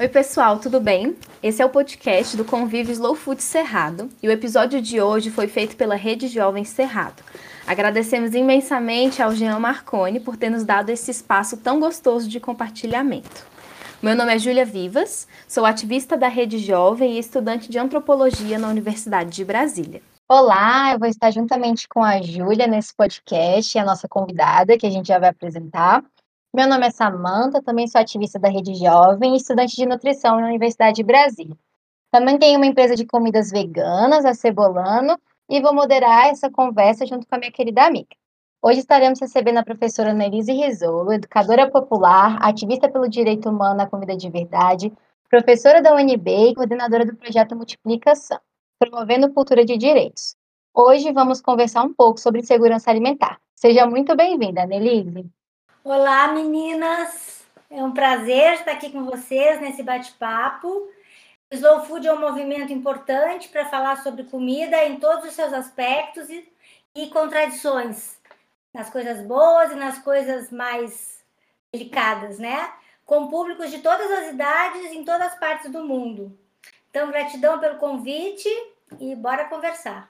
Oi, 0.00 0.08
pessoal, 0.08 0.58
tudo 0.58 0.80
bem? 0.80 1.14
Esse 1.42 1.60
é 1.60 1.66
o 1.66 1.68
podcast 1.68 2.34
do 2.34 2.42
Convívio 2.42 2.90
Slow 2.90 3.14
Food 3.14 3.42
Cerrado 3.42 4.08
e 4.22 4.28
o 4.28 4.32
episódio 4.32 4.80
de 4.80 4.98
hoje 4.98 5.30
foi 5.30 5.46
feito 5.46 5.76
pela 5.76 5.94
Rede 5.94 6.26
Jovem 6.26 6.64
Cerrado. 6.64 7.22
Agradecemos 7.66 8.32
imensamente 8.32 9.20
ao 9.20 9.34
Jean 9.34 9.58
Marconi 9.58 10.18
por 10.18 10.38
ter 10.38 10.48
nos 10.48 10.64
dado 10.64 10.88
esse 10.88 11.10
espaço 11.10 11.58
tão 11.58 11.78
gostoso 11.78 12.26
de 12.30 12.40
compartilhamento. 12.40 13.46
Meu 14.02 14.16
nome 14.16 14.34
é 14.34 14.38
Júlia 14.38 14.64
Vivas, 14.64 15.28
sou 15.46 15.66
ativista 15.66 16.16
da 16.16 16.28
Rede 16.28 16.56
Jovem 16.56 17.16
e 17.16 17.18
estudante 17.18 17.70
de 17.70 17.78
antropologia 17.78 18.58
na 18.58 18.68
Universidade 18.68 19.28
de 19.28 19.44
Brasília. 19.44 20.00
Olá, 20.26 20.94
eu 20.94 20.98
vou 20.98 21.08
estar 21.08 21.30
juntamente 21.30 21.86
com 21.86 22.02
a 22.02 22.22
Júlia 22.22 22.66
nesse 22.66 22.94
podcast, 22.94 23.78
a 23.78 23.84
nossa 23.84 24.08
convidada, 24.08 24.78
que 24.78 24.86
a 24.86 24.90
gente 24.90 25.08
já 25.08 25.18
vai 25.18 25.28
apresentar. 25.28 26.02
Meu 26.52 26.66
nome 26.66 26.84
é 26.84 26.90
Samanta, 26.90 27.62
também 27.62 27.86
sou 27.86 28.00
ativista 28.00 28.36
da 28.36 28.48
Rede 28.48 28.74
Jovem 28.74 29.34
e 29.34 29.36
estudante 29.36 29.76
de 29.76 29.86
nutrição 29.86 30.40
na 30.40 30.48
Universidade 30.48 30.96
de 30.96 31.04
Brasília. 31.04 31.56
Também 32.10 32.40
tenho 32.40 32.58
uma 32.58 32.66
empresa 32.66 32.96
de 32.96 33.06
comidas 33.06 33.52
veganas, 33.52 34.24
a 34.24 34.34
Cebolano, 34.34 35.16
e 35.48 35.60
vou 35.60 35.72
moderar 35.72 36.26
essa 36.26 36.50
conversa 36.50 37.06
junto 37.06 37.24
com 37.24 37.36
a 37.36 37.38
minha 37.38 37.52
querida 37.52 37.84
amiga. 37.86 38.16
Hoje 38.60 38.80
estaremos 38.80 39.20
recebendo 39.20 39.58
a 39.58 39.64
professora 39.64 40.12
Nelise 40.12 40.52
Risolo, 40.52 41.12
educadora 41.12 41.70
popular, 41.70 42.36
ativista 42.42 42.88
pelo 42.88 43.08
direito 43.08 43.48
humano 43.48 43.76
na 43.76 43.86
comida 43.86 44.16
de 44.16 44.28
verdade, 44.28 44.92
professora 45.28 45.80
da 45.80 45.94
UNB 45.94 46.50
e 46.50 46.54
coordenadora 46.56 47.06
do 47.06 47.14
projeto 47.14 47.54
Multiplicação, 47.54 48.40
promovendo 48.76 49.32
cultura 49.32 49.64
de 49.64 49.78
direitos. 49.78 50.34
Hoje 50.74 51.12
vamos 51.12 51.40
conversar 51.40 51.84
um 51.84 51.94
pouco 51.94 52.18
sobre 52.18 52.42
segurança 52.42 52.90
alimentar. 52.90 53.40
Seja 53.54 53.86
muito 53.86 54.16
bem-vinda, 54.16 54.66
Nelise. 54.66 55.30
Olá, 55.82 56.28
meninas! 56.28 57.42
É 57.70 57.82
um 57.82 57.92
prazer 57.92 58.52
estar 58.52 58.72
aqui 58.72 58.92
com 58.92 59.02
vocês 59.02 59.62
nesse 59.62 59.82
bate-papo. 59.82 60.92
Slow 61.50 61.86
Food 61.86 62.06
é 62.06 62.12
um 62.12 62.20
movimento 62.20 62.70
importante 62.70 63.48
para 63.48 63.64
falar 63.64 63.96
sobre 64.02 64.24
comida 64.24 64.84
em 64.84 65.00
todos 65.00 65.24
os 65.24 65.32
seus 65.32 65.54
aspectos 65.54 66.28
e, 66.28 66.46
e 66.94 67.08
contradições, 67.08 68.18
nas 68.74 68.90
coisas 68.90 69.26
boas 69.26 69.72
e 69.72 69.74
nas 69.74 69.98
coisas 70.00 70.50
mais 70.50 71.24
delicadas, 71.72 72.38
né? 72.38 72.70
Com 73.06 73.28
públicos 73.28 73.70
de 73.70 73.78
todas 73.78 74.10
as 74.10 74.34
idades 74.34 74.92
em 74.92 75.02
todas 75.02 75.28
as 75.28 75.38
partes 75.38 75.72
do 75.72 75.82
mundo. 75.82 76.38
Então, 76.90 77.10
gratidão 77.10 77.58
pelo 77.58 77.78
convite 77.78 78.50
e 79.00 79.16
bora 79.16 79.46
conversar. 79.46 80.09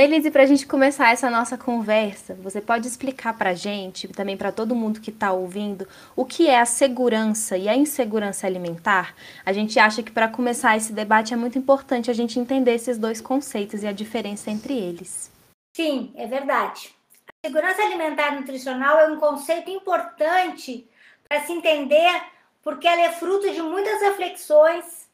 Annelise, 0.00 0.30
para 0.30 0.44
a 0.44 0.46
gente 0.46 0.66
começar 0.66 1.12
essa 1.12 1.28
nossa 1.28 1.58
conversa, 1.58 2.34
você 2.36 2.58
pode 2.58 2.88
explicar 2.88 3.36
para 3.36 3.50
a 3.50 3.54
gente, 3.54 4.08
também 4.08 4.34
para 4.34 4.50
todo 4.50 4.74
mundo 4.74 4.98
que 4.98 5.10
está 5.10 5.30
ouvindo, 5.30 5.86
o 6.16 6.24
que 6.24 6.48
é 6.48 6.58
a 6.58 6.64
segurança 6.64 7.58
e 7.58 7.68
a 7.68 7.76
insegurança 7.76 8.46
alimentar? 8.46 9.14
A 9.44 9.52
gente 9.52 9.78
acha 9.78 10.02
que 10.02 10.10
para 10.10 10.26
começar 10.26 10.74
esse 10.74 10.90
debate 10.90 11.34
é 11.34 11.36
muito 11.36 11.58
importante 11.58 12.10
a 12.10 12.14
gente 12.14 12.40
entender 12.40 12.72
esses 12.72 12.96
dois 12.96 13.20
conceitos 13.20 13.82
e 13.82 13.86
a 13.86 13.92
diferença 13.92 14.50
entre 14.50 14.72
eles. 14.72 15.30
Sim, 15.76 16.14
é 16.16 16.26
verdade. 16.26 16.94
A 17.28 17.46
segurança 17.46 17.82
alimentar 17.82 18.34
nutricional 18.34 18.98
é 19.00 19.06
um 19.06 19.20
conceito 19.20 19.68
importante 19.68 20.88
para 21.28 21.42
se 21.42 21.52
entender, 21.52 22.22
porque 22.62 22.88
ela 22.88 23.02
é 23.02 23.12
fruto 23.12 23.50
de 23.50 23.60
muitas 23.60 24.00
reflexões, 24.00 25.06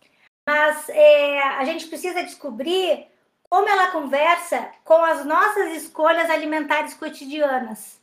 mas 0.48 0.88
é, 0.90 1.42
a 1.42 1.64
gente 1.64 1.88
precisa 1.88 2.22
descobrir 2.22 3.08
como 3.48 3.68
ela 3.68 3.90
conversa 3.90 4.70
com 4.84 5.04
as 5.04 5.24
nossas 5.24 5.72
escolhas 5.76 6.28
alimentares 6.30 6.94
cotidianas. 6.94 8.00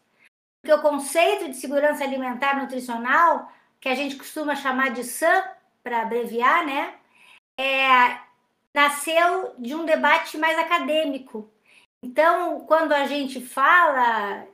Porque 0.62 0.74
o 0.74 0.82
conceito 0.82 1.50
de 1.50 1.56
segurança 1.56 2.04
alimentar 2.04 2.62
nutricional, 2.62 3.52
que 3.80 3.90
a 3.90 3.96
gente 3.96 4.16
costuma 4.16 4.56
chamar 4.56 4.92
de 4.92 5.04
SAM, 5.04 5.44
para 5.84 6.02
abreviar, 6.02 6.66
né? 6.66 6.94
É, 7.60 8.18
nasceu 8.74 9.54
de 9.60 9.76
um 9.76 9.86
debate 9.86 10.38
mais 10.38 10.58
acadêmico. 10.58 11.50
Então, 12.02 12.62
quando 12.62 12.94
a 12.94 13.06
gente 13.06 13.42
fala 13.42 14.48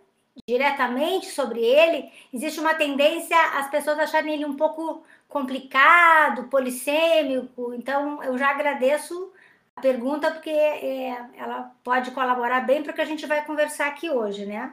diretamente 0.48 1.28
sobre 1.28 1.62
ele, 1.64 2.12
existe 2.34 2.60
uma 2.60 2.74
tendência 2.74 3.38
as 3.58 3.70
pessoas 3.70 4.00
acharem 4.00 4.34
ele 4.34 4.46
um 4.46 4.56
pouco 4.56 5.04
complicado, 5.28 6.46
polissêmico. 6.46 7.74
Então, 7.74 8.24
eu 8.24 8.38
já 8.38 8.50
agradeço 8.50 9.32
pergunta, 9.80 10.32
porque 10.32 10.50
é, 10.50 11.18
ela 11.38 11.72
pode 11.84 12.12
colaborar 12.12 12.62
bem 12.62 12.84
para 12.84 12.92
o 12.92 12.96
que 12.96 13.02
a 13.02 13.06
gente 13.06 13.26
vai 13.26 13.44
conversar 13.46 13.88
aqui 13.88 14.10
hoje, 14.10 14.46
né? 14.46 14.72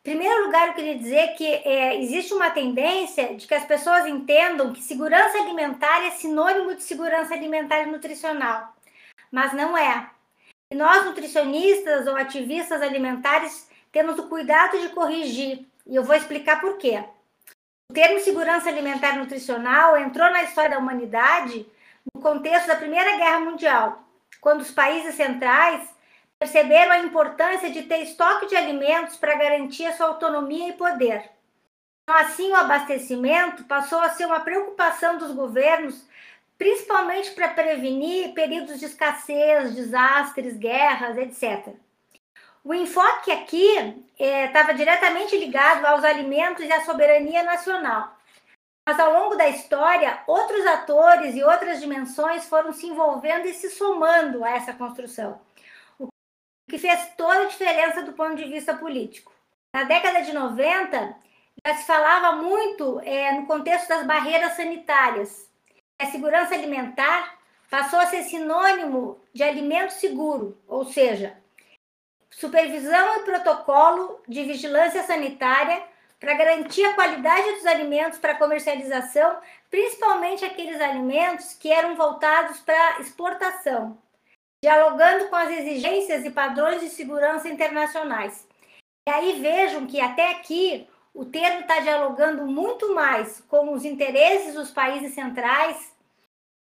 Em 0.00 0.10
primeiro 0.10 0.44
lugar, 0.44 0.68
eu 0.68 0.74
queria 0.74 0.96
dizer 0.96 1.34
que 1.34 1.44
é, 1.44 2.00
existe 2.00 2.32
uma 2.32 2.50
tendência 2.50 3.34
de 3.34 3.46
que 3.46 3.54
as 3.54 3.64
pessoas 3.64 4.06
entendam 4.06 4.72
que 4.72 4.82
segurança 4.82 5.36
alimentar 5.38 6.04
é 6.06 6.10
sinônimo 6.12 6.74
de 6.74 6.82
segurança 6.82 7.34
alimentar 7.34 7.82
e 7.82 7.86
nutricional, 7.86 8.74
mas 9.32 9.52
não 9.52 9.76
é. 9.76 10.08
E 10.72 10.76
nós, 10.76 11.04
nutricionistas 11.04 12.06
ou 12.06 12.16
ativistas 12.16 12.82
alimentares, 12.82 13.68
temos 13.90 14.18
o 14.18 14.28
cuidado 14.28 14.78
de 14.80 14.90
corrigir, 14.90 15.66
e 15.86 15.96
eu 15.96 16.04
vou 16.04 16.14
explicar 16.14 16.60
por 16.60 16.78
quê. 16.78 17.04
O 17.90 17.94
termo 17.94 18.20
segurança 18.20 18.68
alimentar 18.68 19.14
e 19.14 19.18
nutricional 19.18 19.96
entrou 19.96 20.30
na 20.30 20.42
história 20.42 20.70
da 20.70 20.78
humanidade 20.78 21.66
no 22.14 22.20
contexto 22.20 22.66
da 22.66 22.76
Primeira 22.76 23.16
Guerra 23.16 23.40
Mundial, 23.40 24.02
quando 24.40 24.60
os 24.60 24.70
países 24.70 25.14
centrais 25.14 25.88
perceberam 26.38 26.92
a 26.92 26.98
importância 26.98 27.70
de 27.70 27.82
ter 27.82 28.02
estoque 28.02 28.46
de 28.46 28.56
alimentos 28.56 29.16
para 29.16 29.36
garantir 29.36 29.86
a 29.86 29.92
sua 29.96 30.06
autonomia 30.06 30.68
e 30.68 30.74
poder. 30.74 31.30
Então, 32.02 32.20
assim, 32.20 32.50
o 32.52 32.56
abastecimento 32.56 33.64
passou 33.64 33.98
a 33.98 34.10
ser 34.10 34.26
uma 34.26 34.40
preocupação 34.40 35.18
dos 35.18 35.32
governos, 35.32 36.06
principalmente 36.56 37.32
para 37.32 37.48
prevenir 37.48 38.32
períodos 38.32 38.78
de 38.78 38.84
escassez, 38.84 39.74
desastres, 39.74 40.56
guerras, 40.56 41.16
etc. 41.18 41.74
O 42.62 42.74
enfoque 42.74 43.30
aqui 43.30 44.04
estava 44.18 44.72
é, 44.72 44.74
diretamente 44.74 45.36
ligado 45.36 45.84
aos 45.84 46.04
alimentos 46.04 46.64
e 46.64 46.72
à 46.72 46.84
soberania 46.84 47.42
nacional. 47.42 48.15
Mas 48.86 49.00
ao 49.00 49.12
longo 49.12 49.34
da 49.34 49.48
história, 49.48 50.22
outros 50.28 50.64
atores 50.64 51.34
e 51.34 51.42
outras 51.42 51.80
dimensões 51.80 52.48
foram 52.48 52.72
se 52.72 52.86
envolvendo 52.86 53.46
e 53.48 53.52
se 53.52 53.68
somando 53.68 54.44
a 54.44 54.50
essa 54.50 54.72
construção, 54.72 55.40
o 55.98 56.06
que 56.70 56.78
fez 56.78 57.14
toda 57.16 57.42
a 57.42 57.46
diferença 57.46 58.02
do 58.02 58.12
ponto 58.12 58.36
de 58.36 58.44
vista 58.44 58.76
político. 58.76 59.32
Na 59.74 59.82
década 59.82 60.22
de 60.22 60.32
90, 60.32 61.16
já 61.66 61.74
se 61.74 61.84
falava 61.84 62.36
muito 62.36 63.00
é, 63.00 63.32
no 63.32 63.46
contexto 63.46 63.88
das 63.88 64.06
barreiras 64.06 64.52
sanitárias. 64.52 65.50
A 65.98 66.06
segurança 66.06 66.54
alimentar 66.54 67.36
passou 67.68 67.98
a 67.98 68.06
ser 68.06 68.22
sinônimo 68.22 69.20
de 69.34 69.42
alimento 69.42 69.94
seguro, 69.94 70.56
ou 70.68 70.84
seja, 70.84 71.36
supervisão 72.30 73.16
e 73.16 73.24
protocolo 73.24 74.20
de 74.28 74.44
vigilância 74.44 75.02
sanitária 75.02 75.82
para 76.18 76.34
garantir 76.34 76.84
a 76.84 76.94
qualidade 76.94 77.52
dos 77.52 77.66
alimentos 77.66 78.18
para 78.18 78.34
comercialização, 78.34 79.38
principalmente 79.70 80.44
aqueles 80.44 80.80
alimentos 80.80 81.52
que 81.54 81.70
eram 81.70 81.94
voltados 81.94 82.60
para 82.60 83.00
exportação, 83.00 83.98
dialogando 84.64 85.28
com 85.28 85.36
as 85.36 85.50
exigências 85.50 86.24
e 86.24 86.30
padrões 86.30 86.80
de 86.80 86.88
segurança 86.88 87.48
internacionais. 87.48 88.46
E 89.08 89.12
aí 89.12 89.40
vejam 89.40 89.86
que 89.86 90.00
até 90.00 90.32
aqui 90.32 90.88
o 91.14 91.24
termo 91.24 91.60
está 91.60 91.80
dialogando 91.80 92.46
muito 92.46 92.94
mais 92.94 93.40
com 93.48 93.72
os 93.72 93.84
interesses 93.84 94.54
dos 94.54 94.70
países 94.70 95.14
centrais, 95.14 95.94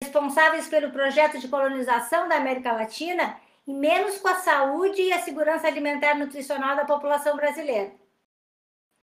responsáveis 0.04 0.68
pelo 0.68 0.92
projeto 0.92 1.40
de 1.40 1.48
colonização 1.48 2.28
da 2.28 2.38
América 2.38 2.72
Latina, 2.72 3.38
e 3.68 3.74
menos 3.74 4.18
com 4.18 4.28
a 4.28 4.36
saúde 4.36 5.02
e 5.02 5.14
a 5.14 5.20
segurança 5.20 5.68
alimentar 5.68 6.16
e 6.16 6.20
nutricional 6.20 6.76
da 6.76 6.86
população 6.86 7.36
brasileira. 7.36 8.01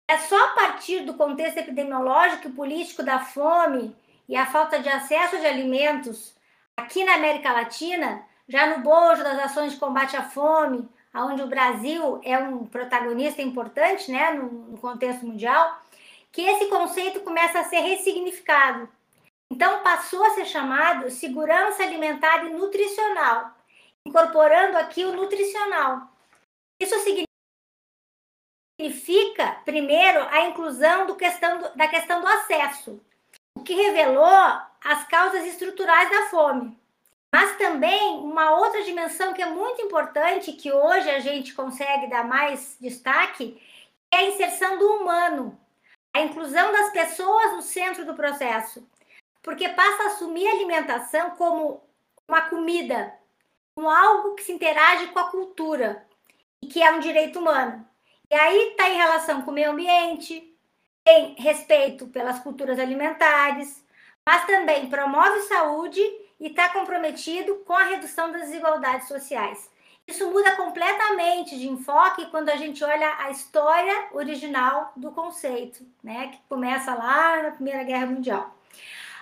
É 0.10 0.18
só 0.18 0.44
a 0.44 0.48
partir 0.56 1.02
do 1.02 1.14
contexto 1.14 1.60
epidemiológico 1.60 2.48
e 2.48 2.52
político 2.52 3.04
da 3.04 3.20
fome 3.20 3.96
e 4.28 4.36
a 4.36 4.48
falta 4.48 4.80
de 4.80 4.90
acesso 4.90 5.38
de 5.38 5.46
alimentos 5.46 6.36
aqui 6.76 7.04
na 7.04 7.14
América 7.14 7.54
Latina, 7.54 8.26
já 8.48 8.76
no 8.76 8.84
bojo 8.84 9.24
das 9.24 9.38
ações 9.38 9.74
de 9.74 9.78
combate 9.78 10.18
à 10.18 10.24
fome, 10.24 10.90
onde 11.14 11.44
o 11.44 11.48
Brasil 11.48 12.20
é 12.24 12.40
um 12.40 12.66
protagonista 12.66 13.44
importante 13.44 14.12
né, 14.12 14.32
no, 14.32 14.80
contexto 14.80 15.28
mundial, 15.28 15.80
que 16.32 16.42
esse 16.42 16.66
conceito 16.66 17.20
começa 17.20 17.60
a 17.60 17.66
ser 17.66 17.82
ressignificado. 17.82 18.90
Então, 19.52 19.84
passou 19.84 20.26
a 20.26 20.32
ser 20.32 20.46
chamado 20.46 21.12
segurança 21.12 21.84
alimentar 21.84 22.48
e 22.48 22.50
nutricional, 22.50 23.52
incorporando 24.04 24.76
aqui 24.76 25.06
o 25.06 25.16
nutricional. 25.16 26.08
Isso 26.82 26.96
significa, 26.96 27.29
primeiro, 29.66 30.22
a 30.30 30.48
inclusão 30.48 31.06
do 31.06 31.16
questão 31.16 31.60
do, 31.60 31.76
da 31.76 31.88
questão 31.88 32.22
do 32.22 32.28
acesso, 32.28 33.02
o 33.56 33.64
que 33.64 33.74
revelou 33.74 34.62
as 34.84 35.06
causas 35.08 35.46
estruturais 35.46 36.10
da 36.10 36.28
fome. 36.28 36.78
Mas 37.34 37.58
também 37.58 38.18
uma 38.20 38.52
outra 38.58 38.84
dimensão 38.84 39.34
que 39.34 39.42
é 39.42 39.46
muito 39.46 39.82
importante, 39.82 40.54
que 40.54 40.72
hoje 40.72 41.10
a 41.10 41.20
gente 41.20 41.54
consegue 41.54 42.08
dar 42.08 42.24
mais 42.24 42.78
destaque, 42.80 43.62
é 44.12 44.18
a 44.18 44.24
inserção 44.24 44.80
do 44.80 44.88
humano, 44.96 45.60
a 46.14 46.22
inclusão 46.22 46.72
das 46.72 46.92
pessoas 46.92 47.54
no 47.54 47.62
centro 47.62 48.06
do 48.06 48.16
processo 48.16 48.88
porque 49.42 49.70
passa 49.70 50.04
a 50.04 50.08
assumir 50.08 50.48
a 50.48 50.52
alimentação 50.52 51.32
como 51.32 51.82
uma 52.28 52.42
comida, 52.50 53.14
como 53.74 53.90
algo 53.90 54.36
que 54.36 54.44
se 54.44 54.52
interage 54.52 55.08
com 55.08 55.20
a 55.20 55.32
cultura 55.32 56.06
e 56.62 56.68
que 56.68 56.82
é 56.82 56.92
um 56.92 57.00
direito 57.00 57.40
humano. 57.40 57.88
E 58.32 58.36
aí 58.36 58.70
está 58.70 58.88
em 58.90 58.98
relação 58.98 59.42
com 59.42 59.52
o 59.52 59.54
meio 59.54 59.72
ambiente, 59.72 60.56
tem 61.04 61.34
respeito 61.36 62.08
pelas 62.08 62.40
culturas 62.40 62.78
alimentares, 62.78 63.84
mas 64.26 64.46
também 64.46 64.88
promove 64.88 65.40
saúde 65.42 66.00
e 66.40 66.48
está 66.48 66.70
comprometido 66.70 67.56
com 67.66 67.74
a 67.74 67.86
redução 67.86 68.32
das 68.32 68.44
desigualdades 68.44 69.08
sociais. 69.08 69.70
Isso 70.08 70.30
muda 70.32 70.56
completamente 70.56 71.58
de 71.58 71.68
enfoque 71.68 72.28
quando 72.28 72.50
a 72.50 72.56
gente 72.56 72.84
olha 72.84 73.16
a 73.20 73.30
história 73.30 74.08
original 74.12 74.92
do 74.96 75.12
conceito, 75.12 75.86
né, 76.04 76.28
que 76.28 76.40
começa 76.48 76.94
lá 76.94 77.44
na 77.44 77.52
Primeira 77.52 77.84
Guerra 77.84 78.08
Mundial. 78.08 78.56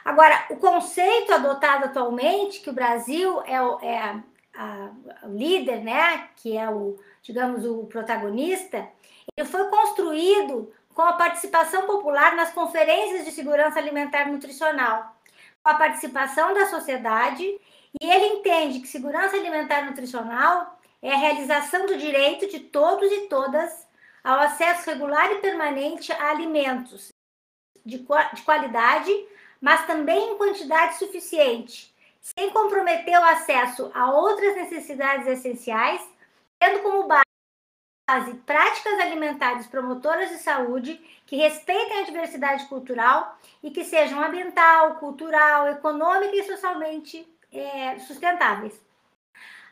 Agora, 0.03 0.45
o 0.49 0.55
conceito 0.55 1.33
adotado 1.33 1.85
atualmente, 1.85 2.61
que 2.61 2.69
o 2.69 2.73
Brasil 2.73 3.41
é 3.45 3.61
o, 3.61 3.79
é 3.81 3.97
a, 3.97 4.23
a, 4.55 4.89
o 5.27 5.37
líder, 5.37 5.83
né, 5.83 6.29
que 6.37 6.55
é 6.57 6.69
o, 6.69 6.97
digamos, 7.21 7.65
o 7.65 7.85
protagonista, 7.85 8.87
ele 9.37 9.47
foi 9.47 9.69
construído 9.69 10.73
com 10.93 11.03
a 11.03 11.13
participação 11.13 11.85
popular 11.85 12.35
nas 12.35 12.51
conferências 12.51 13.23
de 13.23 13.31
segurança 13.31 13.77
alimentar 13.77 14.27
e 14.27 14.31
nutricional, 14.31 15.15
com 15.63 15.69
a 15.69 15.75
participação 15.75 16.53
da 16.53 16.65
sociedade, 16.65 17.43
e 18.01 18.05
ele 18.05 18.25
entende 18.39 18.79
que 18.79 18.87
segurança 18.87 19.37
alimentar 19.37 19.81
e 19.81 19.89
nutricional 19.89 20.79
é 21.01 21.13
a 21.13 21.17
realização 21.17 21.85
do 21.85 21.97
direito 21.97 22.47
de 22.47 22.59
todos 22.59 23.11
e 23.11 23.27
todas 23.27 23.87
ao 24.23 24.39
acesso 24.39 24.89
regular 24.89 25.31
e 25.31 25.35
permanente 25.35 26.11
a 26.11 26.31
alimentos 26.31 27.09
de, 27.85 27.99
de 28.33 28.41
qualidade 28.41 29.13
mas 29.61 29.85
também 29.85 30.31
em 30.31 30.37
quantidade 30.37 30.97
suficiente, 30.97 31.93
sem 32.21 32.49
comprometer 32.51 33.17
o 33.19 33.23
acesso 33.23 33.91
a 33.93 34.11
outras 34.11 34.55
necessidades 34.55 35.27
essenciais, 35.27 36.01
tendo 36.59 36.81
como 36.81 37.07
base 37.07 37.26
práticas 38.45 38.99
alimentares 38.99 39.67
promotoras 39.67 40.29
de 40.29 40.37
saúde 40.37 40.95
que 41.25 41.35
respeitem 41.35 41.99
a 41.99 42.05
diversidade 42.05 42.65
cultural 42.65 43.37
e 43.61 43.69
que 43.69 43.83
sejam 43.83 44.23
ambiental, 44.23 44.95
cultural, 44.95 45.67
econômica 45.67 46.35
e 46.35 46.43
socialmente 46.43 47.27
é, 47.51 47.99
sustentáveis. 47.99 48.81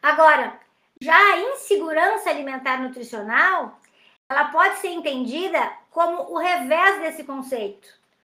Agora, 0.01 0.59
já 1.01 1.15
a 1.15 1.39
insegurança 1.39 2.29
alimentar 2.29 2.81
nutricional, 2.81 3.79
ela 4.27 4.45
pode 4.45 4.77
ser 4.79 4.89
entendida 4.89 5.71
como 5.89 6.33
o 6.33 6.37
revés 6.37 6.99
desse 6.99 7.23
conceito 7.23 7.87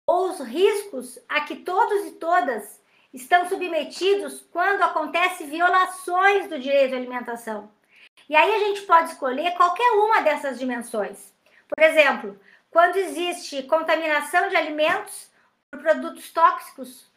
ou 0.07 0.29
os 0.29 0.39
riscos 0.39 1.19
a 1.29 1.41
que 1.41 1.57
todos 1.57 2.07
e 2.07 2.11
todas 2.13 2.81
estão 3.13 3.47
submetidos 3.47 4.43
quando 4.51 4.81
acontecem 4.81 5.47
violações 5.47 6.49
do 6.49 6.57
direito 6.57 6.95
à 6.95 6.97
alimentação. 6.97 7.69
E 8.29 8.35
aí 8.35 8.55
a 8.55 8.59
gente 8.59 8.81
pode 8.81 9.11
escolher 9.11 9.51
qualquer 9.55 9.91
uma 9.93 10.21
dessas 10.21 10.59
dimensões. 10.59 11.33
Por 11.67 11.83
exemplo, 11.83 12.39
quando 12.69 12.95
existe 12.95 13.63
contaminação 13.63 14.49
de 14.49 14.55
alimentos 14.55 15.29
por 15.69 15.81
produtos 15.81 16.31
tóxicos, 16.31 17.11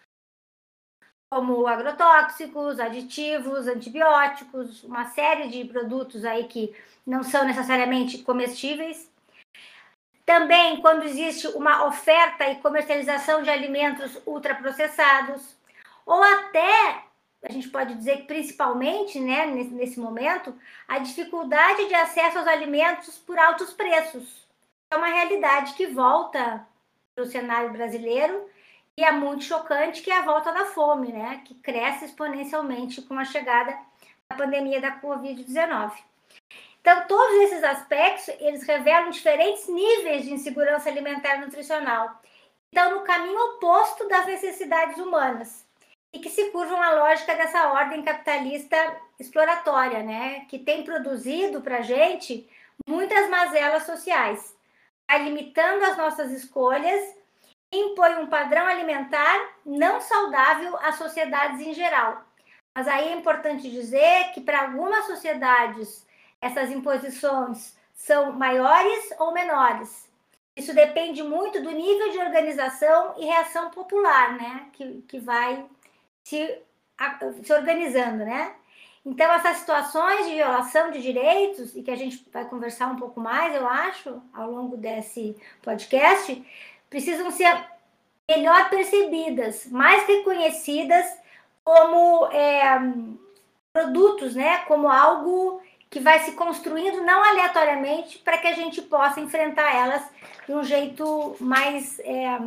como 1.35 1.67
agrotóxicos, 1.67 2.79
aditivos, 2.79 3.67
antibióticos, 3.67 4.85
uma 4.85 5.07
série 5.07 5.49
de 5.49 5.65
produtos 5.65 6.25
aí 6.25 6.45
que 6.45 6.73
não 7.05 7.25
são 7.25 7.45
necessariamente 7.45 8.19
comestíveis. 8.19 9.11
Também 10.25 10.81
quando 10.81 11.03
existe 11.03 11.49
uma 11.49 11.87
oferta 11.87 12.49
e 12.49 12.61
comercialização 12.61 13.43
de 13.43 13.51
alimentos 13.51 14.17
ultraprocessados, 14.25 15.57
ou 16.07 16.23
até, 16.23 17.03
a 17.45 17.53
gente 17.53 17.69
pode 17.69 17.95
dizer 17.95 18.19
que 18.19 18.27
principalmente, 18.27 19.21
né, 19.21 19.47
nesse, 19.47 19.71
nesse 19.71 20.01
momento, 20.01 20.59
a 20.89 20.99
dificuldade 20.99 21.87
de 21.87 21.95
acesso 21.95 22.39
aos 22.39 22.47
alimentos 22.47 23.19
por 23.19 23.39
altos 23.39 23.73
preços. 23.73 24.49
É 24.91 24.97
uma 24.97 25.09
realidade 25.09 25.75
que 25.75 25.87
volta 25.87 26.67
para 27.15 27.25
o 27.25 27.27
cenário 27.27 27.71
brasileiro 27.71 28.49
e 28.97 29.05
é 29.05 29.13
muito 29.13 29.45
chocante, 29.45 30.01
que 30.03 30.11
é 30.11 30.17
a 30.17 30.23
volta 30.25 30.53
da 30.53 30.67
fome, 30.67 31.13
né, 31.13 31.43
que 31.45 31.55
cresce 31.57 32.07
exponencialmente 32.07 33.03
com 33.03 33.19
a 33.19 33.25
chegada 33.25 33.79
da 34.29 34.37
pandemia 34.37 34.81
da 34.81 34.99
Covid-19. 35.01 35.93
Então, 36.81 37.07
todos 37.07 37.35
esses 37.43 37.63
aspectos, 37.63 38.29
eles 38.41 38.63
revelam 38.63 39.11
diferentes 39.11 39.69
níveis 39.69 40.25
de 40.25 40.33
insegurança 40.33 40.89
alimentar 40.89 41.37
e 41.37 41.41
nutricional. 41.41 42.21
Então, 42.73 42.95
no 42.95 43.05
caminho 43.05 43.39
oposto 43.55 44.09
das 44.09 44.27
necessidades 44.27 44.97
humanas 44.99 45.64
e 46.15 46.21
que 46.21 46.31
se 46.31 46.51
curvam 46.51 46.81
à 46.81 46.93
lógica 46.93 47.35
dessa 47.35 47.73
ordem 47.73 48.03
capitalista 48.03 48.77
exploratória, 49.19 50.03
né? 50.03 50.47
Que 50.49 50.61
tem 50.61 50.85
produzido 50.85 51.61
para 51.61 51.79
a 51.79 51.83
gente 51.83 52.49
muitas 52.87 53.29
mazelas 53.29 53.83
sociais, 53.83 54.57
vai 55.09 55.25
limitando 55.25 55.85
as 55.85 55.97
nossas 55.97 56.31
escolhas 56.31 57.15
impõe 57.73 58.15
um 58.17 58.29
padrão 58.29 58.67
alimentar 58.67 59.57
não 59.67 60.01
saudável 60.01 60.77
às 60.79 60.95
sociedades 60.95 61.61
em 61.61 61.75
geral. 61.75 62.25
Mas 62.73 62.87
aí 62.87 63.09
é 63.09 63.13
importante 63.13 63.69
dizer 63.69 64.33
que 64.33 64.41
para 64.41 64.63
algumas 64.63 65.07
sociedades 65.07 66.07
essas 66.41 66.71
imposições 66.71 67.77
são 67.93 68.33
maiores 68.33 69.11
ou 69.19 69.33
menores. 69.33 70.09
Isso 70.57 70.73
depende 70.73 71.23
muito 71.23 71.61
do 71.61 71.71
nível 71.73 72.11
de 72.11 72.19
organização 72.19 73.15
e 73.19 73.25
reação 73.25 73.71
popular, 73.71 74.37
né? 74.37 74.69
Que, 74.73 75.03
que 75.09 75.19
vai 75.19 75.65
se, 76.25 76.59
se 77.43 77.53
organizando, 77.53 78.25
né? 78.25 78.55
Então, 79.07 79.31
essas 79.33 79.59
situações 79.59 80.27
de 80.27 80.35
violação 80.35 80.91
de 80.91 81.03
direitos, 81.03 81.77
e 81.77 81.83
que 81.83 81.91
a 81.91 81.97
gente 81.97 82.27
vai 82.33 82.47
conversar 82.47 82.89
um 82.89 82.97
pouco 82.97 83.21
mais, 83.21 83.55
eu 83.55 83.69
acho, 83.69 84.23
ao 84.33 84.51
longo 84.51 84.79
desse 84.79 85.37
podcast, 85.63 86.43
precisam 86.89 87.31
ser 87.31 87.55
melhor 88.29 88.71
percebidas, 88.71 89.67
mais 89.67 90.07
reconhecidas 90.07 91.07
como 91.63 92.27
é, 92.29 92.63
produtos, 93.75 94.35
né? 94.35 94.59
Como 94.61 94.89
algo 94.89 95.61
que 95.91 96.01
vai 96.01 96.21
se 96.21 96.33
construindo 96.33 97.03
não 97.03 97.23
aleatoriamente 97.23 98.19
para 98.19 98.39
que 98.39 98.47
a 98.47 98.55
gente 98.55 98.81
possa 98.81 99.21
enfrentar 99.21 99.75
elas 99.75 100.03
de 100.47 100.55
um 100.55 100.65
jeito 100.65 101.37
mais 101.39 102.01
é, 102.01 102.39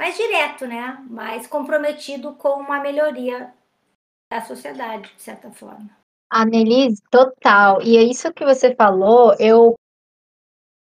mais 0.00 0.16
direto, 0.16 0.66
né? 0.66 0.98
Mais 1.10 1.46
comprometido 1.46 2.32
com 2.32 2.58
uma 2.58 2.80
melhoria 2.80 3.52
da 4.32 4.40
sociedade, 4.40 5.12
de 5.14 5.20
certa 5.20 5.50
forma. 5.50 5.90
Annelise, 6.30 7.02
total. 7.10 7.82
E 7.82 7.98
é 7.98 8.02
isso 8.02 8.32
que 8.32 8.42
você 8.42 8.74
falou, 8.74 9.34
eu 9.38 9.74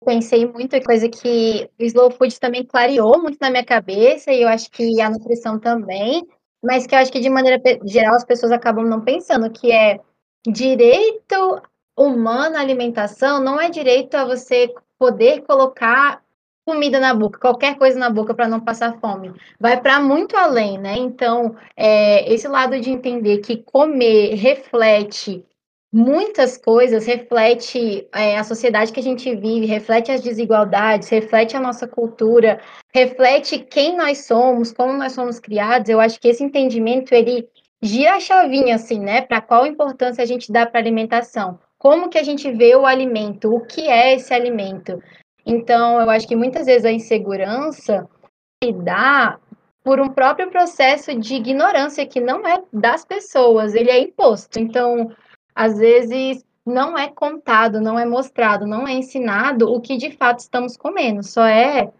pensei 0.04 0.44
muito 0.46 0.74
em 0.74 0.82
coisa 0.82 1.08
que 1.08 1.70
o 1.78 1.84
Slow 1.84 2.10
Food 2.10 2.40
também 2.40 2.66
clareou 2.66 3.22
muito 3.22 3.38
na 3.40 3.50
minha 3.50 3.64
cabeça, 3.64 4.32
e 4.32 4.42
eu 4.42 4.48
acho 4.48 4.68
que 4.68 5.00
a 5.00 5.08
nutrição 5.08 5.60
também, 5.60 6.26
mas 6.60 6.84
que 6.84 6.96
eu 6.96 6.98
acho 6.98 7.12
que 7.12 7.20
de 7.20 7.30
maneira 7.30 7.62
geral 7.84 8.16
as 8.16 8.24
pessoas 8.24 8.50
acabam 8.50 8.84
não 8.84 9.00
pensando, 9.00 9.48
que 9.48 9.70
é 9.70 10.00
direito 10.44 11.62
humano 11.96 12.56
à 12.56 12.60
alimentação 12.60 13.40
não 13.40 13.60
é 13.60 13.70
direito 13.70 14.16
a 14.16 14.24
você 14.24 14.74
poder 14.98 15.42
colocar 15.42 16.23
comida 16.64 16.98
na 16.98 17.14
boca, 17.14 17.38
qualquer 17.38 17.76
coisa 17.76 17.98
na 17.98 18.08
boca 18.10 18.34
para 18.34 18.48
não 18.48 18.60
passar 18.60 18.98
fome. 18.98 19.32
Vai 19.60 19.80
para 19.80 20.00
muito 20.00 20.36
além, 20.36 20.78
né? 20.78 20.96
Então, 20.96 21.54
é, 21.76 22.32
esse 22.32 22.48
lado 22.48 22.80
de 22.80 22.90
entender 22.90 23.38
que 23.38 23.58
comer 23.58 24.34
reflete 24.34 25.44
muitas 25.92 26.56
coisas, 26.58 27.06
reflete 27.06 28.08
é, 28.12 28.36
a 28.36 28.42
sociedade 28.42 28.92
que 28.92 28.98
a 28.98 29.02
gente 29.02 29.32
vive, 29.36 29.64
reflete 29.64 30.10
as 30.10 30.20
desigualdades, 30.20 31.08
reflete 31.08 31.56
a 31.56 31.60
nossa 31.60 31.86
cultura, 31.86 32.60
reflete 32.92 33.60
quem 33.60 33.96
nós 33.96 34.26
somos, 34.26 34.72
como 34.72 34.92
nós 34.94 35.12
somos 35.12 35.38
criados. 35.38 35.88
Eu 35.88 36.00
acho 36.00 36.18
que 36.18 36.26
esse 36.26 36.42
entendimento 36.42 37.12
ele 37.12 37.48
gira 37.80 38.16
a 38.16 38.20
chavinha, 38.20 38.74
assim, 38.74 38.98
né? 38.98 39.20
Para 39.20 39.40
qual 39.40 39.66
importância 39.66 40.22
a 40.22 40.26
gente 40.26 40.50
dá 40.50 40.66
para 40.66 40.80
alimentação? 40.80 41.60
Como 41.78 42.08
que 42.08 42.18
a 42.18 42.22
gente 42.24 42.50
vê 42.50 42.74
o 42.74 42.86
alimento? 42.86 43.54
O 43.54 43.60
que 43.60 43.82
é 43.82 44.14
esse 44.14 44.32
alimento? 44.34 45.00
Então, 45.46 46.00
eu 46.00 46.08
acho 46.08 46.26
que 46.26 46.36
muitas 46.36 46.66
vezes 46.66 46.84
a 46.84 46.92
insegurança 46.92 48.08
se 48.62 48.72
dá 48.72 49.38
por 49.82 50.00
um 50.00 50.08
próprio 50.08 50.50
processo 50.50 51.14
de 51.18 51.34
ignorância 51.34 52.06
que 52.06 52.20
não 52.20 52.46
é 52.46 52.62
das 52.72 53.04
pessoas, 53.04 53.74
ele 53.74 53.90
é 53.90 54.00
imposto. 54.00 54.58
Então, 54.58 55.10
às 55.54 55.78
vezes 55.78 56.42
não 56.64 56.96
é 56.96 57.08
contado, 57.08 57.80
não 57.80 57.98
é 57.98 58.06
mostrado, 58.06 58.66
não 58.66 58.88
é 58.88 58.94
ensinado 58.94 59.70
o 59.70 59.80
que 59.80 59.98
de 59.98 60.10
fato 60.10 60.38
estamos 60.38 60.76
comendo, 60.76 61.22
só 61.22 61.44
é 61.44 61.92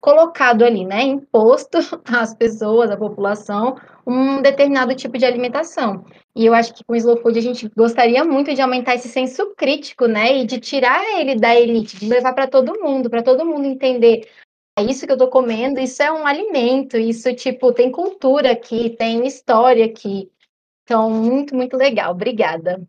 colocado 0.00 0.62
ali, 0.62 0.84
né, 0.84 1.02
imposto 1.02 1.78
às 2.06 2.34
pessoas, 2.34 2.90
à 2.90 2.96
população, 2.96 3.76
um 4.06 4.42
determinado 4.42 4.94
tipo 4.94 5.16
de 5.16 5.24
alimentação. 5.24 6.04
E 6.34 6.44
eu 6.46 6.54
acho 6.54 6.74
que 6.74 6.84
com 6.84 6.92
o 6.92 6.96
Slow 6.96 7.16
Food 7.18 7.38
a 7.38 7.42
gente 7.42 7.68
gostaria 7.76 8.24
muito 8.24 8.54
de 8.54 8.60
aumentar 8.60 8.94
esse 8.94 9.08
senso 9.08 9.54
crítico, 9.56 10.06
né, 10.06 10.38
e 10.38 10.46
de 10.46 10.58
tirar 10.58 11.02
ele 11.18 11.36
da 11.36 11.54
elite, 11.54 11.98
de 11.98 12.08
levar 12.08 12.32
para 12.32 12.46
todo 12.46 12.80
mundo, 12.80 13.08
para 13.08 13.22
todo 13.22 13.44
mundo 13.44 13.66
entender 13.66 14.28
ah, 14.76 14.82
isso 14.82 15.06
que 15.06 15.12
eu 15.12 15.16
estou 15.16 15.28
comendo, 15.28 15.78
isso 15.78 16.02
é 16.02 16.10
um 16.10 16.26
alimento, 16.26 16.96
isso 16.96 17.32
tipo 17.34 17.72
tem 17.72 17.92
cultura 17.92 18.50
aqui, 18.50 18.90
tem 18.90 19.24
história 19.24 19.84
aqui. 19.84 20.28
Então, 20.82 21.08
muito, 21.10 21.54
muito 21.54 21.76
legal. 21.76 22.10
Obrigada. 22.12 22.82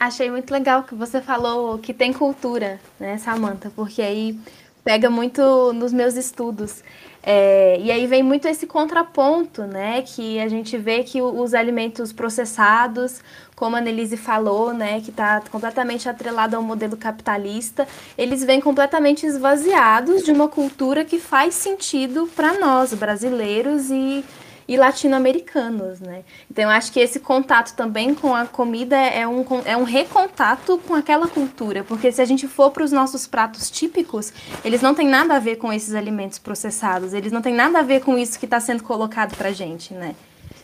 Achei 0.00 0.30
muito 0.30 0.50
legal 0.50 0.82
que 0.82 0.94
você 0.94 1.20
falou 1.20 1.78
que 1.78 1.94
tem 1.94 2.12
cultura, 2.12 2.80
né, 2.98 3.18
Samantha? 3.18 3.70
Porque 3.74 4.02
aí 4.02 4.38
pega 4.82 5.10
muito 5.10 5.72
nos 5.72 5.92
meus 5.92 6.16
estudos. 6.16 6.82
É, 7.28 7.76
e 7.80 7.90
aí 7.90 8.06
vem 8.06 8.22
muito 8.22 8.46
esse 8.46 8.68
contraponto, 8.68 9.62
né? 9.62 10.00
Que 10.02 10.38
a 10.38 10.46
gente 10.46 10.78
vê 10.78 11.02
que 11.02 11.20
os 11.20 11.54
alimentos 11.54 12.12
processados, 12.12 13.20
como 13.56 13.74
a 13.74 13.80
Nelise 13.80 14.16
falou, 14.16 14.72
né? 14.72 15.00
Que 15.00 15.10
está 15.10 15.42
completamente 15.50 16.08
atrelado 16.08 16.54
ao 16.54 16.62
modelo 16.62 16.96
capitalista, 16.96 17.88
eles 18.16 18.44
vêm 18.44 18.60
completamente 18.60 19.26
esvaziados 19.26 20.22
de 20.22 20.30
uma 20.30 20.46
cultura 20.46 21.04
que 21.04 21.18
faz 21.18 21.54
sentido 21.54 22.30
para 22.36 22.60
nós, 22.60 22.94
brasileiros 22.94 23.90
e 23.90 24.24
e 24.68 24.76
latino-americanos, 24.76 26.00
né? 26.00 26.24
Então 26.50 26.64
eu 26.64 26.70
acho 26.70 26.90
que 26.92 27.00
esse 27.00 27.20
contato 27.20 27.74
também 27.74 28.14
com 28.14 28.34
a 28.34 28.46
comida 28.46 28.96
é 28.96 29.26
um, 29.26 29.44
é 29.64 29.76
um 29.76 29.84
recontato 29.84 30.78
com 30.86 30.94
aquela 30.94 31.28
cultura, 31.28 31.84
porque 31.84 32.10
se 32.10 32.20
a 32.20 32.24
gente 32.24 32.48
for 32.48 32.70
para 32.70 32.84
os 32.84 32.92
nossos 32.92 33.26
pratos 33.26 33.70
típicos, 33.70 34.32
eles 34.64 34.82
não 34.82 34.94
têm 34.94 35.06
nada 35.06 35.36
a 35.36 35.38
ver 35.38 35.56
com 35.56 35.72
esses 35.72 35.94
alimentos 35.94 36.38
processados, 36.38 37.14
eles 37.14 37.32
não 37.32 37.42
têm 37.42 37.54
nada 37.54 37.78
a 37.78 37.82
ver 37.82 38.00
com 38.00 38.18
isso 38.18 38.38
que 38.38 38.44
está 38.46 38.58
sendo 38.60 38.82
colocado 38.82 39.36
para 39.36 39.52
gente, 39.52 39.94
né? 39.94 40.14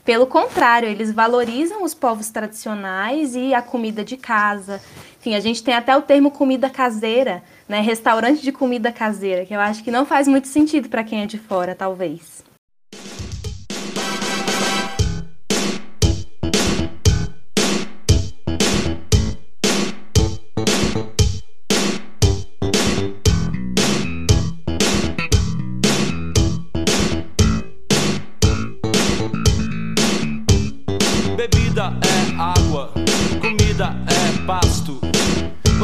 Pelo 0.05 0.27
contrário, 0.27 0.89
eles 0.89 1.13
valorizam 1.13 1.85
os 1.85 1.95
povos 1.95 2.29
tradicionais 2.29 3.37
e 3.37 3.55
a 3.55 3.63
comida 3.63 4.05
de 4.05 4.17
casa. 4.17 4.81
Enfim, 5.21 5.37
a 5.37 5.41
gente 5.41 5.63
tem 5.63 5.75
até 5.75 5.97
o 5.97 6.03
termo 6.03 6.29
comida 6.33 6.69
caseira, 6.69 7.41
né? 7.69 7.81
Restaurante 7.81 8.43
de 8.43 8.51
comida 8.51 8.91
caseira, 8.91 9.47
que 9.47 9.55
eu 9.55 9.61
acho 9.61 9.85
que 9.85 9.93
não 9.93 10.05
faz 10.05 10.27
muito 10.27 10.49
sentido 10.49 10.89
para 10.89 11.05
quem 11.05 11.23
é 11.23 11.27
de 11.27 11.39
fora, 11.39 11.73
talvez. 11.73 12.43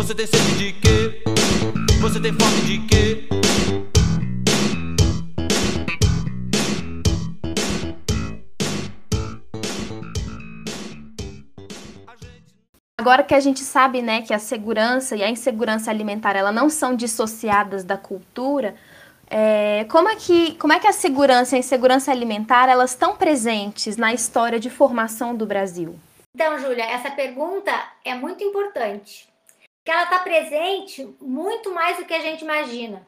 Você 0.09 0.15
tem 0.15 0.27
sede 0.27 0.57
de 0.57 0.73
quê? 0.73 1.23
Você 2.00 2.19
tem 2.19 2.33
fome 2.33 2.62
de 2.62 2.79
quê? 2.87 3.29
Agora 12.97 13.23
que 13.23 13.35
a 13.35 13.41
gente 13.41 13.61
sabe, 13.61 14.00
né, 14.00 14.23
que 14.23 14.33
a 14.33 14.38
segurança 14.38 15.15
e 15.15 15.23
a 15.23 15.29
insegurança 15.29 15.91
alimentar, 15.91 16.35
ela 16.35 16.50
não 16.50 16.71
são 16.71 16.97
dissociadas 16.97 17.85
da 17.85 17.99
cultura, 17.99 18.77
é, 19.29 19.85
como, 19.91 20.09
é 20.09 20.17
que, 20.17 20.55
como 20.55 20.73
é 20.73 20.81
que 20.81 20.87
a 20.87 20.93
segurança 20.93 21.55
e 21.55 21.59
a 21.59 21.61
insegurança 21.61 22.11
alimentar, 22.11 22.67
elas 22.71 22.93
estão 22.93 23.15
presentes 23.15 23.99
na 23.99 24.15
história 24.15 24.59
de 24.59 24.71
formação 24.71 25.37
do 25.37 25.45
Brasil? 25.45 25.99
Então, 26.35 26.59
Júlia, 26.59 26.85
essa 26.85 27.11
pergunta 27.11 27.73
é 28.03 28.15
muito 28.15 28.43
importante 28.43 29.27
que 29.88 29.92
ela 29.92 30.02
está 30.02 30.18
presente 30.18 31.16
muito 31.18 31.73
mais 31.73 31.97
do 31.97 32.04
que 32.04 32.12
a 32.12 32.21
gente 32.21 32.45
imagina. 32.45 33.07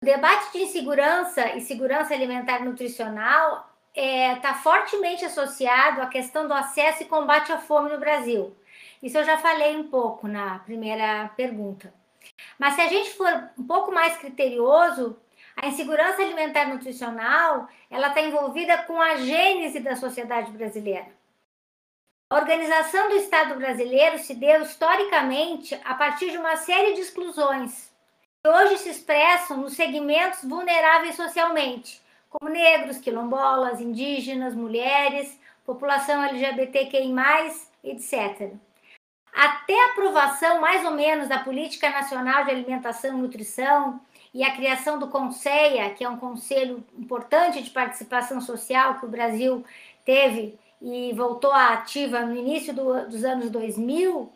O 0.00 0.06
debate 0.06 0.52
de 0.52 0.62
insegurança 0.62 1.56
e 1.56 1.60
segurança 1.60 2.14
alimentar 2.14 2.60
e 2.60 2.64
nutricional 2.64 3.68
está 3.92 4.00
é, 4.00 4.36
tá 4.36 4.54
fortemente 4.54 5.24
associado 5.24 6.00
à 6.00 6.06
questão 6.06 6.46
do 6.46 6.54
acesso 6.54 7.02
e 7.02 7.06
combate 7.06 7.50
à 7.50 7.58
fome 7.58 7.90
no 7.90 7.98
Brasil. 7.98 8.56
Isso 9.02 9.18
eu 9.18 9.24
já 9.24 9.36
falei 9.38 9.76
um 9.76 9.88
pouco 9.88 10.28
na 10.28 10.60
primeira 10.60 11.28
pergunta. 11.36 11.92
Mas 12.56 12.74
se 12.74 12.82
a 12.82 12.88
gente 12.88 13.12
for 13.14 13.50
um 13.58 13.66
pouco 13.66 13.90
mais 13.90 14.16
criterioso, 14.16 15.18
a 15.56 15.66
insegurança 15.66 16.22
alimentar 16.22 16.68
e 16.68 16.72
nutricional 16.74 17.68
ela 17.90 18.08
está 18.10 18.20
envolvida 18.20 18.78
com 18.84 19.00
a 19.00 19.16
gênese 19.16 19.80
da 19.80 19.96
sociedade 19.96 20.52
brasileira. 20.52 21.15
A 22.28 22.38
organização 22.38 23.08
do 23.08 23.14
Estado 23.14 23.54
brasileiro 23.54 24.18
se 24.18 24.34
deu 24.34 24.62
historicamente 24.62 25.80
a 25.84 25.94
partir 25.94 26.32
de 26.32 26.36
uma 26.36 26.56
série 26.56 26.94
de 26.94 27.02
exclusões, 27.02 27.88
que 28.42 28.50
hoje 28.50 28.78
se 28.78 28.88
expressam 28.88 29.58
nos 29.58 29.74
segmentos 29.74 30.42
vulneráveis 30.42 31.14
socialmente, 31.14 32.02
como 32.28 32.50
negros, 32.50 32.98
quilombolas, 32.98 33.80
indígenas, 33.80 34.56
mulheres, 34.56 35.38
população 35.64 36.20
LGBTQI, 36.20 37.14
etc. 37.84 38.54
Até 39.32 39.80
a 39.84 39.90
aprovação, 39.92 40.60
mais 40.60 40.84
ou 40.84 40.90
menos, 40.90 41.28
da 41.28 41.38
Política 41.38 41.90
Nacional 41.90 42.44
de 42.44 42.50
Alimentação 42.50 43.16
e 43.16 43.22
Nutrição 43.22 44.00
e 44.34 44.42
a 44.42 44.50
criação 44.50 44.98
do 44.98 45.06
CONSEIA, 45.06 45.90
que 45.90 46.02
é 46.02 46.08
um 46.08 46.18
conselho 46.18 46.84
importante 46.98 47.62
de 47.62 47.70
participação 47.70 48.40
social 48.40 48.98
que 48.98 49.06
o 49.06 49.08
Brasil 49.08 49.64
teve 50.04 50.58
e 50.80 51.12
voltou 51.14 51.52
à 51.52 51.74
ativa 51.74 52.20
no 52.20 52.36
início 52.36 52.74
do, 52.74 53.06
dos 53.08 53.24
anos 53.24 53.50
2000, 53.50 54.32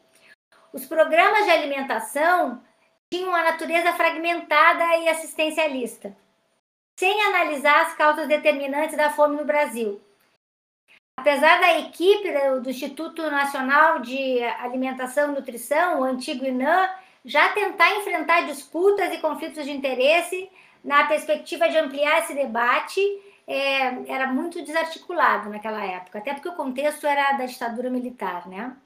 os 0.73 0.87
programas 0.87 1.45
de 1.45 1.51
alimentação 1.51 2.63
tinham 3.13 3.31
uma 3.31 3.43
natureza 3.43 3.93
fragmentada 3.93 4.85
e 4.99 5.09
assistencialista, 5.09 6.17
sem 6.99 7.21
analisar 7.23 7.87
as 7.87 7.95
causas 7.95 8.29
determinantes 8.29 8.97
da 8.97 9.11
fome 9.11 9.37
no 9.37 9.45
Brasil. 9.45 10.01
Apesar 11.19 11.61
da 11.61 11.79
equipe 11.81 12.33
do 12.63 12.71
Instituto 12.71 13.21
Nacional 13.31 13.99
de 13.99 14.43
Alimentação 14.43 15.31
e 15.31 15.35
Nutrição, 15.35 16.01
o 16.01 16.05
antigo 16.05 16.47
INAM, 16.47 16.89
já 17.25 17.51
tentar 17.51 17.95
enfrentar 17.97 18.47
disputas 18.47 19.13
e 19.13 19.19
conflitos 19.19 19.65
de 19.65 19.71
interesse 19.71 20.51
na 20.83 21.05
perspectiva 21.05 21.69
de 21.69 21.77
ampliar 21.77 22.21
esse 22.21 22.35
debate 22.35 23.01
é, 23.50 24.04
era 24.07 24.28
muito 24.28 24.62
desarticulado 24.62 25.50
naquela 25.50 25.85
época, 25.85 26.21
até 26.21 26.33
porque 26.33 26.49
o 26.49 26.54
contexto 26.54 27.04
era 27.04 27.33
da 27.33 27.47
ditadura 27.47 27.90
militar, 27.90 28.47
né? 28.47 28.76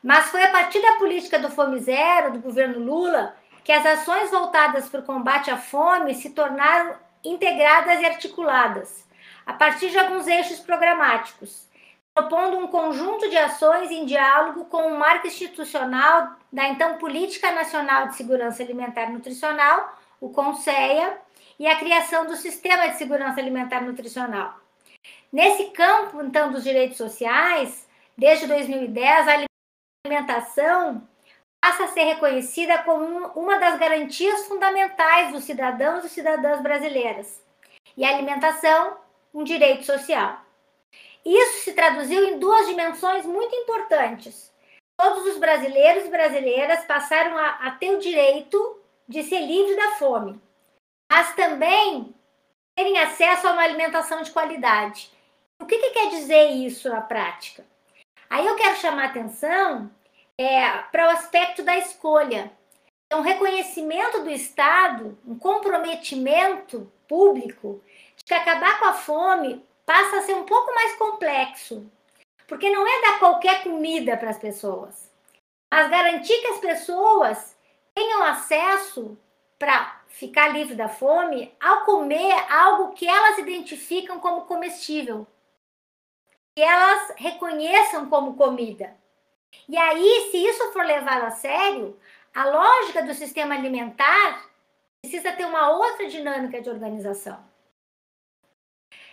Mas 0.00 0.30
foi 0.30 0.40
a 0.44 0.52
partir 0.52 0.80
da 0.80 0.92
política 0.92 1.36
do 1.36 1.50
Fome 1.50 1.80
Zero, 1.80 2.32
do 2.32 2.38
governo 2.38 2.78
Lula, 2.78 3.34
que 3.64 3.72
as 3.72 3.84
ações 3.84 4.30
voltadas 4.30 4.88
para 4.88 5.00
o 5.00 5.04
combate 5.04 5.50
à 5.50 5.56
fome 5.56 6.14
se 6.14 6.30
tornaram 6.30 6.94
integradas 7.24 8.00
e 8.00 8.06
articuladas, 8.06 9.04
a 9.44 9.52
partir 9.52 9.90
de 9.90 9.98
alguns 9.98 10.28
eixos 10.28 10.60
programáticos, 10.60 11.68
propondo 12.14 12.56
um 12.56 12.68
conjunto 12.68 13.28
de 13.28 13.36
ações 13.36 13.90
em 13.90 14.06
diálogo 14.06 14.66
com 14.66 14.86
o 14.86 14.96
marco 14.96 15.26
institucional 15.26 16.36
da 16.52 16.68
então 16.68 16.98
Política 16.98 17.50
Nacional 17.50 18.06
de 18.06 18.14
Segurança 18.14 18.62
Alimentar 18.62 19.06
e 19.06 19.12
Nutricional, 19.12 19.98
o 20.20 20.30
CONSEA, 20.30 21.18
e 21.58 21.66
a 21.66 21.76
criação 21.76 22.26
do 22.26 22.36
Sistema 22.36 22.88
de 22.88 22.96
Segurança 22.96 23.40
Alimentar 23.40 23.80
Nutricional. 23.80 24.54
Nesse 25.32 25.70
campo, 25.70 26.22
então, 26.22 26.52
dos 26.52 26.62
direitos 26.62 26.96
sociais, 26.96 27.86
desde 28.16 28.46
2010, 28.46 29.28
a 29.28 29.44
alimentação 30.06 31.06
passa 31.60 31.84
a 31.84 31.88
ser 31.88 32.04
reconhecida 32.04 32.78
como 32.84 33.28
uma 33.28 33.58
das 33.58 33.78
garantias 33.78 34.46
fundamentais 34.46 35.32
dos 35.32 35.44
cidadãos 35.44 36.04
e 36.04 36.08
cidadãs 36.08 36.62
brasileiras. 36.62 37.42
E 37.96 38.04
a 38.04 38.10
alimentação, 38.10 38.96
um 39.34 39.42
direito 39.42 39.84
social. 39.84 40.40
Isso 41.24 41.64
se 41.64 41.72
traduziu 41.72 42.24
em 42.28 42.38
duas 42.38 42.66
dimensões 42.68 43.26
muito 43.26 43.54
importantes. 43.56 44.52
Todos 44.96 45.26
os 45.26 45.38
brasileiros 45.38 46.06
e 46.06 46.10
brasileiras 46.10 46.84
passaram 46.84 47.36
a, 47.36 47.48
a 47.66 47.70
ter 47.72 47.90
o 47.90 47.98
direito 47.98 48.80
de 49.06 49.22
ser 49.24 49.40
livres 49.40 49.76
da 49.76 49.92
fome 49.96 50.40
mas 51.10 51.34
também 51.34 52.14
terem 52.76 52.98
acesso 52.98 53.48
a 53.48 53.52
uma 53.52 53.62
alimentação 53.62 54.22
de 54.22 54.30
qualidade. 54.30 55.10
O 55.60 55.66
que, 55.66 55.78
que 55.78 55.90
quer 55.90 56.10
dizer 56.10 56.50
isso 56.50 56.88
na 56.88 57.00
prática? 57.00 57.64
Aí 58.30 58.46
eu 58.46 58.54
quero 58.56 58.76
chamar 58.76 59.06
atenção 59.06 59.90
é, 60.36 60.68
para 60.92 61.06
o 61.06 61.10
aspecto 61.10 61.62
da 61.62 61.76
escolha. 61.76 62.52
Um 63.12 63.22
reconhecimento 63.22 64.22
do 64.22 64.30
Estado, 64.30 65.18
um 65.26 65.38
comprometimento 65.38 66.92
público 67.08 67.82
de 68.16 68.24
que 68.24 68.34
acabar 68.34 68.78
com 68.78 68.84
a 68.84 68.92
fome 68.92 69.66
passa 69.86 70.18
a 70.18 70.22
ser 70.22 70.34
um 70.34 70.44
pouco 70.44 70.74
mais 70.74 70.94
complexo, 70.96 71.90
porque 72.46 72.68
não 72.68 72.86
é 72.86 73.00
dar 73.00 73.18
qualquer 73.18 73.62
comida 73.62 74.16
para 74.18 74.28
as 74.28 74.38
pessoas, 74.38 75.10
mas 75.72 75.90
garantir 75.90 76.38
que 76.42 76.48
as 76.48 76.58
pessoas 76.58 77.56
tenham 77.94 78.22
acesso 78.22 79.16
para 79.58 79.97
ficar 80.18 80.48
livre 80.48 80.74
da 80.74 80.88
fome 80.88 81.54
ao 81.60 81.84
comer 81.84 82.34
algo 82.50 82.92
que 82.92 83.06
elas 83.06 83.38
identificam 83.38 84.18
como 84.18 84.46
comestível, 84.46 85.24
que 86.56 86.62
elas 86.62 87.14
reconheçam 87.16 88.10
como 88.10 88.34
comida. 88.34 88.96
E 89.68 89.76
aí, 89.76 90.28
se 90.32 90.38
isso 90.38 90.72
for 90.72 90.84
levado 90.84 91.22
a 91.22 91.30
sério, 91.30 91.96
a 92.34 92.44
lógica 92.46 93.02
do 93.02 93.14
sistema 93.14 93.54
alimentar 93.54 94.50
precisa 95.00 95.30
ter 95.32 95.46
uma 95.46 95.70
outra 95.70 96.08
dinâmica 96.08 96.60
de 96.60 96.68
organização. 96.68 97.38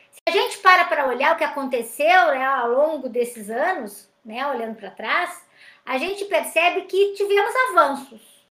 Se 0.10 0.22
a 0.28 0.32
gente 0.32 0.58
para 0.58 0.86
para 0.86 1.08
olhar 1.08 1.36
o 1.36 1.38
que 1.38 1.44
aconteceu 1.44 2.32
né, 2.32 2.44
ao 2.44 2.72
longo 2.72 3.08
desses 3.08 3.52
anos, 3.52 4.10
né, 4.26 4.46
olhando 4.48 4.76
para 4.76 4.90
trás, 4.90 5.46
a 5.86 6.00
gente 6.00 6.26
percebe 6.26 6.86
que 6.86 7.14
tivemos 7.14 7.56
avanços 7.70 8.48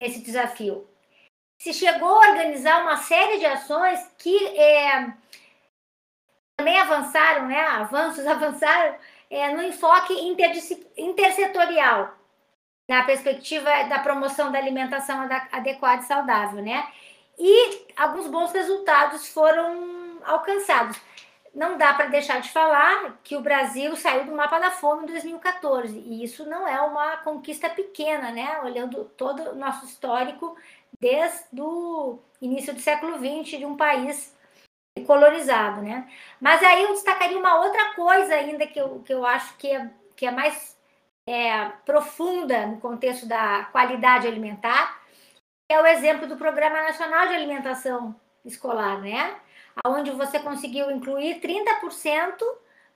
nesse 0.00 0.20
desafio. 0.20 0.93
Se 1.58 1.72
chegou 1.72 2.08
a 2.08 2.30
organizar 2.30 2.82
uma 2.82 2.96
série 2.96 3.38
de 3.38 3.46
ações 3.46 4.00
que 4.18 4.46
é, 4.58 5.14
também 6.56 6.78
avançaram, 6.78 7.46
né, 7.46 7.60
avanços 7.60 8.26
avançaram 8.26 8.96
é, 9.30 9.52
no 9.52 9.62
enfoque 9.62 10.14
intersetorial, 10.96 12.14
na 12.88 13.02
perspectiva 13.04 13.84
da 13.84 13.98
promoção 13.98 14.52
da 14.52 14.58
alimentação 14.58 15.28
adequada 15.50 16.02
e 16.02 16.06
saudável, 16.06 16.62
né? 16.62 16.86
E 17.38 17.86
alguns 17.96 18.28
bons 18.28 18.52
resultados 18.52 19.28
foram 19.28 20.20
alcançados. 20.24 21.00
Não 21.54 21.78
dá 21.78 21.94
para 21.94 22.06
deixar 22.06 22.40
de 22.40 22.50
falar 22.50 23.18
que 23.22 23.36
o 23.36 23.40
Brasil 23.40 23.96
saiu 23.96 24.24
do 24.24 24.32
mapa 24.32 24.58
da 24.58 24.70
fome 24.70 25.04
em 25.04 25.06
2014, 25.06 25.96
e 25.96 26.24
isso 26.24 26.44
não 26.48 26.66
é 26.66 26.80
uma 26.80 27.16
conquista 27.18 27.70
pequena, 27.70 28.30
né? 28.32 28.60
Olhando 28.62 29.04
todo 29.16 29.50
o 29.50 29.54
nosso 29.54 29.84
histórico 29.84 30.56
desde 31.00 31.60
o 31.60 32.18
início 32.40 32.74
do 32.74 32.80
século 32.80 33.18
XX 33.18 33.58
de 33.58 33.66
um 33.66 33.76
país 33.76 34.34
colonizado, 35.06 35.82
né? 35.82 36.08
Mas 36.40 36.62
aí 36.62 36.84
eu 36.84 36.92
destacaria 36.92 37.38
uma 37.38 37.60
outra 37.60 37.94
coisa 37.94 38.34
ainda 38.34 38.66
que 38.66 38.80
eu, 38.80 39.00
que 39.00 39.12
eu 39.12 39.26
acho 39.26 39.56
que 39.56 39.70
é, 39.70 39.90
que 40.14 40.26
é 40.26 40.30
mais 40.30 40.78
é, 41.28 41.68
profunda 41.84 42.66
no 42.66 42.80
contexto 42.80 43.26
da 43.26 43.64
qualidade 43.72 44.26
alimentar, 44.26 45.02
é 45.68 45.80
o 45.80 45.86
exemplo 45.86 46.26
do 46.28 46.36
Programa 46.36 46.82
Nacional 46.82 47.26
de 47.26 47.34
Alimentação 47.34 48.14
Escolar, 48.44 49.00
né? 49.00 49.36
Onde 49.86 50.10
você 50.12 50.38
conseguiu 50.38 50.90
incluir 50.90 51.40
30% 51.40 52.38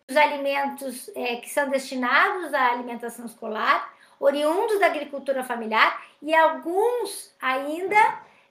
dos 0.07 0.17
alimentos 0.17 1.11
é, 1.15 1.37
que 1.37 1.49
são 1.51 1.69
destinados 1.69 2.55
à 2.55 2.73
alimentação 2.73 3.27
escolar, 3.27 3.93
oriundos 4.21 4.79
da 4.81 4.87
agricultura 4.87 5.45
familiar 5.45 6.05
e 6.21 6.35
alguns 6.35 7.35
ainda 7.41 7.97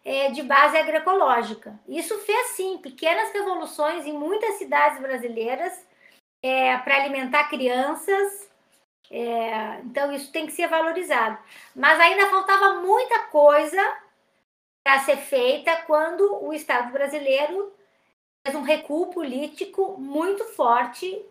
é, 0.03 0.31
de 0.31 0.41
base 0.41 0.77
agroecológica. 0.77 1.77
Isso 1.87 2.17
fez, 2.19 2.51
sim, 2.51 2.77
pequenas 2.77 3.31
revoluções 3.33 4.05
em 4.05 4.13
muitas 4.13 4.55
cidades 4.55 5.01
brasileiras 5.01 5.85
é, 6.41 6.77
para 6.77 6.95
alimentar 6.95 7.49
crianças. 7.49 8.49
É, 9.11 9.79
então, 9.83 10.11
isso 10.11 10.31
tem 10.31 10.45
que 10.45 10.53
ser 10.53 10.67
valorizado. 10.67 11.37
Mas 11.75 11.99
ainda 11.99 12.29
faltava 12.29 12.75
muita 12.81 13.19
coisa 13.25 13.81
para 14.83 14.99
ser 14.99 15.17
feita 15.17 15.75
quando 15.85 16.43
o 16.43 16.53
Estado 16.53 16.91
brasileiro 16.93 17.73
fez 18.45 18.55
um 18.55 18.61
recuo 18.61 19.07
político 19.07 19.97
muito 19.99 20.45
forte 20.45 21.21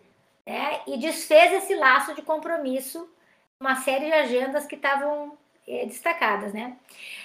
né, 0.45 0.81
e 0.85 0.97
desfez 0.97 1.51
esse 1.51 1.73
laço 1.73 2.13
de 2.13 2.21
compromisso, 2.21 3.09
uma 3.59 3.75
série 3.75 4.05
de 4.05 4.13
agendas 4.13 4.65
que 4.65 4.75
estavam 4.75 5.37
é, 5.67 5.85
destacadas, 5.85 6.53
né? 6.53 6.75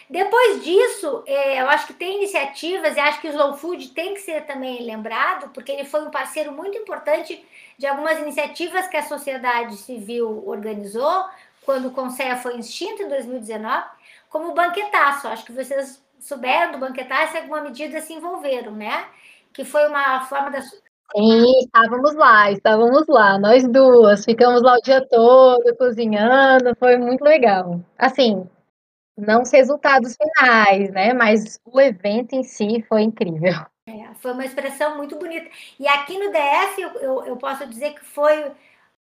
Depois 0.09 0.65
disso, 0.65 1.23
é, 1.27 1.61
eu 1.61 1.69
acho 1.69 1.87
que 1.87 1.95
tem 1.95 2.17
iniciativas 2.17 2.97
e 2.97 3.01
acho 3.01 3.21
que 3.21 3.29
o 3.29 3.31
Slow 3.31 3.57
Food 3.57 3.91
tem 3.91 4.15
que 4.15 4.21
ser 4.21 4.45
também 4.45 4.83
lembrado, 4.83 5.51
porque 5.51 5.73
ele 5.73 5.85
foi 5.85 6.03
um 6.05 6.11
parceiro 6.11 6.53
muito 6.53 6.77
importante 6.77 7.45
de 7.79 7.87
algumas 7.87 8.19
iniciativas 8.19 8.87
que 8.89 8.97
a 8.97 9.03
sociedade 9.03 9.77
civil 9.77 10.43
organizou 10.47 11.27
quando 11.65 11.89
o 11.89 11.93
Conselho 11.93 12.37
foi 12.39 12.59
extinto 12.59 13.03
em 13.03 13.09
2019, 13.09 13.87
como 14.29 14.51
o 14.51 14.55
banquetaço. 14.55 15.29
Acho 15.29 15.45
que 15.45 15.53
vocês 15.53 16.03
souberam 16.19 16.73
do 16.73 16.79
banquetaço 16.79 17.35
e 17.35 17.39
alguma 17.39 17.61
medida 17.61 18.01
se 18.01 18.13
envolveram, 18.13 18.73
né? 18.73 19.07
Que 19.53 19.65
foi 19.65 19.87
uma 19.87 20.25
forma 20.27 20.51
da 20.51 20.61
Sim, 21.15 21.59
estávamos 21.61 22.15
lá, 22.15 22.51
estávamos 22.51 23.07
lá, 23.07 23.39
nós 23.39 23.69
duas, 23.69 24.25
ficamos 24.25 24.63
lá 24.63 24.75
o 24.75 24.83
dia 24.83 25.07
todo 25.07 25.77
cozinhando, 25.77 26.75
foi 26.79 26.97
muito 26.97 27.23
legal. 27.23 27.81
Assim, 27.99 28.49
não 29.17 29.43
os 29.43 29.51
resultados 29.51 30.17
finais, 30.17 30.91
né? 30.91 31.13
Mas 31.13 31.61
o 31.65 31.81
evento 31.81 32.35
em 32.35 32.43
si 32.43 32.83
foi 32.89 33.03
incrível. 33.03 33.53
É, 33.87 34.15
foi 34.15 34.33
uma 34.33 34.45
expressão 34.45 34.97
muito 34.97 35.17
bonita. 35.17 35.51
E 35.79 35.87
aqui 35.87 36.19
no 36.19 36.31
DF, 36.31 36.81
eu, 36.81 36.91
eu, 37.01 37.27
eu 37.27 37.37
posso 37.37 37.67
dizer 37.67 37.95
que 37.95 38.05
foi, 38.05 38.51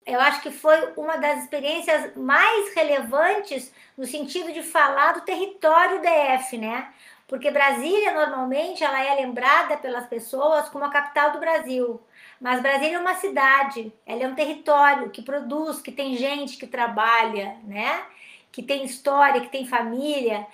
eu 0.05 0.19
acho 0.19 0.41
que 0.41 0.49
foi 0.49 0.93
uma 0.97 1.17
das 1.17 1.43
experiências 1.43 2.15
mais 2.15 2.73
relevantes 2.73 3.71
no 3.95 4.05
sentido 4.07 4.51
de 4.51 4.63
falar 4.63 5.13
do 5.13 5.21
território 5.21 6.01
DF, 6.01 6.57
né? 6.57 6.91
Porque 7.31 7.49
Brasília, 7.49 8.11
normalmente, 8.13 8.83
ela 8.83 9.01
é 9.01 9.15
lembrada 9.15 9.77
pelas 9.77 10.05
pessoas 10.05 10.67
como 10.67 10.83
a 10.83 10.91
capital 10.91 11.31
do 11.31 11.39
Brasil. 11.39 11.97
Mas 12.41 12.61
Brasília 12.61 12.97
é 12.97 12.99
uma 12.99 13.15
cidade, 13.15 13.93
ela 14.05 14.23
é 14.23 14.27
um 14.27 14.35
território 14.35 15.09
que 15.09 15.21
produz, 15.21 15.79
que 15.79 15.93
tem 15.93 16.17
gente 16.17 16.57
que 16.57 16.67
trabalha, 16.67 17.55
né? 17.63 18.05
Que 18.51 18.61
tem 18.61 18.83
história, 18.83 19.39
que 19.39 19.47
tem 19.47 19.65
família. 19.65 20.45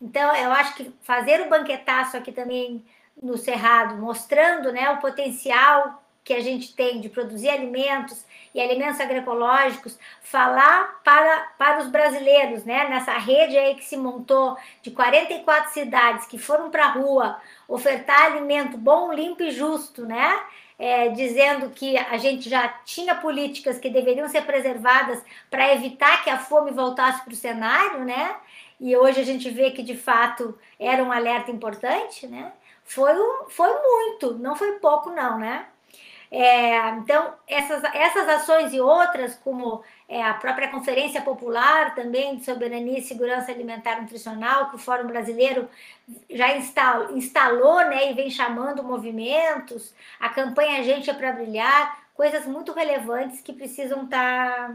Então, 0.00 0.34
eu 0.34 0.50
acho 0.52 0.74
que 0.74 0.90
fazer 1.02 1.42
o 1.42 1.50
banquetaço 1.50 2.16
aqui 2.16 2.32
também 2.32 2.82
no 3.22 3.36
Cerrado, 3.36 3.96
mostrando 3.96 4.72
né, 4.72 4.88
o 4.88 5.00
potencial 5.02 6.02
que 6.24 6.32
a 6.32 6.40
gente 6.40 6.74
tem 6.74 6.98
de 6.98 7.10
produzir 7.10 7.50
alimentos 7.50 8.24
e 8.54 8.60
alimentos 8.60 9.00
agroecológicos, 9.00 9.98
falar 10.22 11.00
para, 11.02 11.48
para 11.58 11.80
os 11.80 11.88
brasileiros, 11.88 12.64
né, 12.64 12.88
nessa 12.88 13.12
rede 13.18 13.58
aí 13.58 13.74
que 13.74 13.84
se 13.84 13.96
montou 13.96 14.56
de 14.80 14.92
44 14.92 15.72
cidades 15.72 16.26
que 16.26 16.38
foram 16.38 16.70
para 16.70 16.86
a 16.86 16.92
rua 16.92 17.40
ofertar 17.66 18.26
alimento 18.26 18.78
bom, 18.78 19.12
limpo 19.12 19.42
e 19.42 19.50
justo, 19.50 20.06
né? 20.06 20.40
É, 20.76 21.08
dizendo 21.10 21.70
que 21.70 21.96
a 21.96 22.16
gente 22.16 22.48
já 22.50 22.66
tinha 22.84 23.14
políticas 23.14 23.78
que 23.78 23.88
deveriam 23.88 24.28
ser 24.28 24.42
preservadas 24.42 25.22
para 25.48 25.72
evitar 25.72 26.24
que 26.24 26.30
a 26.30 26.38
fome 26.38 26.72
voltasse 26.72 27.22
para 27.22 27.32
o 27.32 27.36
cenário, 27.36 28.04
né? 28.04 28.36
E 28.80 28.96
hoje 28.96 29.20
a 29.20 29.24
gente 29.24 29.48
vê 29.50 29.70
que 29.70 29.84
de 29.84 29.96
fato 29.96 30.58
era 30.78 31.02
um 31.02 31.12
alerta 31.12 31.50
importante, 31.50 32.26
né? 32.26 32.52
Foi, 32.84 33.12
foi 33.48 33.72
muito, 33.80 34.34
não 34.34 34.56
foi 34.56 34.72
pouco, 34.72 35.10
não, 35.10 35.38
né? 35.38 35.66
É, 36.36 36.88
então, 36.96 37.32
essas, 37.46 37.84
essas 37.94 38.28
ações 38.28 38.74
e 38.74 38.80
outras, 38.80 39.36
como 39.36 39.84
é, 40.08 40.20
a 40.20 40.34
própria 40.34 40.66
Conferência 40.66 41.22
Popular 41.22 41.94
também 41.94 42.34
de 42.34 42.44
Soberania 42.44 42.98
e 42.98 43.02
Segurança 43.02 43.52
Alimentar 43.52 43.98
e 43.98 44.00
Nutricional, 44.00 44.68
que 44.68 44.74
o 44.74 44.78
Fórum 44.80 45.06
Brasileiro 45.06 45.68
já 46.28 46.56
instalou, 46.56 47.16
instalou 47.16 47.76
né, 47.84 48.10
e 48.10 48.14
vem 48.14 48.30
chamando 48.30 48.82
movimentos, 48.82 49.94
a 50.18 50.28
campanha 50.28 50.82
Gente 50.82 51.08
é 51.08 51.14
para 51.14 51.30
Brilhar, 51.30 52.04
coisas 52.14 52.44
muito 52.46 52.72
relevantes 52.72 53.40
que 53.40 53.52
precisam 53.52 54.02
estar 54.02 54.74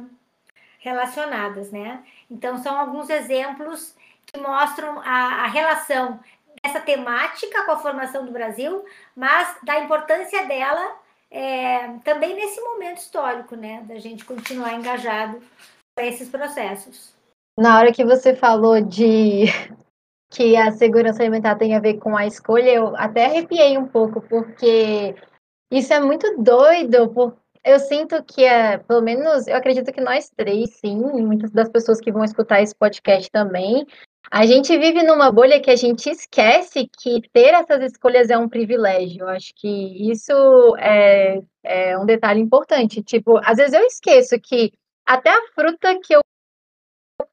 relacionadas. 0.80 1.74
Né? 1.74 2.02
Então, 2.32 2.58
são 2.58 2.80
alguns 2.80 3.10
exemplos 3.10 3.94
que 4.26 4.40
mostram 4.40 5.02
a, 5.02 5.44
a 5.44 5.48
relação 5.48 6.22
dessa 6.64 6.80
temática 6.80 7.66
com 7.66 7.72
a 7.74 7.80
formação 7.80 8.26
do 8.26 8.32
Brasil, 8.32 8.86
mas 9.14 9.58
da 9.62 9.78
importância 9.82 10.46
dela 10.46 10.98
é, 11.32 11.88
também 12.04 12.36
nesse 12.36 12.60
momento 12.62 12.98
histórico, 12.98 13.56
né, 13.56 13.84
da 13.88 13.98
gente 14.00 14.26
continuar 14.26 14.74
engajado 14.74 15.42
para 15.96 16.08
esses 16.08 16.30
processos. 16.30 17.14
Na 17.58 17.78
hora 17.78 17.92
que 17.92 18.06
você 18.06 18.36
falou 18.36 18.82
de 18.82 19.46
que 20.32 20.56
a 20.56 20.72
segurança 20.72 21.22
alimentar 21.22 21.56
tem 21.56 21.76
a 21.76 21.80
ver 21.80 21.96
com 21.98 22.16
a 22.16 22.26
escolha, 22.26 22.72
eu 22.72 22.96
até 22.96 23.26
arrepiei 23.26 23.78
um 23.78 23.88
pouco, 23.88 24.22
porque 24.22 25.16
isso 25.72 25.94
é 25.94 26.00
muito 26.00 26.42
doido, 26.42 27.10
porque 27.14 27.40
eu 27.64 27.80
sinto 27.80 28.24
que 28.24 28.44
é, 28.44 28.78
pelo 28.78 29.02
menos, 29.02 29.48
eu 29.48 29.56
acredito 29.56 29.92
que 29.92 30.02
nós 30.02 30.30
três, 30.36 30.78
sim, 30.78 30.98
muitas 30.98 31.52
das 31.52 31.70
pessoas 31.70 32.00
que 32.00 32.12
vão 32.12 32.24
escutar 32.24 32.62
esse 32.62 32.74
podcast 32.74 33.30
também, 33.30 33.86
a 34.32 34.46
gente 34.46 34.78
vive 34.78 35.04
numa 35.04 35.32
bolha 35.32 35.60
que 35.60 35.72
a 35.72 35.76
gente 35.76 36.10
esquece 36.10 36.88
que 37.02 37.22
ter 37.34 37.54
essas 37.54 37.82
escolhas 37.92 38.30
é 38.30 38.38
um 38.38 38.48
privilégio. 38.48 39.22
Eu 39.22 39.30
acho 39.30 39.54
que 39.56 40.12
isso 40.12 40.34
é, 40.78 41.42
é 41.64 41.98
um 41.98 42.06
detalhe 42.06 42.40
importante. 42.40 43.02
Tipo, 43.02 43.38
às 43.44 43.58
vezes 43.58 43.74
eu 43.74 43.82
esqueço 43.84 44.40
que 44.40 44.72
até 45.06 45.32
a 45.32 45.48
fruta 45.56 46.00
que 46.00 46.14
eu 46.16 46.22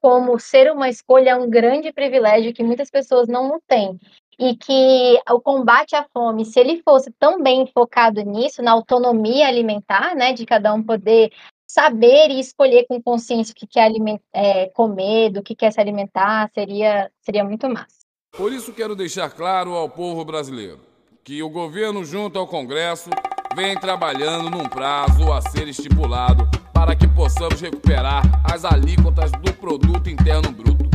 como 0.00 0.38
ser 0.38 0.70
uma 0.72 0.88
escolha 0.88 1.30
é 1.30 1.36
um 1.36 1.48
grande 1.48 1.92
privilégio 1.92 2.52
que 2.52 2.62
muitas 2.62 2.90
pessoas 2.90 3.28
não 3.28 3.60
têm. 3.66 3.98
e 4.38 4.54
que 4.54 5.18
o 5.30 5.40
combate 5.40 5.96
à 5.96 6.04
fome, 6.12 6.44
se 6.44 6.60
ele 6.60 6.82
fosse 6.82 7.10
tão 7.18 7.42
bem 7.42 7.66
focado 7.66 8.20
nisso, 8.20 8.62
na 8.62 8.72
autonomia 8.72 9.48
alimentar, 9.48 10.14
né, 10.14 10.32
de 10.34 10.44
cada 10.44 10.74
um 10.74 10.82
poder 10.82 11.32
saber 11.76 12.30
e 12.30 12.40
escolher 12.40 12.86
com 12.88 13.02
consciência 13.02 13.52
o 13.52 13.54
que 13.54 13.66
quer 13.66 13.92
é, 14.32 14.70
comer, 14.70 15.28
do 15.30 15.42
que 15.42 15.54
quer 15.54 15.70
se 15.70 15.78
alimentar, 15.78 16.50
seria, 16.54 17.10
seria 17.20 17.44
muito 17.44 17.68
massa. 17.68 18.06
Por 18.34 18.50
isso 18.50 18.72
quero 18.72 18.96
deixar 18.96 19.28
claro 19.28 19.74
ao 19.74 19.90
povo 19.90 20.24
brasileiro 20.24 20.80
que 21.22 21.42
o 21.42 21.50
governo 21.50 22.02
junto 22.02 22.38
ao 22.38 22.46
Congresso 22.46 23.10
vem 23.54 23.78
trabalhando 23.78 24.48
num 24.48 24.64
prazo 24.64 25.30
a 25.30 25.42
ser 25.42 25.68
estipulado 25.68 26.48
para 26.72 26.96
que 26.96 27.06
possamos 27.08 27.60
recuperar 27.60 28.22
as 28.50 28.64
alíquotas 28.64 29.30
do 29.32 29.52
produto 29.52 30.08
interno 30.08 30.50
bruto. 30.52 30.88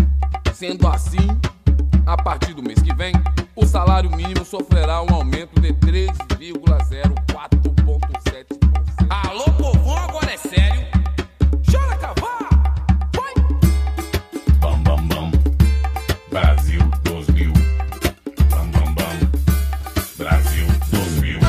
Sendo 0.56 0.88
assim, 0.88 1.28
a 2.08 2.18
partir 2.18 2.56
do 2.56 2.64
mês 2.64 2.82
que 2.82 2.96
vem, 2.96 3.14
o 3.56 3.68
salário 3.68 4.10
mínimo 4.10 4.44
sofrerá 4.44 5.04
um 5.04 5.14
aumento 5.14 5.62
de 5.62 5.74
3,04,7%. 5.74 8.62
Alô, 9.10 9.46
povão, 9.58 9.98
é 9.98 10.11
sério. 10.50 10.88
Chora, 11.70 11.98
cavar! 11.98 12.50
Vai! 13.16 13.34
Bam, 14.60 14.84
bam, 14.84 15.08
bam. 15.08 15.32
Brasil 16.30 16.82
2000. 17.04 17.54
Bam, 18.50 18.72
bam, 18.72 18.94
bam. 18.94 19.14
Brasil 20.18 20.66
2000. 20.92 21.40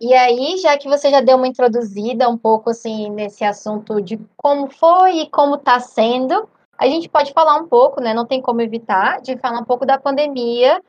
E 0.00 0.14
aí, 0.14 0.58
já 0.58 0.76
que 0.78 0.88
você 0.88 1.10
já 1.10 1.20
deu 1.20 1.36
uma 1.36 1.48
introduzida 1.48 2.28
um 2.28 2.38
pouco 2.38 2.70
assim 2.70 3.10
nesse 3.10 3.44
assunto 3.44 4.00
de 4.00 4.20
como 4.36 4.68
foi 4.68 5.20
e 5.20 5.30
como 5.30 5.56
está 5.56 5.80
sendo, 5.80 6.48
a 6.78 6.86
gente 6.86 7.08
pode 7.08 7.32
falar 7.32 7.56
um 7.56 7.68
pouco, 7.68 8.00
né? 8.00 8.14
Não 8.14 8.26
tem 8.26 8.40
como 8.40 8.60
evitar 8.60 9.20
de 9.20 9.36
falar 9.38 9.60
um 9.60 9.64
pouco 9.64 9.86
da 9.86 9.98
pandemia 9.98 10.82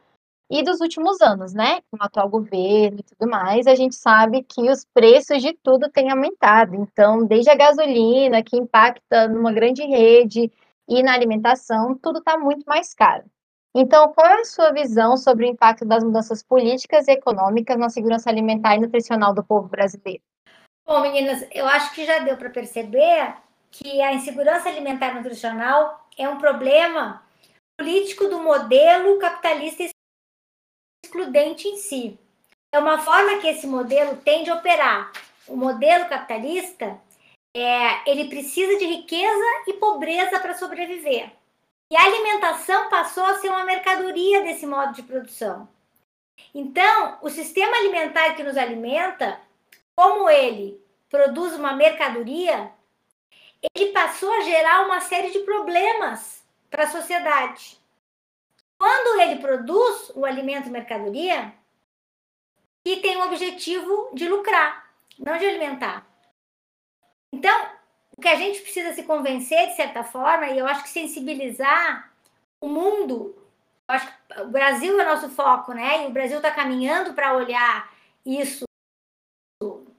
e 0.49 0.63
dos 0.63 0.79
últimos 0.81 1.21
anos, 1.21 1.53
né? 1.53 1.81
Com 1.91 1.97
o 1.97 2.03
atual 2.03 2.29
governo 2.29 2.99
e 2.99 3.03
tudo 3.03 3.29
mais, 3.29 3.67
a 3.67 3.75
gente 3.75 3.95
sabe 3.95 4.43
que 4.43 4.69
os 4.69 4.85
preços 4.93 5.41
de 5.41 5.53
tudo 5.61 5.89
têm 5.89 6.09
aumentado. 6.09 6.75
Então, 6.75 7.25
desde 7.25 7.49
a 7.49 7.55
gasolina, 7.55 8.43
que 8.43 8.57
impacta 8.57 9.27
numa 9.27 9.51
grande 9.51 9.83
rede, 9.83 10.51
e 10.87 11.03
na 11.03 11.13
alimentação, 11.13 11.97
tudo 12.01 12.19
está 12.19 12.37
muito 12.37 12.63
mais 12.65 12.93
caro. 12.93 13.25
Então, 13.75 14.11
qual 14.13 14.25
é 14.25 14.41
a 14.41 14.45
sua 14.45 14.71
visão 14.71 15.17
sobre 15.17 15.45
o 15.45 15.49
impacto 15.49 15.85
das 15.85 16.03
mudanças 16.03 16.41
políticas 16.41 17.07
e 17.07 17.11
econômicas 17.11 17.77
na 17.77 17.89
segurança 17.89 18.29
alimentar 18.29 18.75
e 18.75 18.79
nutricional 18.79 19.33
do 19.33 19.43
povo 19.43 19.67
brasileiro? 19.67 20.23
Bom, 20.85 21.01
meninas, 21.01 21.45
eu 21.51 21.67
acho 21.67 21.93
que 21.93 22.05
já 22.05 22.19
deu 22.19 22.37
para 22.37 22.49
perceber 22.49 23.35
que 23.77 24.01
a 24.01 24.13
insegurança 24.13 24.69
alimentar 24.69 25.13
nutricional 25.13 26.07
é 26.17 26.27
um 26.27 26.37
problema 26.37 27.23
político 27.77 28.27
do 28.27 28.39
modelo 28.39 29.19
capitalista 29.19 29.83
excludente 31.05 31.67
em 31.67 31.77
si. 31.77 32.19
É 32.71 32.79
uma 32.79 32.97
forma 32.97 33.39
que 33.39 33.47
esse 33.47 33.67
modelo 33.67 34.17
tende 34.17 34.49
a 34.49 34.55
operar. 34.55 35.11
O 35.47 35.55
modelo 35.55 36.09
capitalista, 36.09 36.99
é, 37.55 38.09
ele 38.09 38.27
precisa 38.27 38.77
de 38.77 38.85
riqueza 38.85 39.45
e 39.67 39.73
pobreza 39.73 40.39
para 40.39 40.57
sobreviver. 40.57 41.31
E 41.91 41.95
a 41.95 42.03
alimentação 42.03 42.89
passou 42.89 43.23
a 43.23 43.35
ser 43.35 43.49
uma 43.49 43.63
mercadoria 43.63 44.41
desse 44.41 44.65
modo 44.65 44.93
de 44.93 45.03
produção. 45.03 45.69
Então, 46.53 47.17
o 47.21 47.29
sistema 47.29 47.77
alimentar 47.77 48.33
que 48.33 48.43
nos 48.43 48.57
alimenta, 48.57 49.39
como 49.95 50.29
ele 50.29 50.81
produz 51.09 51.53
uma 51.53 51.73
mercadoria, 51.73 52.71
ele 53.61 53.91
passou 53.91 54.31
a 54.33 54.41
gerar 54.41 54.85
uma 54.85 55.01
série 55.01 55.31
de 55.31 55.39
problemas 55.39 56.43
para 56.69 56.83
a 56.83 56.89
sociedade. 56.89 57.79
Quando 58.77 59.19
ele 59.21 59.41
produz 59.41 60.11
o 60.15 60.25
alimento 60.25 60.69
mercadoria, 60.69 61.53
que 62.85 62.97
tem 62.97 63.17
o 63.17 63.25
objetivo 63.25 64.11
de 64.13 64.29
lucrar, 64.29 64.89
não 65.17 65.37
de 65.37 65.45
alimentar. 65.45 66.05
Então, 67.33 67.69
o 68.15 68.21
que 68.21 68.27
a 68.27 68.35
gente 68.35 68.61
precisa 68.61 68.93
se 68.93 69.03
convencer, 69.03 69.67
de 69.67 69.75
certa 69.75 70.03
forma, 70.03 70.47
e 70.47 70.57
eu 70.57 70.67
acho 70.67 70.83
que 70.83 70.89
sensibilizar 70.89 72.13
o 72.61 72.67
mundo, 72.67 73.35
eu 73.89 73.95
acho 73.95 74.07
que 74.07 74.41
o 74.41 74.47
Brasil 74.47 74.99
é 74.99 75.05
nosso 75.05 75.29
foco, 75.29 75.73
né? 75.73 76.03
E 76.03 76.07
o 76.07 76.11
Brasil 76.11 76.37
está 76.37 76.51
caminhando 76.51 77.13
para 77.13 77.35
olhar 77.35 77.91
isso 78.25 78.65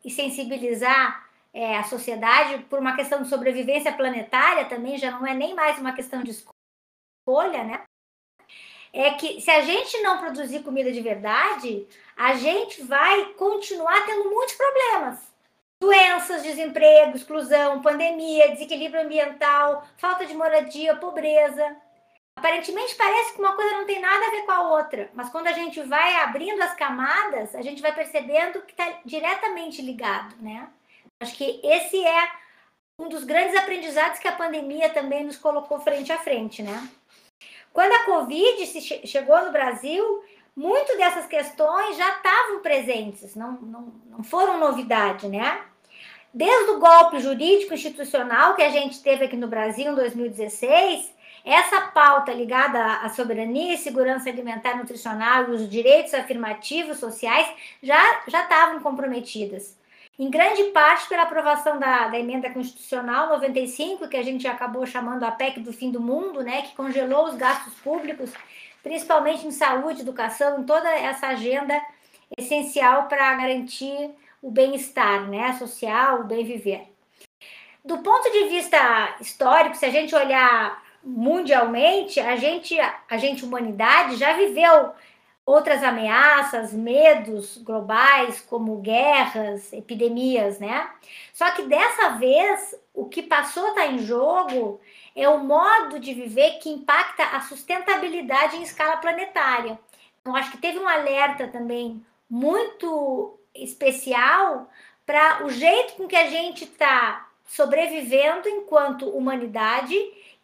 e 0.04 0.10
sensibilizar 0.10 1.27
é, 1.52 1.76
a 1.76 1.84
sociedade 1.84 2.64
por 2.64 2.78
uma 2.78 2.94
questão 2.94 3.22
de 3.22 3.28
sobrevivência 3.28 3.92
planetária 3.92 4.64
também, 4.66 4.98
já 4.98 5.10
não 5.10 5.26
é 5.26 5.34
nem 5.34 5.54
mais 5.54 5.78
uma 5.78 5.92
questão 5.92 6.22
de 6.22 6.30
escolha, 6.30 7.64
né? 7.64 7.82
É 8.92 9.10
que 9.12 9.40
se 9.40 9.50
a 9.50 9.60
gente 9.60 10.00
não 10.00 10.18
produzir 10.18 10.62
comida 10.62 10.90
de 10.90 11.00
verdade, 11.00 11.86
a 12.16 12.34
gente 12.34 12.82
vai 12.82 13.32
continuar 13.34 14.06
tendo 14.06 14.30
muitos 14.30 14.54
problemas. 14.54 15.28
Doenças, 15.80 16.42
desemprego, 16.42 17.16
exclusão, 17.16 17.80
pandemia, 17.80 18.50
desequilíbrio 18.50 19.02
ambiental, 19.02 19.86
falta 19.96 20.26
de 20.26 20.34
moradia, 20.34 20.96
pobreza. 20.96 21.76
Aparentemente 22.36 22.94
parece 22.94 23.34
que 23.34 23.40
uma 23.40 23.54
coisa 23.54 23.76
não 23.76 23.86
tem 23.86 24.00
nada 24.00 24.26
a 24.26 24.30
ver 24.30 24.42
com 24.42 24.52
a 24.52 24.70
outra, 24.70 25.10
mas 25.12 25.28
quando 25.28 25.48
a 25.48 25.52
gente 25.52 25.80
vai 25.82 26.16
abrindo 26.16 26.62
as 26.62 26.74
camadas, 26.74 27.54
a 27.54 27.62
gente 27.62 27.82
vai 27.82 27.92
percebendo 27.92 28.62
que 28.62 28.72
está 28.72 29.00
diretamente 29.04 29.82
ligado, 29.82 30.36
né? 30.40 30.68
Acho 31.20 31.34
que 31.34 31.60
esse 31.64 32.04
é 32.04 32.30
um 32.98 33.08
dos 33.08 33.24
grandes 33.24 33.56
aprendizados 33.56 34.18
que 34.18 34.28
a 34.28 34.36
pandemia 34.36 34.90
também 34.90 35.24
nos 35.24 35.36
colocou 35.36 35.80
frente 35.80 36.12
a 36.12 36.18
frente, 36.18 36.62
né? 36.62 36.88
Quando 37.72 37.92
a 37.92 38.04
Covid 38.04 39.06
chegou 39.06 39.44
no 39.44 39.52
Brasil, 39.52 40.24
muito 40.54 40.96
dessas 40.96 41.26
questões 41.26 41.96
já 41.96 42.16
estavam 42.16 42.60
presentes, 42.60 43.34
não, 43.34 43.52
não, 43.52 43.92
não 44.06 44.22
foram 44.22 44.58
novidade, 44.58 45.28
né? 45.28 45.60
Desde 46.32 46.70
o 46.72 46.78
golpe 46.78 47.20
jurídico 47.20 47.74
institucional 47.74 48.54
que 48.54 48.62
a 48.62 48.70
gente 48.70 49.02
teve 49.02 49.24
aqui 49.24 49.36
no 49.36 49.48
Brasil 49.48 49.92
em 49.92 49.94
2016, 49.94 51.12
essa 51.44 51.80
pauta 51.88 52.32
ligada 52.32 52.80
à 52.96 53.08
soberania 53.08 53.74
e 53.74 53.78
segurança 53.78 54.28
alimentar 54.28 54.72
e 54.72 54.78
nutricional 54.78 55.48
e 55.48 55.52
os 55.52 55.68
direitos 55.68 56.14
afirmativos 56.14 56.98
sociais 56.98 57.48
já, 57.82 58.22
já 58.28 58.42
estavam 58.42 58.80
comprometidas 58.80 59.77
em 60.18 60.28
grande 60.28 60.64
parte 60.64 61.08
pela 61.08 61.22
aprovação 61.22 61.78
da, 61.78 62.08
da, 62.08 62.18
emenda 62.18 62.50
constitucional 62.50 63.28
95, 63.28 64.08
que 64.08 64.16
a 64.16 64.22
gente 64.22 64.48
acabou 64.48 64.84
chamando 64.84 65.22
a 65.22 65.30
PEC 65.30 65.60
do 65.60 65.72
fim 65.72 65.92
do 65.92 66.00
mundo, 66.00 66.42
né, 66.42 66.62
que 66.62 66.74
congelou 66.74 67.26
os 67.26 67.36
gastos 67.36 67.72
públicos, 67.74 68.32
principalmente 68.82 69.46
em 69.46 69.52
saúde, 69.52 70.00
educação, 70.00 70.60
em 70.60 70.64
toda 70.64 70.88
essa 70.90 71.28
agenda 71.28 71.80
essencial 72.36 73.04
para 73.04 73.34
garantir 73.34 74.10
o 74.42 74.50
bem-estar 74.50 75.28
né, 75.28 75.52
social, 75.54 76.20
o 76.20 76.24
bem 76.24 76.44
viver. 76.44 76.82
Do 77.84 77.98
ponto 77.98 78.30
de 78.30 78.48
vista 78.48 79.16
histórico, 79.20 79.76
se 79.76 79.86
a 79.86 79.90
gente 79.90 80.14
olhar 80.14 80.82
mundialmente, 81.02 82.18
a 82.18 82.36
gente, 82.36 82.76
a 82.78 83.16
gente 83.16 83.44
humanidade 83.44 84.16
já 84.16 84.32
viveu 84.32 84.90
outras 85.48 85.82
ameaças, 85.82 86.74
medos 86.74 87.56
globais, 87.56 88.38
como 88.38 88.76
guerras, 88.82 89.72
epidemias, 89.72 90.58
né? 90.58 90.90
Só 91.32 91.50
que 91.52 91.62
dessa 91.62 92.10
vez, 92.18 92.74
o 92.92 93.06
que 93.06 93.22
passou 93.22 93.64
a 93.64 93.68
estar 93.70 93.86
em 93.86 93.98
jogo 94.00 94.78
é 95.16 95.26
o 95.26 95.38
modo 95.38 95.98
de 95.98 96.12
viver 96.12 96.58
que 96.58 96.68
impacta 96.68 97.24
a 97.24 97.40
sustentabilidade 97.40 98.56
em 98.56 98.62
escala 98.62 98.98
planetária. 98.98 99.80
Então, 100.20 100.36
acho 100.36 100.50
que 100.50 100.58
teve 100.58 100.78
um 100.78 100.86
alerta 100.86 101.48
também 101.48 102.04
muito 102.28 103.38
especial 103.54 104.68
para 105.06 105.46
o 105.46 105.48
jeito 105.48 105.94
com 105.94 106.06
que 106.06 106.16
a 106.16 106.28
gente 106.28 106.64
está 106.64 107.26
sobrevivendo 107.46 108.46
enquanto 108.50 109.08
humanidade 109.08 109.96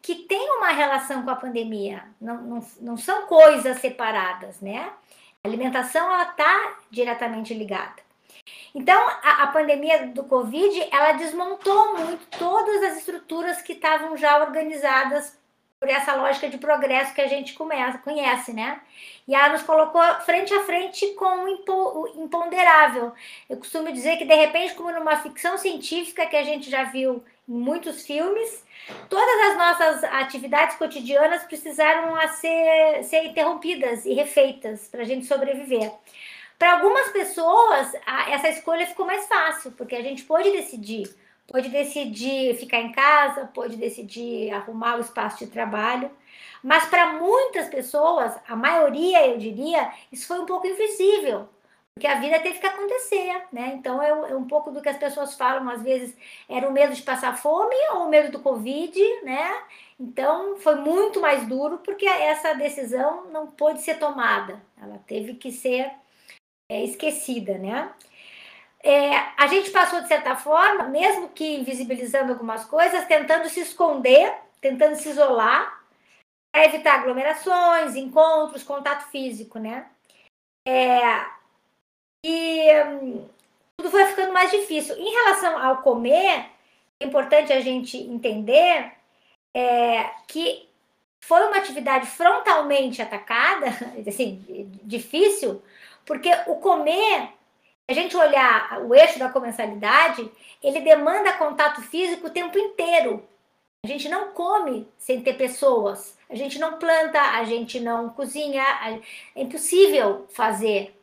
que 0.04 0.16
tem 0.16 0.50
uma 0.58 0.68
relação 0.68 1.22
com 1.22 1.30
a 1.30 1.34
pandemia, 1.34 2.04
não, 2.20 2.36
não, 2.42 2.66
não 2.78 2.96
são 2.98 3.22
coisas 3.22 3.78
separadas, 3.78 4.60
né? 4.60 4.92
A 5.42 5.48
alimentação 5.48 6.04
ela 6.12 6.24
está 6.24 6.76
diretamente 6.90 7.54
ligada. 7.54 8.02
Então, 8.74 9.08
a, 9.22 9.44
a, 9.44 9.46
pandemia 9.46 10.08
do 10.08 10.24
Covid, 10.24 10.88
ela 10.92 11.12
desmontou 11.12 11.96
muito 11.96 12.26
todas 12.38 12.82
as 12.82 12.98
estruturas 12.98 13.62
que 13.62 13.72
estavam 13.72 14.14
já 14.14 14.44
organizadas 14.44 15.38
por 15.80 15.88
essa 15.88 16.14
lógica 16.14 16.50
de 16.50 16.58
progresso 16.58 17.14
que 17.14 17.22
a 17.22 17.26
gente 17.26 17.54
começa, 17.54 17.96
conhece, 17.96 18.52
né? 18.52 18.82
E 19.26 19.34
ela 19.34 19.54
nos 19.54 19.62
colocou 19.62 20.02
frente 20.20 20.52
a 20.52 20.64
frente 20.64 21.14
com 21.14 21.44
o 21.44 22.08
imponderável. 22.22 23.14
Eu 23.48 23.56
costumo 23.56 23.90
dizer 23.90 24.18
que, 24.18 24.26
de 24.26 24.34
repente, 24.34 24.74
como 24.74 24.92
numa 24.92 25.16
ficção 25.16 25.56
científica 25.56 26.26
que 26.26 26.36
a 26.36 26.44
gente 26.44 26.68
já 26.68 26.84
viu 26.84 27.24
muitos 27.46 28.06
filmes, 28.06 28.64
todas 29.08 29.50
as 29.50 29.56
nossas 29.56 30.04
atividades 30.04 30.76
cotidianas 30.76 31.44
precisaram 31.44 32.14
a 32.16 32.28
ser, 32.28 33.04
ser 33.04 33.24
interrompidas 33.24 34.04
e 34.04 34.14
refeitas 34.14 34.88
para 34.88 35.02
a 35.02 35.04
gente 35.04 35.26
sobreviver. 35.26 35.92
Para 36.58 36.74
algumas 36.74 37.10
pessoas, 37.10 37.92
a, 38.06 38.30
essa 38.30 38.48
escolha 38.48 38.86
ficou 38.86 39.06
mais 39.06 39.26
fácil, 39.26 39.72
porque 39.72 39.96
a 39.96 40.02
gente 40.02 40.22
pôde 40.24 40.50
decidir 40.50 41.14
pôde 41.46 41.68
decidir 41.68 42.56
ficar 42.56 42.80
em 42.80 42.92
casa, 42.92 43.46
pôde 43.46 43.76
decidir 43.76 44.50
arrumar 44.52 44.96
o 44.96 45.00
espaço 45.00 45.44
de 45.44 45.50
trabalho. 45.50 46.10
Mas 46.62 46.86
para 46.86 47.12
muitas 47.14 47.68
pessoas, 47.68 48.34
a 48.48 48.56
maioria, 48.56 49.26
eu 49.28 49.38
diria, 49.38 49.92
isso 50.10 50.26
foi 50.26 50.40
um 50.40 50.46
pouco 50.46 50.66
invisível, 50.66 51.48
porque 51.94 52.08
a 52.08 52.18
vida 52.18 52.40
teve 52.40 52.58
que 52.58 52.66
acontecer, 52.66 53.46
né? 53.52 53.74
Então 53.74 54.02
é, 54.02 54.08
é 54.08 54.36
um 54.36 54.46
pouco 54.48 54.72
do 54.72 54.82
que 54.82 54.88
as 54.88 54.96
pessoas 54.96 55.34
falam, 55.36 55.68
às 55.68 55.82
vezes 55.82 56.16
era 56.48 56.68
o 56.68 56.72
medo 56.72 56.92
de 56.92 57.02
passar 57.02 57.38
fome 57.38 57.76
ou 57.92 58.06
o 58.06 58.08
medo 58.08 58.32
do 58.32 58.40
Covid, 58.40 58.98
né? 59.22 59.62
Então 59.98 60.56
foi 60.56 60.74
muito 60.74 61.20
mais 61.20 61.46
duro 61.46 61.78
porque 61.78 62.04
essa 62.06 62.52
decisão 62.54 63.26
não 63.26 63.46
pôde 63.46 63.80
ser 63.80 63.98
tomada, 63.98 64.60
ela 64.80 64.98
teve 65.06 65.34
que 65.34 65.52
ser 65.52 65.90
é, 66.68 66.82
esquecida, 66.82 67.58
né? 67.58 67.92
É, 68.82 69.16
a 69.38 69.46
gente 69.46 69.70
passou 69.70 70.02
de 70.02 70.08
certa 70.08 70.36
forma, 70.36 70.84
mesmo 70.88 71.28
que 71.30 71.56
invisibilizando 71.56 72.32
algumas 72.32 72.64
coisas, 72.64 73.06
tentando 73.06 73.48
se 73.48 73.60
esconder, 73.60 74.34
tentando 74.60 74.96
se 74.96 75.08
isolar, 75.08 75.82
para 76.52 76.66
evitar 76.66 76.96
aglomerações, 76.96 77.96
encontros, 77.96 78.62
contato 78.62 79.10
físico, 79.10 79.58
né? 79.58 79.88
É, 80.66 81.00
e 82.24 82.82
hum, 82.84 83.28
tudo 83.76 83.90
foi 83.90 84.06
ficando 84.06 84.32
mais 84.32 84.50
difícil. 84.50 84.96
Em 84.96 85.10
relação 85.10 85.58
ao 85.58 85.82
comer, 85.82 86.46
é 86.98 87.04
importante 87.04 87.52
a 87.52 87.60
gente 87.60 87.98
entender 87.98 88.92
é, 89.52 90.04
que 90.26 90.66
foi 91.20 91.46
uma 91.46 91.58
atividade 91.58 92.06
frontalmente 92.06 93.02
atacada, 93.02 93.66
assim, 94.08 94.42
difícil, 94.82 95.62
porque 96.06 96.30
o 96.46 96.56
comer, 96.56 97.28
a 97.86 97.92
gente 97.92 98.16
olhar 98.16 98.80
o 98.80 98.94
eixo 98.94 99.18
da 99.18 99.28
comensalidade, 99.28 100.30
ele 100.62 100.80
demanda 100.80 101.34
contato 101.34 101.82
físico 101.82 102.26
o 102.26 102.30
tempo 102.30 102.58
inteiro. 102.58 103.22
A 103.84 103.86
gente 103.86 104.08
não 104.08 104.30
come 104.32 104.88
sem 104.96 105.20
ter 105.20 105.34
pessoas, 105.34 106.16
a 106.30 106.34
gente 106.34 106.58
não 106.58 106.78
planta, 106.78 107.20
a 107.20 107.44
gente 107.44 107.78
não 107.80 108.08
cozinha, 108.08 108.62
é 109.36 109.42
impossível 109.42 110.26
fazer 110.30 110.93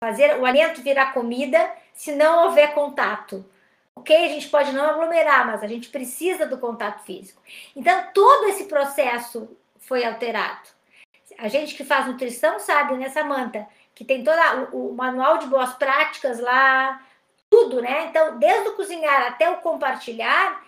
fazer 0.00 0.38
o 0.38 0.46
alimento 0.46 0.82
virar 0.82 1.12
comida 1.12 1.72
se 1.92 2.14
não 2.14 2.44
houver 2.44 2.72
contato. 2.74 3.44
Ok? 3.94 4.14
A 4.14 4.28
gente 4.28 4.48
pode 4.48 4.72
não 4.72 4.84
aglomerar, 4.84 5.46
mas 5.46 5.62
a 5.62 5.66
gente 5.66 5.88
precisa 5.88 6.46
do 6.46 6.58
contato 6.58 7.04
físico. 7.04 7.42
Então, 7.74 8.04
todo 8.14 8.48
esse 8.48 8.64
processo 8.64 9.56
foi 9.78 10.04
alterado. 10.04 10.68
A 11.36 11.48
gente 11.48 11.74
que 11.74 11.84
faz 11.84 12.06
nutrição 12.06 12.58
sabe, 12.58 12.94
né, 12.94 13.08
Samanta, 13.08 13.66
que 13.94 14.04
tem 14.04 14.22
todo 14.22 14.38
o, 14.72 14.90
o 14.90 14.94
manual 14.94 15.38
de 15.38 15.46
boas 15.46 15.72
práticas 15.74 16.38
lá, 16.38 17.04
tudo, 17.50 17.82
né? 17.82 18.06
Então, 18.06 18.38
desde 18.38 18.68
o 18.68 18.76
cozinhar 18.76 19.26
até 19.26 19.50
o 19.50 19.56
compartilhar, 19.56 20.64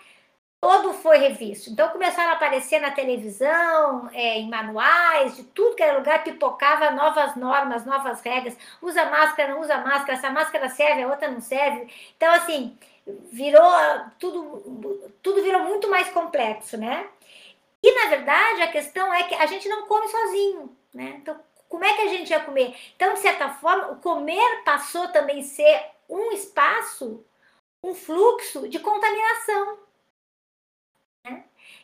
todo 0.61 0.93
foi 0.93 1.17
revisto. 1.17 1.71
Então 1.71 1.89
começaram 1.89 2.29
a 2.29 2.35
aparecer 2.35 2.79
na 2.79 2.91
televisão, 2.91 4.07
é, 4.13 4.37
em 4.37 4.47
manuais, 4.47 5.35
de 5.35 5.43
tudo 5.43 5.75
que 5.75 5.81
era 5.81 5.97
lugar, 5.97 6.23
pipocava 6.23 6.91
novas 6.91 7.35
normas, 7.35 7.83
novas 7.83 8.21
regras. 8.21 8.55
Usa 8.79 9.05
máscara, 9.05 9.51
não 9.51 9.61
usa 9.61 9.77
máscara, 9.79 10.13
essa 10.13 10.29
máscara 10.29 10.69
serve, 10.69 11.01
a 11.01 11.07
outra 11.07 11.31
não 11.31 11.41
serve. 11.41 11.91
Então, 12.15 12.31
assim, 12.33 12.77
virou 13.31 13.63
tudo, 14.19 15.11
tudo 15.23 15.41
virou 15.41 15.63
muito 15.63 15.89
mais 15.89 16.09
complexo, 16.09 16.77
né? 16.77 17.07
E 17.83 17.91
na 17.95 18.09
verdade 18.09 18.61
a 18.61 18.71
questão 18.71 19.11
é 19.11 19.23
que 19.23 19.33
a 19.33 19.47
gente 19.47 19.67
não 19.67 19.87
come 19.87 20.07
sozinho, 20.07 20.77
né? 20.93 21.15
Então, 21.17 21.39
como 21.67 21.83
é 21.83 21.93
que 21.93 22.01
a 22.03 22.07
gente 22.07 22.29
ia 22.29 22.39
comer? 22.39 22.75
Então, 22.95 23.13
de 23.13 23.19
certa 23.19 23.49
forma, 23.49 23.93
o 23.93 23.95
comer 23.95 24.61
passou 24.63 25.07
também 25.07 25.39
a 25.39 25.43
ser 25.43 25.85
um 26.07 26.31
espaço, 26.31 27.25
um 27.83 27.95
fluxo 27.95 28.67
de 28.67 28.77
contaminação. 28.77 29.79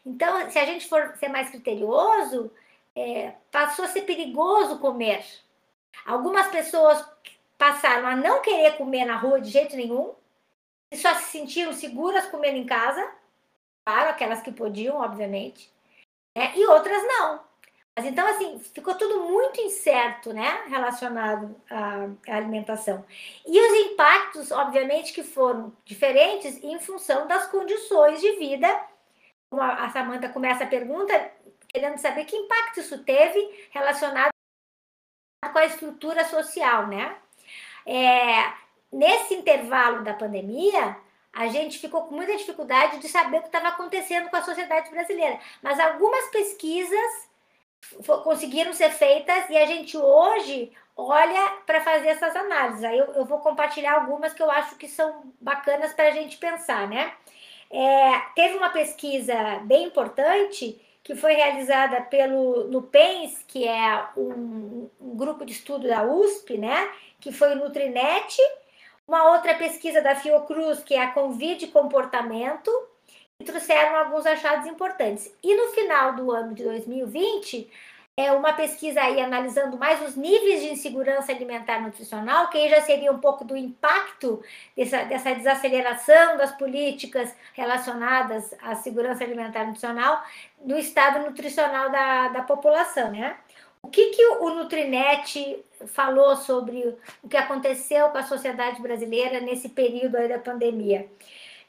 Então, 0.07 0.49
se 0.49 0.57
a 0.57 0.65
gente 0.65 0.87
for 0.87 1.17
ser 1.17 1.27
mais 1.27 1.49
criterioso, 1.49 2.49
é, 2.95 3.33
passou 3.51 3.83
a 3.83 3.89
ser 3.89 4.03
perigoso 4.03 4.79
comer. 4.79 5.21
Algumas 6.05 6.47
pessoas 6.47 7.05
passaram 7.57 8.07
a 8.07 8.15
não 8.15 8.41
querer 8.41 8.77
comer 8.77 9.03
na 9.03 9.17
rua 9.17 9.41
de 9.41 9.49
jeito 9.49 9.75
nenhum, 9.75 10.15
e 10.89 10.95
só 10.95 11.13
se 11.15 11.25
sentiram 11.25 11.73
seguras 11.73 12.27
comendo 12.27 12.57
em 12.57 12.65
casa, 12.65 13.05
claro, 13.85 14.11
aquelas 14.11 14.41
que 14.41 14.49
podiam, 14.49 14.95
obviamente, 14.95 15.69
né? 16.33 16.53
e 16.55 16.65
outras 16.65 17.03
não. 17.03 17.45
Mas 17.93 18.05
então, 18.05 18.25
assim, 18.27 18.59
ficou 18.59 18.95
tudo 18.95 19.23
muito 19.23 19.59
incerto, 19.59 20.31
né, 20.31 20.65
relacionado 20.67 21.53
à, 21.69 22.07
à 22.31 22.37
alimentação. 22.37 23.03
E 23.45 23.59
os 23.59 23.91
impactos, 23.91 24.51
obviamente, 24.51 25.11
que 25.11 25.23
foram 25.23 25.73
diferentes 25.83 26.63
em 26.63 26.79
função 26.79 27.27
das 27.27 27.47
condições 27.47 28.21
de 28.21 28.33
vida 28.37 28.67
a 29.51 29.89
Samanta 29.89 30.29
começa 30.29 30.63
a 30.63 30.67
pergunta 30.67 31.31
querendo 31.67 31.97
saber 31.97 32.25
que 32.25 32.35
impacto 32.35 32.79
isso 32.79 33.03
teve 33.03 33.67
relacionado 33.71 34.31
com 35.51 35.59
a 35.59 35.65
estrutura 35.65 36.25
social, 36.25 36.87
né? 36.87 37.15
É, 37.85 38.51
nesse 38.91 39.33
intervalo 39.33 40.03
da 40.03 40.13
pandemia, 40.13 40.97
a 41.31 41.47
gente 41.47 41.79
ficou 41.79 42.03
com 42.03 42.15
muita 42.15 42.35
dificuldade 42.35 42.99
de 42.99 43.07
saber 43.07 43.37
o 43.37 43.41
que 43.41 43.47
estava 43.47 43.69
acontecendo 43.69 44.29
com 44.29 44.35
a 44.35 44.41
sociedade 44.41 44.89
brasileira. 44.89 45.39
Mas 45.61 45.79
algumas 45.79 46.29
pesquisas 46.29 47.29
conseguiram 48.23 48.73
ser 48.73 48.89
feitas 48.89 49.49
e 49.49 49.57
a 49.57 49.65
gente 49.65 49.95
hoje 49.95 50.73
olha 50.95 51.57
para 51.65 51.79
fazer 51.79 52.07
essas 52.07 52.35
análises. 52.35 52.83
Aí 52.83 52.97
eu, 52.97 53.13
eu, 53.13 53.25
vou 53.25 53.39
compartilhar 53.39 53.93
algumas 53.93 54.33
que 54.33 54.41
eu 54.41 54.49
acho 54.49 54.75
que 54.77 54.87
são 54.87 55.31
bacanas 55.39 55.93
para 55.93 56.07
a 56.07 56.11
gente 56.11 56.37
pensar, 56.37 56.87
né? 56.87 57.13
É, 57.69 58.19
teve 58.35 58.57
uma 58.57 58.69
pesquisa 58.69 59.59
bem 59.63 59.85
importante 59.85 60.79
que 61.03 61.15
foi 61.15 61.33
realizada 61.33 62.01
pelo 62.01 62.65
Nupens, 62.65 63.41
que 63.47 63.65
é 63.65 64.05
um, 64.17 64.89
um, 64.99 65.15
grupo 65.15 65.45
de 65.45 65.53
estudo 65.53 65.87
da 65.87 66.03
USP, 66.03 66.57
né? 66.57 66.89
Que 67.19 67.31
foi 67.31 67.53
o 67.53 67.55
Nutrinet. 67.55 68.37
Uma 69.07 69.31
outra 69.31 69.55
pesquisa 69.55 70.01
da 70.01 70.15
Fiocruz, 70.15 70.83
que 70.83 70.93
é 70.93 71.01
a 71.01 71.11
Convide 71.11 71.67
Comportamento, 71.67 72.69
e 73.39 73.45
trouxeram 73.45 73.95
alguns 73.95 74.25
achados 74.25 74.67
importantes. 74.67 75.33
E 75.41 75.55
no 75.55 75.71
final 75.71 76.13
do 76.13 76.29
ano 76.29 76.53
de 76.53 76.63
2020, 76.63 77.71
é 78.19 78.31
uma 78.31 78.51
pesquisa 78.53 78.99
aí 78.99 79.21
analisando 79.21 79.77
mais 79.77 80.01
os 80.01 80.15
níveis 80.15 80.61
de 80.61 80.71
insegurança 80.71 81.31
alimentar 81.31 81.79
nutricional, 81.79 82.49
que 82.49 82.57
aí 82.57 82.67
já 82.67 82.81
seria 82.81 83.11
um 83.11 83.19
pouco 83.19 83.45
do 83.45 83.55
impacto 83.55 84.41
dessa, 84.75 85.03
dessa 85.03 85.35
desaceleração 85.35 86.35
das 86.35 86.51
políticas 86.51 87.31
relacionadas 87.53 88.55
à 88.59 88.73
segurança 88.73 89.23
alimentar 89.23 89.65
nutricional 89.65 90.23
no 90.65 90.79
estado 90.79 91.19
nutricional 91.19 91.91
da, 91.91 92.29
da 92.29 92.41
população, 92.41 93.11
né? 93.11 93.37
O 93.83 93.87
que, 93.89 94.07
que 94.07 94.25
o 94.25 94.49
Nutrinet 94.49 95.63
falou 95.85 96.35
sobre 96.35 96.97
o 97.21 97.29
que 97.29 97.37
aconteceu 97.37 98.09
com 98.09 98.17
a 98.17 98.23
sociedade 98.23 98.81
brasileira 98.81 99.39
nesse 99.39 99.69
período 99.69 100.17
aí 100.17 100.27
da 100.27 100.39
pandemia? 100.39 101.07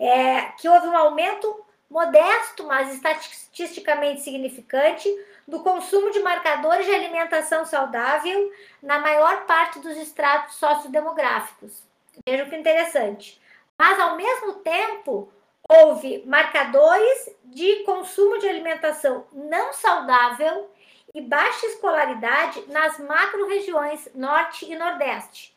É, 0.00 0.46
que 0.58 0.66
houve 0.66 0.88
um 0.88 0.96
aumento 0.96 1.62
modesto, 1.90 2.64
mas 2.64 2.94
estatisticamente 2.94 4.22
significante, 4.22 5.08
do 5.48 5.60
consumo 5.60 6.10
de 6.10 6.20
marcadores 6.20 6.84
de 6.84 6.94
alimentação 6.94 7.64
saudável 7.64 8.52
na 8.82 8.98
maior 8.98 9.46
parte 9.46 9.78
dos 9.78 9.96
estratos 9.96 10.56
sociodemográficos. 10.56 11.82
Vejam 12.28 12.50
que 12.50 12.56
interessante. 12.56 13.40
Mas, 13.78 13.98
ao 13.98 14.14
mesmo 14.14 14.56
tempo, 14.56 15.32
houve 15.66 16.22
marcadores 16.26 17.30
de 17.44 17.76
consumo 17.84 18.38
de 18.38 18.46
alimentação 18.46 19.26
não 19.32 19.72
saudável 19.72 20.70
e 21.14 21.22
baixa 21.22 21.66
escolaridade 21.66 22.64
nas 22.68 22.98
macro-regiões 22.98 24.06
Norte 24.14 24.70
e 24.70 24.76
Nordeste. 24.76 25.56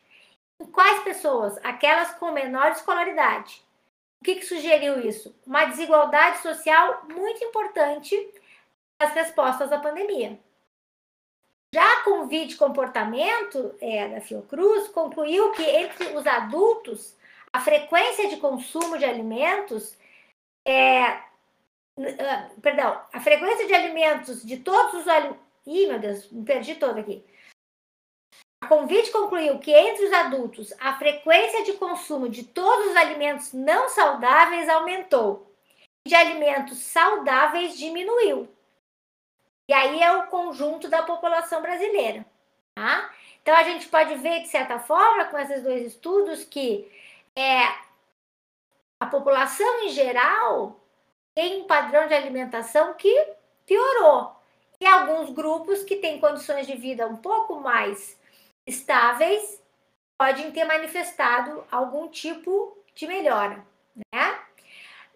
Em 0.61 0.67
quais 0.67 1.03
pessoas? 1.03 1.57
Aquelas 1.65 2.13
com 2.13 2.31
menor 2.31 2.71
escolaridade. 2.71 3.61
O 4.21 4.23
que, 4.23 4.35
que 4.35 4.45
sugeriu 4.45 5.01
isso? 5.01 5.35
Uma 5.45 5.65
desigualdade 5.65 6.37
social 6.37 7.01
muito 7.09 7.43
importante 7.43 8.15
as 9.01 9.13
respostas 9.13 9.69
da 9.69 9.79
pandemia. 9.79 10.39
Já 11.73 11.99
a 11.99 12.03
Convite 12.03 12.57
Comportamento 12.57 13.73
é, 13.79 14.09
da 14.09 14.21
Fiocruz 14.21 14.89
concluiu 14.89 15.51
que 15.53 15.63
entre 15.63 16.15
os 16.15 16.27
adultos 16.27 17.15
a 17.53 17.59
frequência 17.59 18.29
de 18.29 18.37
consumo 18.37 18.97
de 18.97 19.05
alimentos 19.05 19.97
é, 20.65 21.21
ah, 21.97 22.49
perdão, 22.61 23.01
a 23.11 23.19
frequência 23.19 23.67
de 23.67 23.73
alimentos 23.73 24.43
de 24.43 24.57
todos 24.57 25.01
os 25.01 25.07
alimentos. 25.07 25.41
Ih, 25.65 25.87
meu 25.87 25.99
Deus, 25.99 26.29
me 26.31 26.43
perdi 26.43 26.75
todo 26.75 26.99
aqui. 26.99 27.23
A 28.63 28.67
Convite 28.67 29.11
concluiu 29.11 29.59
que 29.59 29.71
entre 29.71 30.05
os 30.05 30.13
adultos 30.13 30.73
a 30.79 30.97
frequência 30.97 31.63
de 31.63 31.73
consumo 31.73 32.29
de 32.29 32.43
todos 32.43 32.91
os 32.91 32.95
alimentos 32.95 33.53
não 33.53 33.89
saudáveis 33.89 34.69
aumentou 34.69 35.51
e 36.05 36.09
de 36.09 36.15
alimentos 36.15 36.77
saudáveis 36.79 37.77
diminuiu. 37.77 38.47
E 39.71 39.73
aí 39.73 40.03
é 40.03 40.11
o 40.17 40.27
conjunto 40.27 40.89
da 40.89 41.01
população 41.01 41.61
brasileira. 41.61 42.25
Tá? 42.75 43.09
Então 43.41 43.55
a 43.55 43.63
gente 43.63 43.87
pode 43.87 44.15
ver, 44.15 44.41
de 44.41 44.49
certa 44.49 44.77
forma, 44.79 45.23
com 45.23 45.37
esses 45.37 45.63
dois 45.63 45.85
estudos, 45.85 46.43
que 46.43 46.91
é, 47.33 47.63
a 48.99 49.05
população 49.05 49.85
em 49.85 49.89
geral 49.91 50.77
tem 51.33 51.61
um 51.61 51.67
padrão 51.67 52.05
de 52.05 52.13
alimentação 52.13 52.95
que 52.95 53.29
piorou. 53.65 54.35
E 54.77 54.85
alguns 54.85 55.29
grupos 55.29 55.83
que 55.83 55.95
têm 55.95 56.19
condições 56.19 56.67
de 56.67 56.75
vida 56.75 57.07
um 57.07 57.15
pouco 57.15 57.55
mais 57.55 58.19
estáveis 58.67 59.63
podem 60.17 60.51
ter 60.51 60.65
manifestado 60.65 61.63
algum 61.71 62.09
tipo 62.09 62.77
de 62.93 63.07
melhora, 63.07 63.65
né? 64.13 64.37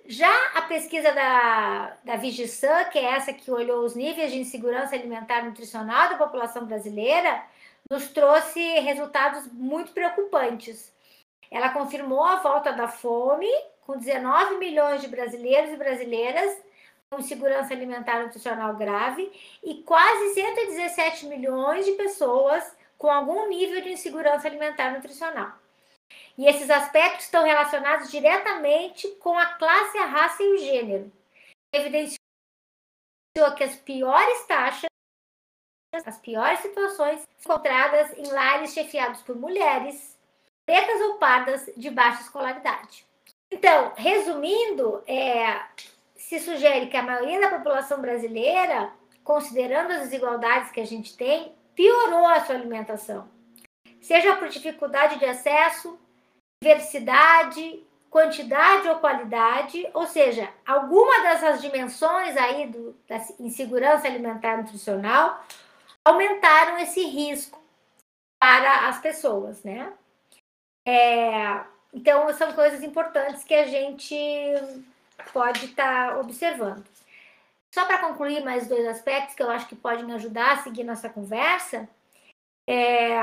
Já 0.08 0.32
a 0.54 0.62
pesquisa 0.64 1.12
da, 1.12 1.98
da 2.04 2.16
Vigisan, 2.16 2.86
que 2.86 3.00
é 3.00 3.06
essa 3.06 3.34
que 3.34 3.50
olhou 3.50 3.84
os 3.84 3.96
níveis 3.96 4.32
de 4.32 4.40
insegurança 4.40 4.96
alimentar 4.96 5.40
e 5.40 5.46
nutricional 5.46 6.10
da 6.10 6.18
população 6.18 6.66
brasileira, 6.66 7.44
nos 7.90 8.10
trouxe 8.10 8.60
resultados 8.80 9.52
muito 9.52 9.92
preocupantes. 9.94 10.94
Ela 11.50 11.70
confirmou 11.70 12.24
a 12.24 12.38
volta 12.38 12.72
da 12.72 12.88
fome, 12.88 13.50
com 13.82 13.98
19 13.98 14.58
milhões 14.58 15.02
de 15.02 15.08
brasileiros 15.08 15.72
e 15.72 15.78
brasileiras 15.78 16.66
com 17.10 17.20
insegurança 17.20 17.74
alimentar 17.74 18.20
e 18.20 18.26
nutricional 18.26 18.76
grave 18.76 19.32
e 19.64 19.76
quase 19.84 20.34
117 20.34 21.28
milhões 21.28 21.86
de 21.86 21.92
pessoas 21.94 22.76
com 22.98 23.10
algum 23.10 23.48
nível 23.48 23.82
de 23.82 23.92
insegurança 23.92 24.48
alimentar 24.48 24.90
e 24.90 24.96
nutricional. 24.96 25.65
E 26.38 26.48
esses 26.48 26.70
aspectos 26.70 27.26
estão 27.26 27.44
relacionados 27.44 28.12
diretamente 28.12 29.08
com 29.16 29.38
a 29.38 29.46
classe, 29.46 29.98
a 29.98 30.06
raça 30.06 30.44
e 30.44 30.54
o 30.54 30.58
gênero. 30.58 31.12
Evidenciou 31.74 32.20
que 33.56 33.64
as 33.64 33.76
piores 33.76 34.46
taxas, 34.46 34.90
as 36.06 36.18
piores 36.20 36.60
situações 36.60 37.24
encontradas 37.40 38.18
em 38.18 38.28
lares 38.32 38.74
chefiados 38.74 39.22
por 39.22 39.36
mulheres, 39.36 40.18
pretas 40.66 41.00
ou 41.02 41.18
pardas 41.18 41.70
de 41.78 41.90
baixa 41.90 42.22
escolaridade. 42.22 43.06
Então, 43.52 43.94
resumindo, 43.96 45.04
é, 45.08 45.62
se 46.16 46.40
sugere 46.40 46.88
que 46.88 46.98
a 46.98 47.04
maioria 47.04 47.40
da 47.40 47.58
população 47.58 48.02
brasileira, 48.02 48.92
considerando 49.24 49.92
as 49.92 50.02
desigualdades 50.02 50.72
que 50.72 50.82
a 50.82 50.86
gente 50.86 51.16
tem, 51.16 51.56
piorou 51.76 52.26
a 52.26 52.44
sua 52.44 52.56
alimentação. 52.56 53.30
Seja 54.06 54.36
por 54.36 54.48
dificuldade 54.50 55.18
de 55.18 55.26
acesso, 55.26 55.98
diversidade, 56.64 57.84
quantidade 58.08 58.88
ou 58.88 59.00
qualidade, 59.00 59.90
ou 59.96 60.06
seja, 60.06 60.48
alguma 60.64 61.24
dessas 61.24 61.60
dimensões 61.60 62.38
aí 62.38 62.68
do, 62.68 62.96
da 63.10 63.18
insegurança 63.40 64.06
alimentar 64.06 64.58
nutricional 64.58 65.44
aumentaram 66.06 66.78
esse 66.78 67.04
risco 67.04 67.60
para 68.40 68.90
as 68.90 69.00
pessoas, 69.00 69.64
né? 69.64 69.92
É, 70.88 71.62
então, 71.92 72.32
são 72.34 72.54
coisas 72.54 72.84
importantes 72.84 73.44
que 73.44 73.56
a 73.56 73.66
gente 73.66 74.06
pode 75.34 75.66
estar 75.66 76.12
tá 76.12 76.20
observando. 76.20 76.86
Só 77.74 77.88
para 77.88 77.98
concluir 77.98 78.44
mais 78.44 78.68
dois 78.68 78.86
aspectos 78.86 79.34
que 79.34 79.42
eu 79.42 79.50
acho 79.50 79.68
que 79.68 79.76
podem 79.76 80.14
ajudar 80.14 80.52
a 80.52 80.58
seguir 80.58 80.84
nossa 80.84 81.10
conversa, 81.10 81.90
é, 82.70 83.18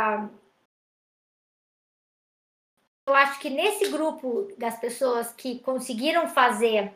eu 3.07 3.15
acho 3.15 3.41
que 3.41 3.51
nesse 3.51 3.91
grupo 3.91 4.49
das 4.57 4.79
pessoas 4.79 5.33
que 5.33 5.59
conseguiram 5.61 6.29
fazer 6.29 6.93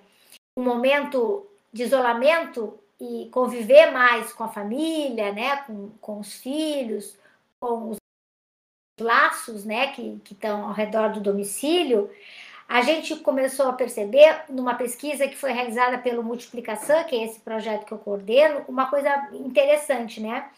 um 0.57 0.63
momento 0.63 1.47
de 1.73 1.83
isolamento 1.83 2.79
e 3.01 3.29
conviver 3.31 3.91
mais 3.91 4.33
com 4.33 4.45
a 4.45 4.49
família, 4.49 5.33
né, 5.33 5.57
com, 5.65 5.91
com 6.01 6.21
os 6.21 6.35
filhos, 6.35 7.19
com 7.61 7.91
os 7.91 7.97
laços, 9.01 9.65
né, 9.65 9.93
que 9.93 10.21
estão 10.31 10.67
ao 10.69 10.73
redor 10.73 11.13
do 11.13 11.21
domicílio, 11.21 12.11
a 12.69 12.81
gente 12.83 13.15
começou 13.17 13.69
a 13.69 13.73
perceber, 13.73 14.45
numa 14.49 14.75
pesquisa 14.75 15.29
que 15.29 15.37
foi 15.37 15.53
realizada 15.53 15.99
pelo 15.99 16.23
Multiplicação, 16.23 17.05
que 17.05 17.15
é 17.15 17.25
esse 17.25 17.39
projeto 17.41 17.85
que 17.85 17.93
eu 17.93 17.99
coordeno, 17.99 18.65
uma 18.67 18.89
coisa 18.89 19.29
interessante, 19.33 20.21
né? 20.21 20.51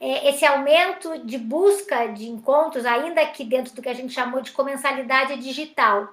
É 0.00 0.28
esse 0.28 0.44
aumento 0.46 1.18
de 1.24 1.38
busca 1.38 2.06
de 2.06 2.28
encontros, 2.28 2.86
ainda 2.86 3.26
que 3.26 3.44
dentro 3.44 3.74
do 3.74 3.82
que 3.82 3.88
a 3.88 3.94
gente 3.94 4.12
chamou 4.12 4.40
de 4.40 4.52
comensalidade 4.52 5.36
digital. 5.38 6.08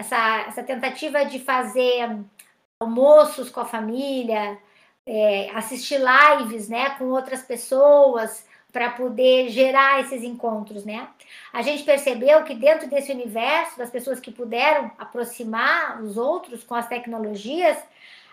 Essa, 0.00 0.40
essa 0.48 0.62
tentativa 0.62 1.24
de 1.24 1.38
fazer 1.38 2.18
almoços 2.80 3.48
com 3.48 3.60
a 3.60 3.64
família, 3.64 4.58
é, 5.06 5.50
assistir 5.54 5.98
lives 5.98 6.68
né, 6.68 6.90
com 6.90 7.06
outras 7.06 7.42
pessoas, 7.42 8.44
para 8.74 8.90
poder 8.90 9.50
gerar 9.50 10.00
esses 10.00 10.24
encontros, 10.24 10.84
né? 10.84 11.06
A 11.52 11.62
gente 11.62 11.84
percebeu 11.84 12.42
que 12.42 12.56
dentro 12.56 12.90
desse 12.90 13.12
universo 13.12 13.78
das 13.78 13.88
pessoas 13.88 14.18
que 14.18 14.32
puderam 14.32 14.90
aproximar 14.98 16.02
os 16.02 16.16
outros 16.16 16.64
com 16.64 16.74
as 16.74 16.88
tecnologias, 16.88 17.78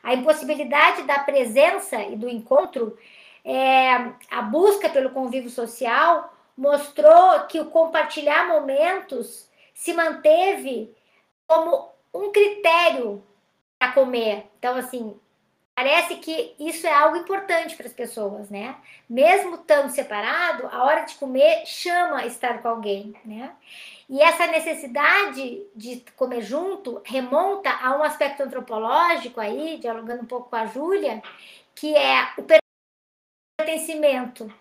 a 0.01 0.15
impossibilidade 0.15 1.03
da 1.03 1.19
presença 1.19 2.01
e 2.01 2.15
do 2.15 2.27
encontro, 2.27 2.97
é, 3.43 3.91
a 4.29 4.41
busca 4.41 4.89
pelo 4.89 5.11
convívio 5.11 5.49
social 5.49 6.33
mostrou 6.57 7.41
que 7.47 7.59
o 7.59 7.69
compartilhar 7.69 8.47
momentos 8.47 9.49
se 9.73 9.93
manteve 9.93 10.95
como 11.47 11.89
um 12.13 12.31
critério 12.31 13.23
para 13.79 13.93
comer. 13.93 14.49
Então, 14.57 14.75
assim, 14.75 15.19
Parece 15.73 16.17
que 16.17 16.53
isso 16.59 16.85
é 16.85 16.93
algo 16.93 17.17
importante 17.17 17.75
para 17.75 17.87
as 17.87 17.93
pessoas, 17.93 18.51
né? 18.51 18.75
Mesmo 19.09 19.55
estando 19.55 19.89
separado, 19.89 20.67
a 20.67 20.83
hora 20.83 21.05
de 21.05 21.15
comer 21.15 21.65
chama 21.65 22.25
estar 22.25 22.61
com 22.61 22.67
alguém, 22.67 23.15
né? 23.25 23.51
E 24.07 24.21
essa 24.21 24.45
necessidade 24.47 25.65
de 25.75 26.05
comer 26.15 26.41
junto 26.41 27.01
remonta 27.03 27.71
a 27.81 27.97
um 27.97 28.03
aspecto 28.03 28.43
antropológico 28.43 29.39
aí, 29.39 29.79
dialogando 29.79 30.21
um 30.21 30.27
pouco 30.27 30.49
com 30.49 30.55
a 30.55 30.65
Júlia, 30.67 31.23
que 31.73 31.95
é 31.95 32.31
o 32.37 32.43
pertencimento, 33.61 34.51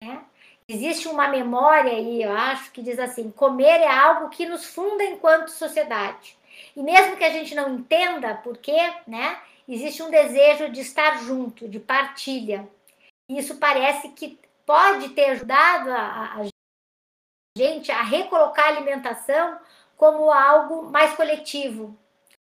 né? 0.00 0.24
Existe 0.68 1.08
uma 1.08 1.28
memória 1.28 1.92
aí, 1.92 2.22
eu 2.22 2.32
acho, 2.32 2.70
que 2.70 2.82
diz 2.82 2.98
assim: 2.98 3.30
comer 3.30 3.80
é 3.80 3.88
algo 3.88 4.28
que 4.30 4.46
nos 4.46 4.66
funda 4.66 5.02
enquanto 5.04 5.48
sociedade. 5.48 6.36
E 6.76 6.82
mesmo 6.82 7.16
que 7.16 7.24
a 7.24 7.30
gente 7.30 7.54
não 7.54 7.74
entenda 7.74 8.34
por 8.34 8.56
quê, 8.58 8.78
né? 9.06 9.40
existe 9.66 10.02
um 10.02 10.10
desejo 10.10 10.68
de 10.68 10.80
estar 10.80 11.22
junto, 11.22 11.68
de 11.68 11.78
partilha. 11.78 12.68
Isso 13.28 13.56
parece 13.56 14.08
que 14.10 14.38
pode 14.66 15.10
ter 15.10 15.26
ajudado 15.26 15.90
a, 15.90 16.34
a 16.40 16.46
gente 17.56 17.92
a 17.92 18.02
recolocar 18.02 18.66
a 18.66 18.68
alimentação 18.68 19.58
como 19.96 20.30
algo 20.30 20.90
mais 20.90 21.14
coletivo, 21.14 21.96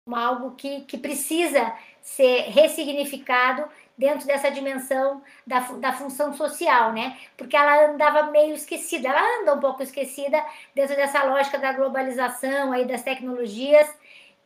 como 0.05 0.17
algo 0.17 0.55
que, 0.55 0.83
que 0.83 0.97
precisa 0.97 1.77
ser 2.01 2.43
ressignificado 2.51 3.69
dentro 3.97 4.27
dessa 4.27 4.51
dimensão 4.51 5.23
da, 5.47 5.61
da 5.61 5.93
função 5.93 6.35
social, 6.35 6.93
né? 6.93 7.17
Porque 7.37 7.57
ela 7.57 7.87
andava 7.87 8.31
meio 8.31 8.55
esquecida, 8.55 9.09
ela 9.09 9.43
anda 9.43 9.55
um 9.55 9.61
pouco 9.61 9.83
esquecida 9.83 10.43
dentro 10.75 10.95
dessa 10.95 11.25
lógica 11.25 11.59
da 11.59 11.73
globalização 11.73 12.73
aí 12.73 12.85
das 12.85 13.03
tecnologias 13.03 13.89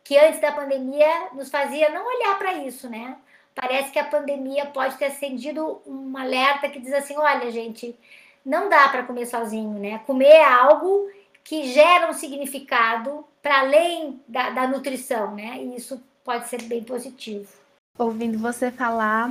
que 0.05 0.17
antes 0.17 0.41
da 0.41 0.53
pandemia 0.53 1.31
nos 1.33 1.51
fazia 1.51 1.91
não 1.91 2.07
olhar 2.07 2.39
para 2.39 2.55
isso, 2.55 2.89
né? 2.89 3.17
Parece 3.55 3.91
que 3.91 3.99
a 3.99 4.05
pandemia 4.05 4.67
pode 4.67 4.97
ter 4.97 5.07
acendido 5.07 5.83
um 5.87 6.17
alerta 6.17 6.69
que 6.69 6.81
diz 6.81 6.93
assim: 6.93 7.17
olha, 7.17 7.51
gente, 7.51 7.99
não 8.45 8.69
dá 8.69 8.89
para 8.89 9.03
comer 9.03 9.27
sozinho, 9.27 9.79
né? 9.79 10.01
Comer 10.07 10.27
é 10.27 10.45
algo 10.45 11.11
que 11.43 11.65
gera 11.73 12.09
um 12.09 12.13
significado 12.13 13.25
para 13.43 13.61
além 13.61 14.23
da, 14.29 14.51
da 14.51 14.67
nutrição, 14.69 15.35
né? 15.35 15.59
E 15.59 15.77
isso 15.77 16.03
pode 16.25 16.49
ser 16.49 16.63
bem 16.63 16.85
positivo. 16.85 17.60
Ouvindo 18.01 18.39
você 18.39 18.71
falar, 18.71 19.31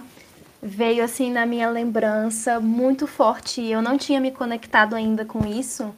veio 0.62 1.04
assim 1.04 1.32
na 1.32 1.44
minha 1.44 1.68
lembrança 1.68 2.60
muito 2.60 3.08
forte. 3.08 3.66
Eu 3.66 3.82
não 3.82 3.98
tinha 3.98 4.22
me 4.22 4.30
conectado 4.30 4.94
ainda 4.94 5.26
com 5.26 5.44
isso 5.44 5.92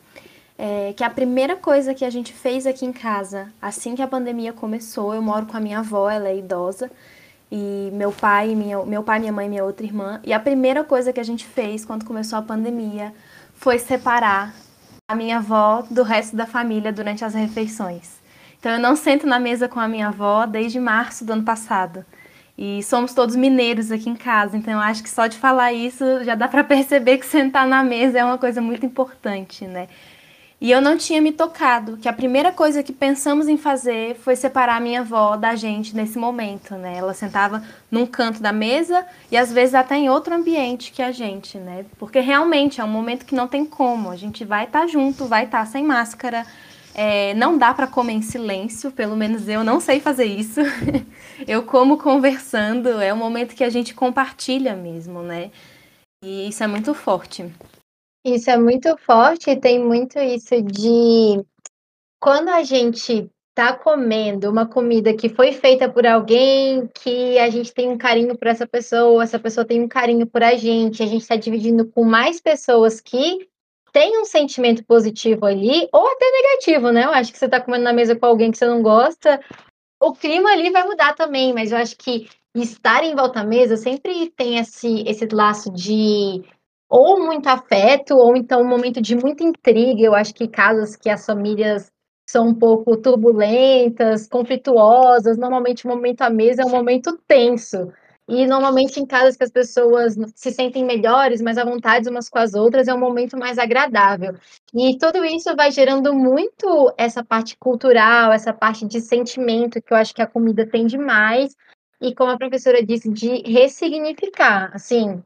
é, 0.57 0.93
que 0.95 1.03
a 1.03 1.09
primeira 1.09 1.57
coisa 1.57 1.93
que 1.93 2.05
a 2.05 2.09
gente 2.09 2.31
fez 2.31 2.65
aqui 2.65 2.85
em 2.85 2.93
casa, 2.93 3.51
assim 3.61 3.93
que 3.93 4.01
a 4.01 4.07
pandemia 4.07 4.53
começou, 4.53 5.13
eu 5.13 5.21
moro 5.21 5.47
com 5.47 5.57
a 5.57 5.59
minha 5.59 5.79
avó, 5.79 6.09
ela 6.09 6.29
é 6.29 6.37
idosa, 6.37 6.89
e 7.51 7.89
meu 7.91 8.13
pai, 8.13 8.55
minha, 8.55 8.81
meu 8.85 9.03
pai, 9.03 9.19
minha 9.19 9.33
mãe 9.33 9.47
e 9.47 9.49
minha 9.49 9.65
outra 9.65 9.85
irmã, 9.85 10.21
e 10.23 10.31
a 10.31 10.39
primeira 10.39 10.81
coisa 10.81 11.11
que 11.11 11.19
a 11.19 11.25
gente 11.25 11.45
fez 11.45 11.83
quando 11.83 12.05
começou 12.05 12.39
a 12.39 12.41
pandemia 12.41 13.13
foi 13.53 13.79
separar 13.79 14.55
a 15.09 15.13
minha 15.13 15.39
avó 15.39 15.83
do 15.91 16.03
resto 16.03 16.37
da 16.37 16.45
família 16.45 16.93
durante 16.93 17.25
as 17.25 17.33
refeições. 17.33 18.21
Então 18.57 18.71
eu 18.71 18.79
não 18.79 18.95
sento 18.95 19.27
na 19.27 19.39
mesa 19.39 19.67
com 19.67 19.79
a 19.79 19.89
minha 19.89 20.07
avó 20.07 20.45
desde 20.45 20.79
março 20.79 21.25
do 21.25 21.33
ano 21.33 21.43
passado. 21.43 22.05
E 22.57 22.83
somos 22.83 23.13
todos 23.13 23.35
mineiros 23.35 23.91
aqui 23.91 24.09
em 24.09 24.15
casa, 24.15 24.57
então 24.57 24.73
eu 24.73 24.79
acho 24.79 25.01
que 25.01 25.09
só 25.09 25.27
de 25.27 25.37
falar 25.37 25.73
isso 25.73 26.23
já 26.23 26.35
dá 26.35 26.47
para 26.47 26.63
perceber 26.63 27.17
que 27.17 27.25
sentar 27.27 27.65
na 27.67 27.83
mesa 27.83 28.19
é 28.19 28.23
uma 28.23 28.37
coisa 28.37 28.61
muito 28.61 28.85
importante, 28.85 29.65
né? 29.65 29.87
E 30.61 30.69
eu 30.69 30.79
não 30.79 30.95
tinha 30.95 31.19
me 31.19 31.31
tocado, 31.31 31.97
que 31.97 32.07
a 32.07 32.13
primeira 32.13 32.51
coisa 32.51 32.83
que 32.83 32.93
pensamos 32.93 33.47
em 33.47 33.57
fazer 33.57 34.15
foi 34.17 34.35
separar 34.35 34.75
a 34.75 34.79
minha 34.79 34.99
avó 34.99 35.35
da 35.35 35.55
gente 35.55 35.95
nesse 35.95 36.19
momento, 36.19 36.75
né? 36.75 36.97
Ela 36.97 37.15
sentava 37.15 37.63
num 37.89 38.05
canto 38.05 38.39
da 38.39 38.53
mesa 38.53 39.03
e 39.31 39.37
às 39.37 39.51
vezes 39.51 39.73
até 39.73 39.95
em 39.95 40.07
outro 40.07 40.35
ambiente 40.35 40.91
que 40.91 41.01
a 41.01 41.11
gente, 41.11 41.57
né? 41.57 41.83
Porque 41.97 42.19
realmente 42.19 42.79
é 42.79 42.83
um 42.83 42.87
momento 42.87 43.25
que 43.25 43.33
não 43.33 43.47
tem 43.47 43.65
como, 43.65 44.11
a 44.11 44.15
gente 44.15 44.45
vai 44.45 44.65
estar 44.65 44.81
tá 44.81 44.87
junto, 44.87 45.25
vai 45.25 45.45
estar 45.45 45.61
tá 45.61 45.65
sem 45.65 45.83
máscara 45.83 46.45
É, 46.93 47.33
não 47.35 47.57
dá 47.57 47.73
para 47.73 47.87
comer 47.87 48.13
em 48.13 48.21
silêncio, 48.21 48.91
pelo 48.91 49.15
menos 49.15 49.47
eu 49.47 49.63
não 49.63 49.79
sei 49.79 49.99
fazer 49.99 50.25
isso. 50.25 50.59
eu 51.47 51.63
como 51.63 51.97
conversando, 51.97 52.89
é 52.99 53.13
um 53.13 53.17
momento 53.17 53.55
que 53.55 53.63
a 53.63 53.69
gente 53.69 53.93
compartilha 53.93 54.75
mesmo, 54.75 55.21
né? 55.21 55.51
E 56.23 56.49
isso 56.49 56.63
é 56.63 56.67
muito 56.67 56.93
forte. 56.93 57.45
Isso 58.25 58.49
é 58.51 58.57
muito 58.57 58.95
forte 58.97 59.55
tem 59.55 59.83
muito 59.83 60.19
isso 60.19 60.61
de 60.61 61.43
quando 62.19 62.49
a 62.49 62.61
gente 62.61 63.29
tá 63.55 63.75
comendo 63.75 64.49
uma 64.49 64.65
comida 64.65 65.13
que 65.13 65.27
foi 65.27 65.51
feita 65.51 65.89
por 65.89 66.05
alguém 66.05 66.87
que 66.87 67.37
a 67.39 67.49
gente 67.49 67.73
tem 67.73 67.89
um 67.89 67.97
carinho 67.97 68.37
por 68.37 68.47
essa 68.47 68.65
pessoa, 68.65 69.23
essa 69.23 69.39
pessoa 69.39 69.65
tem 69.65 69.81
um 69.81 69.87
carinho 69.87 70.25
por 70.25 70.43
a 70.43 70.55
gente, 70.55 71.03
a 71.03 71.05
gente 71.05 71.21
está 71.21 71.35
dividindo 71.35 71.85
com 71.85 72.03
mais 72.03 72.39
pessoas 72.39 73.01
que 73.01 73.49
têm 73.91 74.21
um 74.21 74.25
sentimento 74.25 74.83
positivo 74.85 75.45
ali, 75.45 75.87
ou 75.91 76.07
até 76.07 76.25
negativo, 76.31 76.91
né? 76.91 77.05
Eu 77.05 77.11
acho 77.11 77.31
que 77.31 77.37
você 77.37 77.45
está 77.45 77.59
comendo 77.59 77.83
na 77.83 77.93
mesa 77.93 78.15
com 78.15 78.25
alguém 78.25 78.51
que 78.51 78.57
você 78.57 78.65
não 78.65 78.81
gosta, 78.81 79.39
o 80.01 80.13
clima 80.13 80.51
ali 80.51 80.71
vai 80.71 80.83
mudar 80.83 81.13
também, 81.13 81.53
mas 81.53 81.71
eu 81.71 81.77
acho 81.77 81.95
que 81.95 82.27
estar 82.55 83.03
em 83.03 83.15
volta 83.15 83.41
à 83.41 83.43
mesa 83.43 83.77
sempre 83.77 84.29
tem 84.31 84.57
esse, 84.57 85.03
esse 85.07 85.27
laço 85.31 85.71
de 85.71 86.43
ou 86.89 87.23
muito 87.23 87.47
afeto, 87.47 88.17
ou 88.17 88.35
então 88.35 88.61
um 88.61 88.67
momento 88.67 88.99
de 89.01 89.15
muita 89.15 89.43
intriga. 89.43 90.01
Eu 90.01 90.13
acho 90.13 90.33
que 90.33 90.47
casos 90.47 90.95
que 90.95 91.09
as 91.09 91.25
famílias 91.25 91.89
são 92.27 92.49
um 92.49 92.55
pouco 92.55 92.97
turbulentas, 92.97 94.27
conflituosas. 94.27 95.37
Normalmente, 95.37 95.85
o 95.85 95.89
momento 95.89 96.21
à 96.21 96.29
mesa 96.29 96.63
é 96.63 96.65
um 96.65 96.69
momento 96.69 97.17
tenso. 97.27 97.93
E 98.33 98.47
normalmente 98.47 98.97
em 98.97 99.05
casas 99.05 99.35
que 99.35 99.43
as 99.43 99.51
pessoas 99.51 100.15
se 100.33 100.51
sentem 100.51 100.85
melhores, 100.85 101.41
mais 101.41 101.57
à 101.57 101.65
vontade 101.65 102.07
umas 102.07 102.29
com 102.29 102.39
as 102.39 102.53
outras, 102.53 102.87
é 102.87 102.93
um 102.93 102.97
momento 102.97 103.37
mais 103.37 103.57
agradável. 103.57 104.35
E 104.73 104.97
tudo 104.97 105.25
isso 105.25 105.53
vai 105.53 105.69
gerando 105.69 106.13
muito 106.13 106.93
essa 106.97 107.21
parte 107.25 107.57
cultural, 107.57 108.31
essa 108.31 108.53
parte 108.53 108.87
de 108.87 109.01
sentimento 109.01 109.81
que 109.81 109.91
eu 109.91 109.97
acho 109.97 110.15
que 110.15 110.21
a 110.21 110.27
comida 110.27 110.65
tem 110.65 110.85
demais. 110.87 111.53
E 111.99 112.15
como 112.15 112.31
a 112.31 112.37
professora 112.37 112.81
disse, 112.81 113.11
de 113.11 113.41
ressignificar. 113.41 114.71
Assim, 114.73 115.21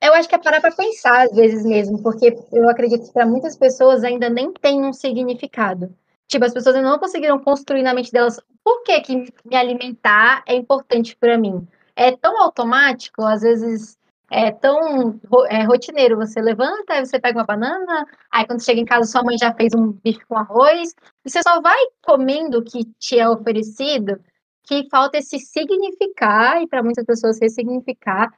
eu 0.00 0.14
acho 0.14 0.28
que 0.28 0.36
é 0.36 0.38
parar 0.38 0.60
para 0.60 0.70
pensar 0.70 1.24
às 1.26 1.34
vezes 1.34 1.64
mesmo, 1.64 2.00
porque 2.04 2.38
eu 2.52 2.70
acredito 2.70 3.08
que 3.08 3.12
para 3.12 3.26
muitas 3.26 3.56
pessoas 3.56 4.04
ainda 4.04 4.30
nem 4.30 4.52
tem 4.52 4.84
um 4.84 4.92
significado. 4.92 5.92
Tipo, 6.28 6.44
as 6.44 6.54
pessoas 6.54 6.76
ainda 6.76 6.88
não 6.88 7.00
conseguiram 7.00 7.40
construir 7.40 7.82
na 7.82 7.92
mente 7.92 8.12
delas 8.12 8.40
por 8.62 8.84
que, 8.84 9.00
que 9.00 9.16
me 9.44 9.56
alimentar 9.56 10.44
é 10.46 10.54
importante 10.54 11.16
para 11.16 11.36
mim. 11.36 11.66
É 11.94 12.16
tão 12.16 12.40
automático, 12.40 13.22
às 13.22 13.42
vezes 13.42 13.98
é 14.30 14.50
tão 14.52 15.18
é, 15.48 15.64
rotineiro. 15.64 16.16
Você 16.16 16.40
levanta, 16.40 17.04
você 17.04 17.18
pega 17.18 17.38
uma 17.38 17.44
banana, 17.44 18.06
aí 18.30 18.46
quando 18.46 18.62
chega 18.62 18.80
em 18.80 18.84
casa 18.84 19.10
sua 19.10 19.24
mãe 19.24 19.36
já 19.36 19.52
fez 19.52 19.74
um 19.74 19.92
bife 19.92 20.24
com 20.26 20.38
arroz, 20.38 20.94
e 21.24 21.30
você 21.30 21.42
só 21.42 21.60
vai 21.60 21.78
comendo 22.02 22.58
o 22.58 22.64
que 22.64 22.84
te 22.98 23.18
é 23.18 23.28
oferecido, 23.28 24.20
que 24.62 24.88
falta 24.88 25.18
esse 25.18 25.38
significar, 25.38 26.62
e 26.62 26.68
para 26.68 26.82
muitas 26.82 27.04
pessoas 27.04 27.40
ressignificar 27.40 28.32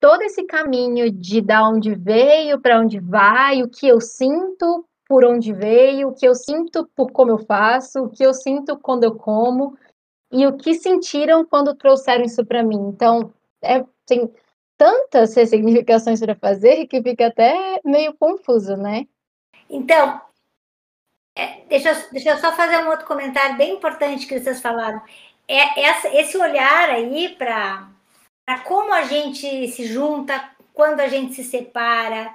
todo 0.00 0.22
esse 0.22 0.44
caminho 0.44 1.10
de 1.10 1.40
da 1.40 1.66
onde 1.68 1.94
veio, 1.94 2.60
para 2.60 2.80
onde 2.80 2.98
vai, 2.98 3.62
o 3.62 3.68
que 3.68 3.86
eu 3.86 4.00
sinto 4.00 4.84
por 5.08 5.24
onde 5.24 5.52
veio, 5.52 6.08
o 6.08 6.14
que 6.14 6.26
eu 6.26 6.34
sinto 6.34 6.88
por 6.94 7.12
como 7.12 7.30
eu 7.30 7.38
faço, 7.38 8.00
o 8.02 8.10
que 8.10 8.24
eu 8.24 8.34
sinto 8.34 8.76
quando 8.76 9.04
eu 9.04 9.14
como 9.14 9.76
e 10.30 10.46
o 10.46 10.56
que 10.56 10.74
sentiram 10.74 11.44
quando 11.44 11.74
trouxeram 11.74 12.24
isso 12.24 12.44
para 12.44 12.62
mim. 12.62 12.88
Então, 12.88 13.32
é, 13.62 13.84
tem 14.04 14.32
tantas 14.76 15.34
ressignificações 15.34 16.20
para 16.20 16.34
fazer 16.34 16.86
que 16.86 17.02
fica 17.02 17.26
até 17.26 17.80
meio 17.84 18.14
confuso, 18.14 18.76
né? 18.76 19.06
Então, 19.68 20.20
é, 21.34 21.60
deixa, 21.68 21.92
deixa 22.12 22.30
eu 22.30 22.38
só 22.38 22.52
fazer 22.52 22.78
um 22.84 22.88
outro 22.88 23.06
comentário 23.06 23.56
bem 23.56 23.74
importante 23.74 24.26
que 24.26 24.38
vocês 24.38 24.60
falaram. 24.60 25.00
É, 25.48 25.80
essa, 25.80 26.08
esse 26.08 26.36
olhar 26.36 26.90
aí 26.90 27.34
para 27.36 27.88
como 28.64 28.92
a 28.92 29.02
gente 29.02 29.68
se 29.68 29.86
junta, 29.86 30.50
quando 30.72 31.00
a 31.00 31.08
gente 31.08 31.34
se 31.34 31.44
separa, 31.44 32.32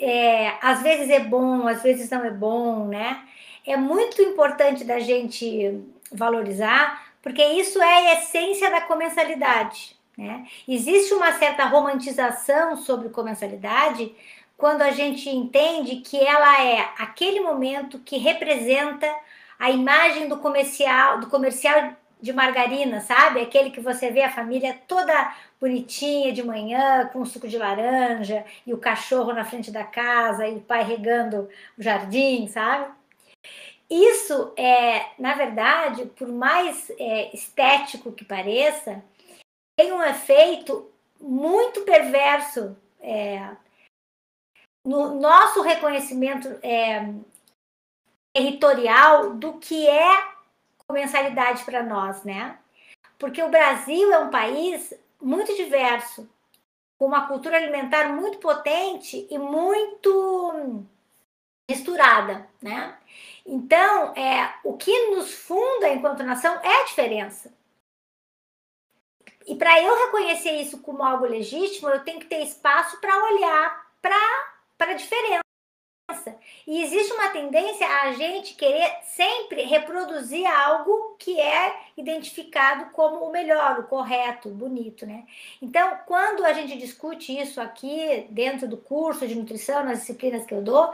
é, 0.00 0.54
às 0.60 0.82
vezes 0.82 1.10
é 1.10 1.20
bom, 1.20 1.66
às 1.66 1.82
vezes 1.82 2.10
não 2.10 2.24
é 2.24 2.30
bom, 2.30 2.86
né? 2.86 3.22
É 3.66 3.76
muito 3.76 4.20
importante 4.20 4.84
da 4.84 4.98
gente 4.98 5.80
valorizar, 6.10 7.11
porque 7.22 7.42
isso 7.44 7.80
é 7.80 7.94
a 7.94 8.14
essência 8.18 8.70
da 8.70 8.80
comensalidade. 8.80 9.96
Né? 10.18 10.46
Existe 10.68 11.14
uma 11.14 11.32
certa 11.32 11.64
romantização 11.64 12.76
sobre 12.76 13.08
comensalidade 13.08 14.14
quando 14.56 14.82
a 14.82 14.90
gente 14.90 15.28
entende 15.30 15.96
que 15.96 16.18
ela 16.18 16.62
é 16.62 16.80
aquele 16.98 17.40
momento 17.40 17.98
que 17.98 18.18
representa 18.18 19.12
a 19.58 19.70
imagem 19.70 20.28
do 20.28 20.38
comercial, 20.38 21.18
do 21.18 21.28
comercial 21.28 21.96
de 22.20 22.32
margarina, 22.32 23.00
sabe? 23.00 23.40
Aquele 23.40 23.70
que 23.70 23.80
você 23.80 24.10
vê 24.10 24.22
a 24.22 24.30
família 24.30 24.78
toda 24.86 25.34
bonitinha 25.60 26.32
de 26.32 26.42
manhã, 26.44 27.08
com 27.12 27.24
suco 27.24 27.48
de 27.48 27.58
laranja, 27.58 28.44
e 28.64 28.72
o 28.72 28.78
cachorro 28.78 29.32
na 29.32 29.44
frente 29.44 29.72
da 29.72 29.82
casa, 29.82 30.46
e 30.46 30.56
o 30.56 30.60
pai 30.60 30.84
regando 30.84 31.48
o 31.76 31.82
jardim, 31.82 32.46
sabe? 32.46 32.86
Isso 33.92 34.54
é, 34.56 35.10
na 35.18 35.34
verdade, 35.34 36.06
por 36.06 36.26
mais 36.26 36.88
é, 36.98 37.30
estético 37.36 38.10
que 38.10 38.24
pareça, 38.24 39.04
tem 39.76 39.92
um 39.92 40.02
efeito 40.02 40.90
muito 41.20 41.82
perverso 41.82 42.74
é, 42.98 43.54
no 44.82 45.20
nosso 45.20 45.60
reconhecimento 45.60 46.48
é, 46.62 47.12
territorial 48.34 49.34
do 49.34 49.58
que 49.58 49.86
é 49.86 50.32
mensalidade 50.90 51.62
para 51.62 51.82
nós, 51.82 52.24
né? 52.24 52.58
Porque 53.18 53.42
o 53.42 53.50
Brasil 53.50 54.10
é 54.10 54.18
um 54.20 54.30
país 54.30 54.94
muito 55.20 55.54
diverso, 55.54 56.26
com 56.98 57.04
uma 57.04 57.28
cultura 57.28 57.58
alimentar 57.58 58.08
muito 58.08 58.38
potente 58.38 59.26
e 59.30 59.38
muito 59.38 60.82
misturada, 61.70 62.48
né? 62.60 62.98
Então, 63.44 64.14
é, 64.14 64.54
o 64.64 64.76
que 64.76 65.10
nos 65.10 65.32
funda 65.32 65.88
enquanto 65.88 66.22
nação 66.22 66.54
é 66.62 66.82
a 66.82 66.84
diferença. 66.84 67.52
E 69.46 69.56
para 69.56 69.82
eu 69.82 70.06
reconhecer 70.06 70.52
isso 70.60 70.80
como 70.80 71.02
algo 71.02 71.26
legítimo, 71.26 71.88
eu 71.88 72.04
tenho 72.04 72.20
que 72.20 72.26
ter 72.26 72.42
espaço 72.42 73.00
para 73.00 73.24
olhar 73.24 73.86
para 74.00 74.16
a 74.78 74.94
diferença. 74.94 75.42
E 76.66 76.82
existe 76.82 77.12
uma 77.12 77.30
tendência 77.30 77.86
a 77.86 78.12
gente 78.12 78.54
querer 78.54 78.98
sempre 79.04 79.62
reproduzir 79.62 80.46
algo 80.46 81.16
que 81.18 81.40
é 81.40 81.74
identificado 81.96 82.90
como 82.92 83.24
o 83.24 83.32
melhor, 83.32 83.80
o 83.80 83.84
correto, 83.84 84.48
o 84.48 84.54
bonito, 84.54 85.06
né? 85.06 85.24
Então, 85.60 85.98
quando 86.06 86.44
a 86.44 86.52
gente 86.52 86.76
discute 86.76 87.36
isso 87.36 87.60
aqui 87.60 88.26
dentro 88.30 88.68
do 88.68 88.76
curso 88.76 89.26
de 89.26 89.34
nutrição, 89.34 89.84
nas 89.84 90.00
disciplinas 90.00 90.44
que 90.44 90.54
eu 90.54 90.62
dou, 90.62 90.92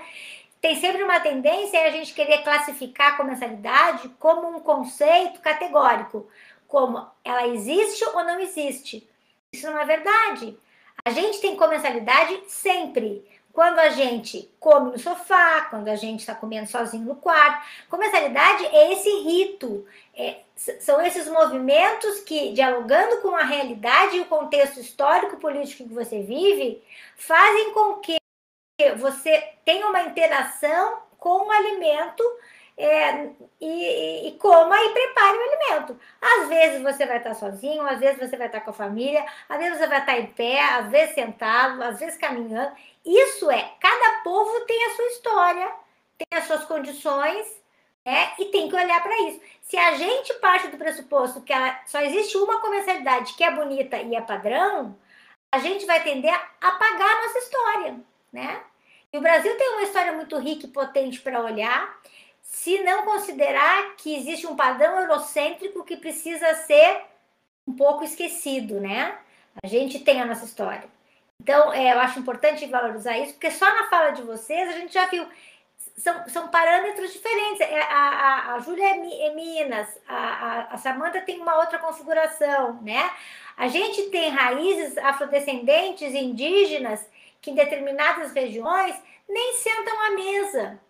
tem 0.61 0.81
sempre 0.81 1.03
uma 1.03 1.21
tendência 1.21 1.85
a 1.85 1.91
gente 1.91 2.15
querer 2.15 2.43
classificar 2.43 3.15
a 3.15 3.17
comensalidade 3.17 4.09
como 4.19 4.49
um 4.49 4.61
conceito 4.61 5.41
categórico, 5.41 6.29
como 6.67 7.07
ela 7.25 7.47
existe 7.47 8.05
ou 8.05 8.25
não 8.25 8.41
existe. 8.41 9.09
Isso 9.53 9.71
não 9.71 9.79
é 9.79 9.85
verdade. 9.85 10.57
A 11.05 11.11
gente 11.11 11.41
tem 11.41 11.57
comensalidade 11.57 12.43
sempre 12.49 13.25
quando 13.53 13.79
a 13.79 13.89
gente 13.89 14.49
come 14.61 14.93
no 14.93 14.99
sofá, 14.99 15.63
quando 15.71 15.89
a 15.89 15.97
gente 15.97 16.21
está 16.21 16.35
comendo 16.35 16.69
sozinho 16.69 17.05
no 17.05 17.17
quarto. 17.17 17.67
Comensalidade 17.89 18.67
é 18.67 18.93
esse 18.93 19.11
rito, 19.23 19.87
é, 20.15 20.41
são 20.55 21.01
esses 21.01 21.29
movimentos 21.29 22.21
que, 22.21 22.53
dialogando 22.53 23.21
com 23.21 23.35
a 23.35 23.43
realidade 23.43 24.17
e 24.17 24.21
o 24.21 24.27
contexto 24.27 24.79
histórico 24.79 25.39
político 25.39 25.89
que 25.89 25.95
você 25.95 26.21
vive, 26.21 26.83
fazem 27.17 27.73
com 27.73 27.95
que 27.95 28.18
você 28.97 29.55
tenha 29.65 29.87
uma 29.87 30.03
interação 30.03 31.03
com 31.19 31.47
o 31.47 31.51
alimento 31.51 32.23
é, 32.77 33.31
e, 33.61 34.29
e, 34.29 34.39
coma 34.39 34.77
e 34.81 34.91
prepare 34.91 35.37
o 35.37 35.43
alimento. 35.43 36.01
Às 36.21 36.49
vezes 36.49 36.83
você 36.83 37.05
vai 37.05 37.19
estar 37.19 37.35
sozinho, 37.35 37.83
às 37.83 37.99
vezes 37.99 38.19
você 38.21 38.37
vai 38.37 38.47
estar 38.47 38.61
com 38.61 38.71
a 38.71 38.75
família, 38.75 39.27
às 39.49 39.59
vezes 39.59 39.79
você 39.79 39.87
vai 39.89 39.99
estar 39.99 40.19
em 40.19 40.27
pé, 40.27 40.63
às 40.63 40.89
vezes 40.89 41.15
sentado, 41.15 41.83
às 41.83 41.99
vezes 41.99 42.17
caminhando. 42.17 42.73
Isso 43.05 43.51
é, 43.51 43.73
cada 43.81 44.21
povo 44.23 44.61
tem 44.61 44.85
a 44.87 44.95
sua 44.95 45.07
história, 45.07 45.73
tem 46.17 46.39
as 46.39 46.45
suas 46.45 46.65
condições, 46.67 47.47
né? 48.07 48.33
E 48.39 48.47
tem 48.47 48.69
que 48.69 48.77
olhar 48.77 49.03
para 49.03 49.19
isso. 49.23 49.41
Se 49.63 49.77
a 49.77 49.95
gente 49.97 50.33
parte 50.35 50.69
do 50.69 50.79
pressuposto 50.79 51.43
que 51.43 51.53
ela, 51.53 51.81
só 51.87 52.01
existe 52.01 52.37
uma 52.39 52.61
comercialidade 52.61 53.35
que 53.35 53.43
é 53.43 53.51
bonita 53.51 53.97
e 53.99 54.15
é 54.15 54.21
padrão, 54.21 54.97
a 55.53 55.59
gente 55.59 55.85
vai 55.85 56.03
tender 56.03 56.33
a 56.33 56.69
apagar 56.69 57.11
a 57.11 57.23
nossa 57.23 57.39
história, 57.39 58.01
né? 58.33 58.61
E 59.13 59.19
o 59.19 59.21
Brasil 59.21 59.57
tem 59.57 59.71
uma 59.71 59.83
história 59.83 60.13
muito 60.13 60.37
rica 60.39 60.67
e 60.67 60.71
potente 60.71 61.21
para 61.21 61.41
olhar 61.41 61.99
se 62.43 62.83
não 62.83 63.05
considerar 63.05 63.97
que 63.97 64.15
existe 64.17 64.47
um 64.47 64.57
padrão 64.57 65.01
eurocêntrico 65.01 65.85
que 65.85 65.97
precisa 65.97 66.55
ser 66.55 67.03
um 67.67 67.75
pouco 67.75 68.05
esquecido, 68.05 68.81
né? 68.81 69.19
A 69.63 69.67
gente 69.67 69.99
tem 69.99 70.21
a 70.21 70.27
nossa 70.27 70.45
história. 70.45 70.89
Então, 71.41 71.73
é, 71.73 71.93
eu 71.93 72.01
acho 72.01 72.19
importante 72.19 72.67
valorizar 72.67 73.19
isso, 73.19 73.35
porque 73.35 73.51
só 73.51 73.67
na 73.67 73.89
fala 73.89 74.11
de 74.11 74.23
vocês 74.23 74.69
a 74.69 74.73
gente 74.73 74.93
já 74.93 75.07
viu 75.07 75.27
são, 75.97 76.29
são 76.29 76.49
parâmetros 76.49 77.13
diferentes. 77.13 77.61
É, 77.61 77.81
a, 77.83 78.09
a, 78.09 78.55
a 78.55 78.59
Júlia 78.61 78.85
é, 78.85 79.27
é 79.27 79.35
Minas, 79.35 79.89
a, 80.07 80.17
a, 80.17 80.61
a 80.75 80.79
Samanta 80.79 81.21
tem 81.21 81.41
uma 81.41 81.59
outra 81.59 81.79
configuração, 81.79 82.81
né? 82.83 83.11
A 83.57 83.69
gente 83.69 84.03
tem 84.11 84.31
raízes 84.31 84.97
afrodescendentes 84.99 86.15
indígenas 86.15 87.05
que 87.41 87.51
em 87.51 87.55
determinadas 87.55 88.33
regiões 88.33 88.97
nem 89.29 89.55
sentam 89.55 90.01
à 90.07 90.11
mesa. 90.11 90.81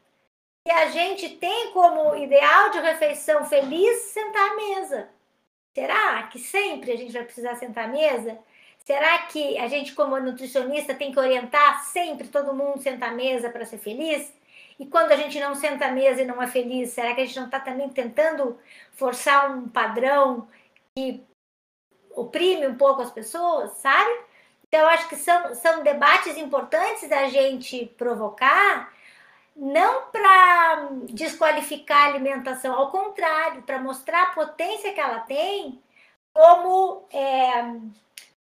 E 0.67 0.71
a 0.71 0.91
gente 0.91 1.31
tem 1.37 1.73
como 1.73 2.15
ideal 2.17 2.71
de 2.71 2.79
refeição 2.81 3.45
feliz 3.45 3.97
sentar 4.03 4.51
à 4.51 4.57
mesa. 4.57 5.09
Será 5.75 6.23
que 6.25 6.39
sempre 6.39 6.93
a 6.93 6.97
gente 6.97 7.13
vai 7.13 7.25
precisar 7.25 7.57
sentar 7.57 7.85
à 7.85 7.89
mesa? 7.89 8.39
Será 8.85 9.19
que 9.27 9.59
a 9.59 9.69
gente, 9.69 9.95
como 9.95 10.19
nutricionista, 10.19 10.95
tem 10.95 11.13
que 11.13 11.19
orientar 11.19 11.85
sempre 11.85 12.29
todo 12.29 12.55
mundo 12.55 12.83
sentar 12.83 13.11
à 13.11 13.15
mesa 13.15 13.51
para 13.51 13.65
ser 13.65 13.79
feliz? 13.79 14.33
E 14.79 14.87
quando 14.87 15.13
a 15.13 15.17
gente 15.17 15.39
não 15.41 15.55
senta 15.55 15.87
à 15.87 15.91
mesa 15.91 16.23
e 16.23 16.27
não 16.27 16.43
é 16.43 16.47
feliz, 16.47 16.91
será 16.91 17.15
que 17.15 17.21
a 17.21 17.27
gente 17.27 17.39
não 17.39 17.47
está 17.47 17.61
também 17.61 17.89
tentando 17.89 18.59
forçar 18.93 19.51
um 19.51 19.69
padrão 19.69 20.49
que 20.97 21.23
oprime 22.11 22.67
um 22.67 22.77
pouco 22.77 23.03
as 23.03 23.11
pessoas, 23.11 23.73
sabe? 23.73 24.11
Então, 24.69 24.87
acho 24.89 25.09
que 25.09 25.17
são, 25.17 25.55
são 25.55 25.83
debates 25.83 26.37
importantes 26.37 27.09
da 27.09 27.29
gente 27.29 27.87
provocar, 27.97 28.93
não 29.57 30.07
para 30.11 30.89
desqualificar 31.11 32.05
a 32.05 32.07
alimentação, 32.07 32.75
ao 32.75 32.91
contrário, 32.91 33.63
para 33.63 33.81
mostrar 33.81 34.25
a 34.25 34.33
potência 34.33 34.93
que 34.93 35.01
ela 35.01 35.21
tem 35.21 35.83
como 36.33 37.07
é, 37.11 37.63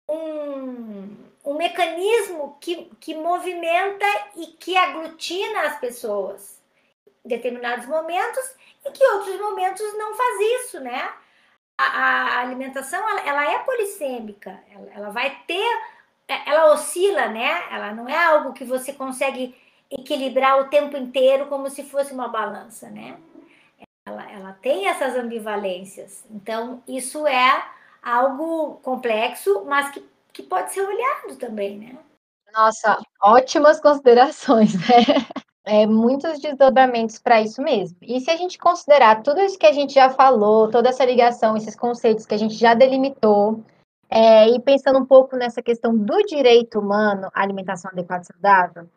um, 0.07 1.17
um 1.43 1.53
mecanismo 1.55 2.57
que, 2.59 2.89
que 2.99 3.15
movimenta 3.15 4.05
e 4.35 4.47
que 4.47 4.77
aglutina 4.77 5.63
as 5.63 5.79
pessoas 5.79 6.61
em 7.25 7.29
determinados 7.29 7.85
momentos 7.87 8.55
e 8.85 8.91
que 8.91 9.05
outros 9.05 9.39
momentos 9.39 9.97
não 9.97 10.15
faz 10.15 10.39
isso, 10.39 10.79
né? 10.79 11.13
A, 11.77 11.83
a 11.83 12.39
alimentação 12.41 12.99
ela, 13.09 13.21
ela, 13.21 13.51
é 13.51 13.59
polissêmica, 13.59 14.63
ela, 14.69 14.91
ela 14.93 15.09
vai 15.09 15.35
ter, 15.47 15.81
ela 16.45 16.73
oscila, 16.73 17.27
né? 17.27 17.63
Ela 17.71 17.93
não 17.93 18.07
é 18.07 18.17
algo 18.17 18.53
que 18.53 18.63
você 18.65 18.93
consegue 18.93 19.55
equilibrar 19.89 20.59
o 20.59 20.69
tempo 20.69 20.95
inteiro 20.97 21.47
como 21.47 21.69
se 21.69 21.83
fosse 21.83 22.13
uma 22.13 22.27
balança, 22.27 22.89
né? 22.89 23.17
Ela, 24.05 24.31
ela 24.31 24.53
tem 24.53 24.87
essas 24.87 25.15
ambivalências. 25.15 26.25
Então, 26.29 26.81
isso 26.87 27.27
é 27.27 27.63
algo 28.01 28.79
complexo, 28.81 29.63
mas 29.65 29.91
que 29.91 30.01
que 30.33 30.43
pode 30.43 30.73
ser 30.73 30.81
olhado 30.81 31.35
também, 31.37 31.77
né? 31.77 31.97
Nossa, 32.53 32.99
ótimas 33.21 33.79
considerações, 33.79 34.73
né? 34.87 35.25
É, 35.63 35.85
muitos 35.85 36.39
desdobramentos 36.39 37.19
para 37.19 37.41
isso 37.41 37.61
mesmo. 37.61 37.95
E 38.01 38.19
se 38.19 38.31
a 38.31 38.35
gente 38.35 38.57
considerar 38.57 39.21
tudo 39.21 39.39
isso 39.41 39.59
que 39.59 39.67
a 39.67 39.71
gente 39.71 39.93
já 39.93 40.09
falou, 40.09 40.69
toda 40.71 40.89
essa 40.89 41.05
ligação, 41.05 41.55
esses 41.55 41.75
conceitos 41.75 42.25
que 42.25 42.33
a 42.33 42.37
gente 42.37 42.55
já 42.55 42.73
delimitou, 42.73 43.63
é, 44.11 44.49
e 44.49 44.59
pensando 44.59 44.99
um 44.99 45.05
pouco 45.05 45.37
nessa 45.37 45.61
questão 45.61 45.97
do 45.97 46.17
direito 46.23 46.79
humano 46.79 47.29
à 47.33 47.41
alimentação 47.41 47.89
adequada 47.89 48.23
e 48.23 48.25
saudável, 48.25 48.89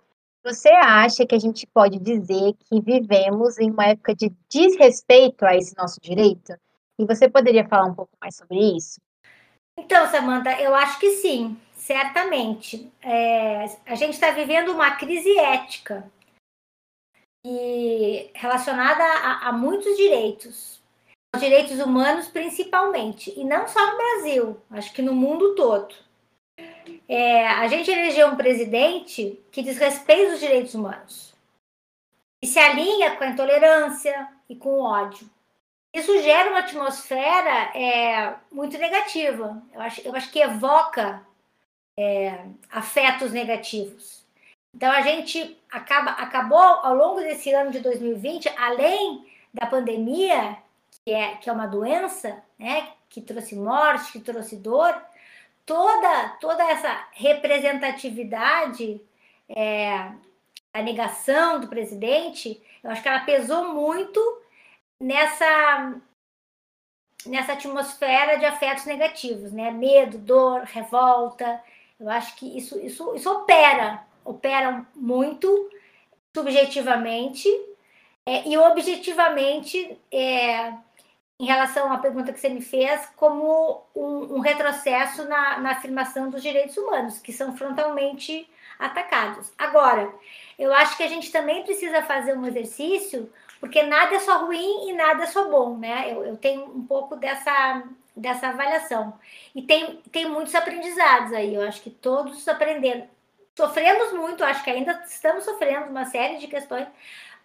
você 0.43 0.69
acha 0.71 1.25
que 1.25 1.35
a 1.35 1.39
gente 1.39 1.67
pode 1.67 1.99
dizer 1.99 2.55
que 2.55 2.81
vivemos 2.81 3.59
em 3.59 3.71
uma 3.71 3.87
época 3.87 4.15
de 4.15 4.31
desrespeito 4.51 5.47
a 5.47 5.57
esse 5.57 5.77
nosso 5.77 6.01
direito? 6.01 6.53
E 6.99 7.07
você 7.07 7.29
poderia 7.29 7.67
falar 7.67 7.87
um 7.87 7.95
pouco 7.95 8.13
mais 8.21 8.37
sobre 8.37 8.77
isso? 8.77 9.01
Então, 9.79 10.07
Samanta, 10.11 10.51
eu 10.61 10.75
acho 10.75 10.99
que 10.99 11.11
sim, 11.13 11.57
certamente. 11.75 12.93
É, 13.01 13.65
a 13.87 13.95
gente 13.95 14.15
está 14.15 14.33
vivendo 14.33 14.71
uma 14.71 14.91
crise 14.97 15.39
ética 15.39 16.05
e 17.45 18.31
relacionada 18.35 19.03
a, 19.03 19.49
a 19.49 19.53
muitos 19.53 19.97
direitos, 19.97 20.81
direitos 21.41 21.79
humanos 21.81 22.29
principalmente, 22.29 23.33
e 23.37 23.45
não 23.45 23.67
só 23.69 23.91
no 23.91 23.97
Brasil, 23.97 24.61
acho 24.71 24.93
que 24.93 25.03
no 25.03 25.15
mundo 25.15 25.55
todo. 25.55 25.95
É, 27.09 27.47
a 27.47 27.67
gente 27.69 27.91
elegeu 27.91 28.29
um 28.29 28.37
presidente 28.37 29.41
que 29.51 29.63
desrespeita 29.63 30.35
os 30.35 30.41
direitos 30.41 30.75
humanos 30.75 31.35
e 32.43 32.47
se 32.47 32.59
alinha 32.59 33.17
com 33.17 33.25
a 33.25 33.29
intolerância 33.29 34.29
e 34.49 34.55
com 34.57 34.71
o 34.71 34.83
ódio 34.83 35.29
isso 35.95 36.21
gera 36.23 36.51
uma 36.51 36.59
atmosfera 36.59 37.71
é, 37.73 38.35
muito 38.51 38.77
negativa. 38.77 39.63
Eu 39.73 39.81
acho, 39.81 40.01
eu 40.01 40.17
acho 40.17 40.31
que 40.33 40.41
evoca 40.41 41.25
é, 41.97 42.47
afetos 42.69 43.31
negativos. 43.31 44.27
Então 44.75 44.91
a 44.91 45.03
gente 45.03 45.57
acaba, 45.71 46.11
acabou 46.11 46.59
ao 46.59 46.97
longo 46.97 47.21
desse 47.21 47.53
ano 47.53 47.71
de 47.71 47.79
2020, 47.79 48.49
além 48.59 49.25
da 49.53 49.67
pandemia, 49.67 50.59
que 51.05 51.13
é, 51.13 51.37
que 51.37 51.51
é 51.51 51.53
uma 51.53 51.67
doença, 51.67 52.43
né, 52.59 52.93
que 53.09 53.21
trouxe 53.21 53.55
morte, 53.55 54.13
que 54.13 54.21
trouxe 54.21 54.57
dor, 54.57 54.97
toda, 55.67 56.29
toda 56.41 56.65
essa 56.65 57.09
representatividade, 57.13 59.01
é, 59.49 60.13
a 60.73 60.83
negação 60.83 61.61
do 61.61 61.69
presidente, 61.69 62.61
eu 62.83 62.91
acho 62.91 63.03
que 63.03 63.09
ela 63.09 63.21
pesou 63.21 63.73
muito 63.73 64.21
nessa 65.01 66.01
nessa 67.27 67.55
atmosfera 67.55 68.37
de 68.37 68.45
afetos 68.45 68.85
negativos, 68.85 69.51
né? 69.51 69.71
Medo, 69.71 70.19
dor, 70.19 70.61
revolta. 70.65 71.63
Eu 71.99 72.11
acho 72.11 72.37
que 72.37 72.59
isso 72.59 72.79
isso 72.81 73.15
isso 73.15 73.31
opera, 73.33 74.05
opera 74.25 74.87
muito 74.95 75.71
subjetivamente 76.37 77.49
é, 78.27 78.47
e 78.49 78.59
objetivamente 78.59 79.99
é, 80.13 80.75
em 81.39 81.47
relação 81.47 81.93
à 81.93 81.99
pergunta 81.99 82.33
que 82.33 82.41
você 82.41 82.49
me 82.49 82.61
fez, 82.61 83.07
como 83.17 83.83
um, 83.95 84.37
um 84.37 84.41
retrocesso 84.41 85.25
na, 85.29 85.59
na 85.59 85.73
afirmação 85.73 86.31
dos 86.31 86.43
direitos 86.43 86.77
humanos, 86.77 87.19
que 87.19 87.33
são 87.33 87.57
frontalmente 87.57 88.49
atacados. 88.79 89.53
Agora, 89.59 90.13
eu 90.59 90.73
acho 90.73 90.97
que 90.97 91.03
a 91.03 91.09
gente 91.09 91.33
também 91.33 91.65
precisa 91.65 92.03
fazer 92.03 92.37
um 92.37 92.47
exercício 92.47 93.31
porque 93.65 93.83
nada 93.83 94.17
é 94.17 94.21
só 94.21 94.45
ruim 94.45 94.91
e 94.91 94.93
nada 94.93 95.25
é 95.25 95.27
só 95.27 95.49
bom, 95.49 95.79
né? 95.79 96.13
Eu, 96.13 96.23
eu 96.23 96.37
tenho 96.37 96.67
um 96.67 96.87
pouco 96.87 97.17
dessa, 97.17 97.83
dessa 98.15 98.49
avaliação. 98.49 99.19
E 99.55 99.63
tem, 99.63 100.03
tem 100.13 100.29
muitos 100.29 100.55
aprendizados 100.55 101.33
aí, 101.33 101.55
eu 101.55 101.63
acho 101.63 101.81
que 101.81 101.89
todos 101.89 102.47
aprenderam. 102.47 103.09
Sofremos 103.57 104.13
muito, 104.13 104.45
acho 104.45 104.63
que 104.63 104.69
ainda 104.69 105.03
estamos 105.07 105.45
sofrendo 105.45 105.87
uma 105.87 106.05
série 106.05 106.37
de 106.37 106.47
questões, 106.47 106.87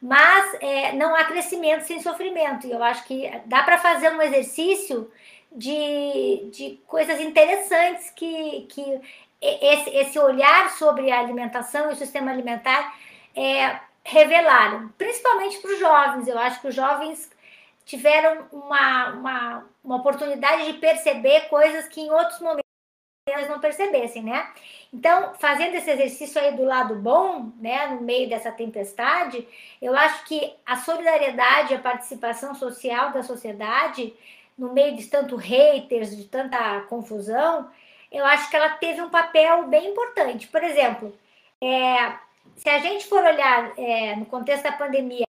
mas 0.02 0.54
é, 0.62 0.94
não 0.94 1.16
há 1.16 1.26
crescimento 1.26 1.82
sem 1.84 2.02
sofrimento. 2.02 2.66
E 2.66 2.72
eu 2.72 2.82
acho 2.84 3.04
que 3.06 3.30
dá 3.46 3.64
para 3.64 3.78
fazer 3.78 4.12
um 4.12 4.22
exercício 4.22 5.12
de, 5.52 6.50
de 6.52 6.80
coisas 6.88 7.20
interessantes 7.20 8.10
que, 8.12 8.66
que 8.70 9.02
esse, 9.42 9.90
esse 9.90 10.20
olhar 10.20 10.70
sobre 10.72 11.12
a 11.12 11.20
alimentação 11.20 11.90
e 11.90 11.94
o 11.94 11.98
sistema 11.98 12.32
alimentar 12.32 12.96
é, 13.36 13.80
revelaram, 14.04 14.90
principalmente 14.98 15.58
para 15.60 15.72
os 15.72 15.80
jovens. 15.80 16.28
Eu 16.28 16.40
acho 16.40 16.62
que 16.62 16.68
os 16.68 16.76
jovens 16.76 17.30
tiveram 17.86 18.46
uma, 18.52 19.10
uma, 19.10 19.66
uma 19.84 19.96
oportunidade 19.98 20.72
de 20.72 20.80
perceber 20.80 21.42
coisas 21.50 21.88
que 21.88 22.02
em 22.02 22.12
outros 22.12 22.40
momentos 22.40 22.69
eles 23.34 23.50
não 23.50 23.60
percebessem, 23.60 24.24
né? 24.24 24.52
Então, 24.94 25.34
fazendo 25.40 25.76
esse 25.76 25.90
exercício 25.90 26.42
aí 26.42 26.56
do 26.56 26.64
lado 26.64 26.96
bom, 26.96 27.52
né, 27.60 27.88
no 27.88 28.02
meio 28.02 28.28
dessa 28.28 28.52
tempestade, 28.52 29.48
eu 29.82 29.96
acho 29.96 30.26
que 30.26 30.54
a 30.66 30.78
solidariedade, 30.78 31.74
a 31.74 31.80
participação 31.80 32.56
social 32.56 33.12
da 33.12 33.22
sociedade, 33.22 34.14
no 34.58 34.74
meio 34.74 34.96
de 34.96 35.06
tanto 35.06 35.36
haters, 35.36 36.16
de 36.16 36.26
tanta 36.26 36.82
confusão, 36.82 37.70
eu 38.12 38.26
acho 38.26 38.50
que 38.50 38.56
ela 38.56 38.70
teve 38.72 39.02
um 39.02 39.10
papel 39.10 39.68
bem 39.68 39.92
importante. 39.92 40.48
Por 40.48 40.64
exemplo, 40.64 41.16
é, 41.62 42.14
se 42.56 42.70
a 42.70 42.80
gente 42.80 43.08
for 43.08 43.24
olhar 43.24 43.72
é, 43.78 44.16
no 44.16 44.26
contexto 44.26 44.64
da 44.64 44.72
pandemia, 44.72 45.26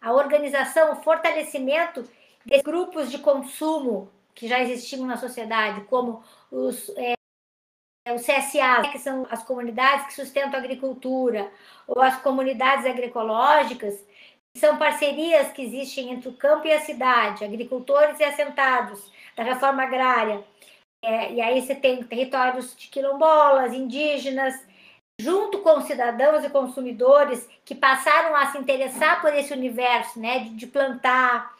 a 0.00 0.12
organização, 0.12 0.92
o 0.92 1.02
fortalecimento 1.02 2.04
de 2.44 2.60
grupos 2.62 3.10
de 3.10 3.18
consumo 3.18 4.10
que 4.34 4.48
já 4.48 4.60
existiam 4.60 5.06
na 5.06 5.16
sociedade, 5.16 5.82
como 5.82 6.22
os, 6.50 6.90
é, 6.96 7.14
os 8.12 8.22
CSA, 8.22 8.90
que 8.90 8.98
são 8.98 9.26
as 9.30 9.42
comunidades 9.42 10.06
que 10.06 10.14
sustentam 10.14 10.54
a 10.54 10.62
agricultura, 10.62 11.50
ou 11.86 12.02
as 12.02 12.20
comunidades 12.20 12.84
agroecológicas, 12.84 13.94
que 14.52 14.60
são 14.60 14.76
parcerias 14.76 15.52
que 15.52 15.62
existem 15.62 16.10
entre 16.10 16.28
o 16.28 16.36
campo 16.36 16.66
e 16.66 16.72
a 16.72 16.80
cidade, 16.80 17.44
agricultores 17.44 18.18
e 18.20 18.24
assentados, 18.24 19.12
da 19.36 19.42
reforma 19.42 19.82
agrária. 19.82 20.44
É, 21.02 21.32
e 21.32 21.40
aí 21.40 21.60
você 21.60 21.74
tem 21.74 22.02
territórios 22.02 22.74
de 22.76 22.88
quilombolas, 22.88 23.72
indígenas, 23.72 24.54
junto 25.20 25.60
com 25.60 25.80
cidadãos 25.82 26.44
e 26.44 26.50
consumidores 26.50 27.48
que 27.64 27.74
passaram 27.74 28.34
a 28.34 28.46
se 28.46 28.58
interessar 28.58 29.20
por 29.20 29.32
esse 29.34 29.52
universo, 29.52 30.18
né, 30.18 30.40
de, 30.40 30.50
de 30.50 30.66
plantar, 30.66 31.53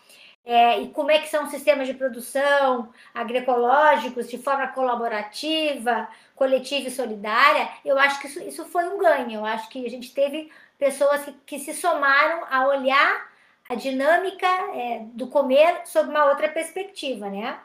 é, 0.44 0.80
e 0.80 0.88
como 0.88 1.10
é 1.10 1.18
que 1.18 1.28
são 1.28 1.44
os 1.44 1.50
sistemas 1.50 1.86
de 1.86 1.94
produção 1.94 2.92
agroecológicos 3.14 4.28
de 4.28 4.36
forma 4.36 4.68
colaborativa, 4.68 6.06
coletiva 6.36 6.88
e 6.88 6.90
solidária, 6.90 7.68
eu 7.84 7.98
acho 7.98 8.20
que 8.20 8.26
isso, 8.26 8.42
isso 8.42 8.64
foi 8.66 8.84
um 8.88 8.98
ganho. 8.98 9.40
Eu 9.40 9.44
acho 9.44 9.68
que 9.70 9.86
a 9.86 9.90
gente 9.90 10.12
teve 10.12 10.52
pessoas 10.78 11.24
que, 11.24 11.32
que 11.46 11.58
se 11.58 11.72
somaram 11.72 12.44
a 12.50 12.66
olhar 12.66 13.32
a 13.68 13.74
dinâmica 13.74 14.46
é, 14.46 15.06
do 15.14 15.28
comer 15.28 15.80
sob 15.86 16.10
uma 16.10 16.26
outra 16.26 16.48
perspectiva, 16.48 17.30
né? 17.30 17.58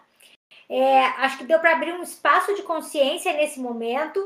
É, 0.70 1.06
acho 1.18 1.40
que 1.40 1.44
deu 1.44 1.60
para 1.60 1.74
abrir 1.74 1.94
um 1.94 2.04
espaço 2.04 2.56
de 2.56 2.62
consciência 2.62 3.34
nesse 3.34 3.60
momento 3.60 4.26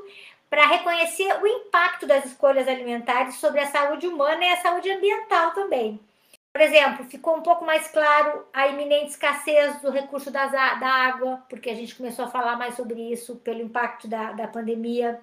para 0.49 0.67
reconhecer 0.67 1.41
o 1.41 1.47
impacto 1.47 2.05
das 2.05 2.25
escolhas 2.25 2.67
alimentares 2.67 3.35
sobre 3.35 3.61
a 3.61 3.67
saúde 3.67 4.07
humana 4.07 4.45
e 4.45 4.49
a 4.51 4.61
saúde 4.61 4.91
ambiental 4.91 5.51
também. 5.51 5.99
Por 6.53 6.61
exemplo, 6.61 7.05
ficou 7.05 7.35
um 7.35 7.41
pouco 7.41 7.65
mais 7.65 7.87
claro 7.87 8.45
a 8.53 8.67
iminente 8.67 9.09
escassez 9.09 9.81
do 9.81 9.89
recurso 9.89 10.29
das, 10.29 10.51
da 10.51 10.87
água, 10.87 11.43
porque 11.49 11.67
a 11.67 11.73
gente 11.73 11.95
começou 11.95 12.25
a 12.25 12.29
falar 12.29 12.55
mais 12.57 12.75
sobre 12.75 13.11
isso 13.11 13.37
pelo 13.37 13.59
impacto 13.59 14.07
da, 14.07 14.33
da 14.33 14.47
pandemia. 14.47 15.19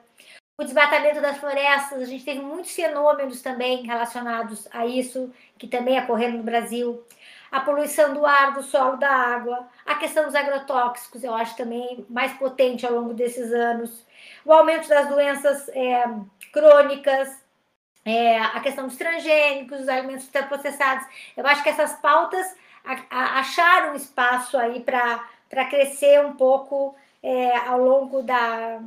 O 0.59 0.65
desmatamento 0.65 1.21
das 1.21 1.39
florestas, 1.39 2.03
a 2.03 2.05
gente 2.05 2.25
teve 2.25 2.41
muitos 2.41 2.73
fenômenos 2.73 3.41
também 3.43 3.87
relacionados 3.87 4.67
a 4.73 4.85
isso, 4.85 5.33
que 5.57 5.69
também 5.69 6.01
ocorreram 6.01 6.39
no 6.39 6.43
Brasil. 6.43 7.01
A 7.51 7.61
poluição 7.61 8.13
do 8.13 8.27
ar, 8.27 8.53
do 8.53 8.63
solo, 8.65 8.97
da 8.97 9.11
água. 9.11 9.69
A 9.87 9.95
questão 9.95 10.25
dos 10.25 10.35
agrotóxicos, 10.35 11.23
eu 11.23 11.33
acho 11.33 11.57
também 11.57 12.05
mais 12.11 12.33
potente 12.33 12.85
ao 12.85 12.93
longo 12.93 13.15
desses 13.15 13.53
anos. 13.53 14.05
O 14.45 14.53
aumento 14.53 14.89
das 14.89 15.09
doenças 15.09 15.69
é, 15.69 16.05
crônicas, 16.53 17.29
é, 18.05 18.39
a 18.39 18.61
questão 18.61 18.87
dos 18.87 18.97
transgênicos, 18.97 19.81
os 19.81 19.89
alimentos 19.89 20.27
ultraprocessados. 20.27 21.07
Eu 21.37 21.47
acho 21.47 21.63
que 21.63 21.69
essas 21.69 21.95
pautas 21.95 22.55
acharam 23.11 23.95
espaço 23.95 24.57
aí 24.57 24.81
para 24.81 25.65
crescer 25.69 26.25
um 26.25 26.33
pouco 26.35 26.95
é, 27.23 27.57
ao 27.57 27.79
longo 27.79 28.23
da, 28.23 28.81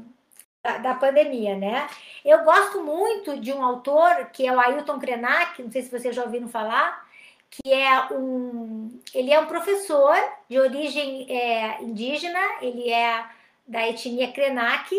da, 0.64 0.78
da, 0.80 0.96
pandemia, 0.96 1.56
né? 1.56 1.88
Eu 2.26 2.44
gosto 2.44 2.84
muito 2.84 3.40
de 3.40 3.54
um 3.54 3.64
autor 3.64 4.30
que 4.34 4.48
é 4.48 4.52
o 4.52 4.60
Ailton 4.60 5.00
Krenak, 5.00 5.62
não 5.62 5.72
sei 5.72 5.84
se 5.84 5.92
vocês 5.92 6.16
já 6.16 6.24
ouviram 6.24 6.48
falar, 6.48 7.08
que 7.50 7.72
é 7.72 8.08
um, 8.12 9.00
ele 9.14 9.32
é 9.32 9.40
um 9.40 9.46
professor 9.46 10.16
de 10.50 10.60
origem 10.60 11.28
é, 11.30 11.84
indígena, 11.84 12.40
ele 12.62 12.92
é 12.92 13.24
da 13.68 13.88
etnia 13.88 14.32
Krenak 14.32 14.92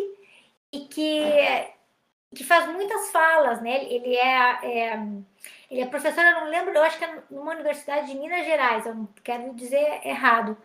e 0.72 0.80
que 0.80 1.20
que 2.34 2.44
faz 2.44 2.66
muitas 2.68 3.10
falas, 3.10 3.60
né? 3.62 3.84
Ele 3.84 4.16
é, 4.16 4.58
é, 4.62 4.98
ele 5.70 5.80
é 5.80 5.86
professor, 5.86 6.22
eu 6.22 6.40
não 6.40 6.50
lembro, 6.50 6.74
eu 6.74 6.82
acho 6.82 6.98
que 6.98 7.04
é 7.04 7.18
numa 7.30 7.52
universidade 7.52 8.08
de 8.08 8.18
Minas 8.18 8.44
Gerais, 8.44 8.84
eu 8.84 8.94
não 8.94 9.08
quero 9.22 9.54
dizer 9.54 10.00
errado, 10.04 10.56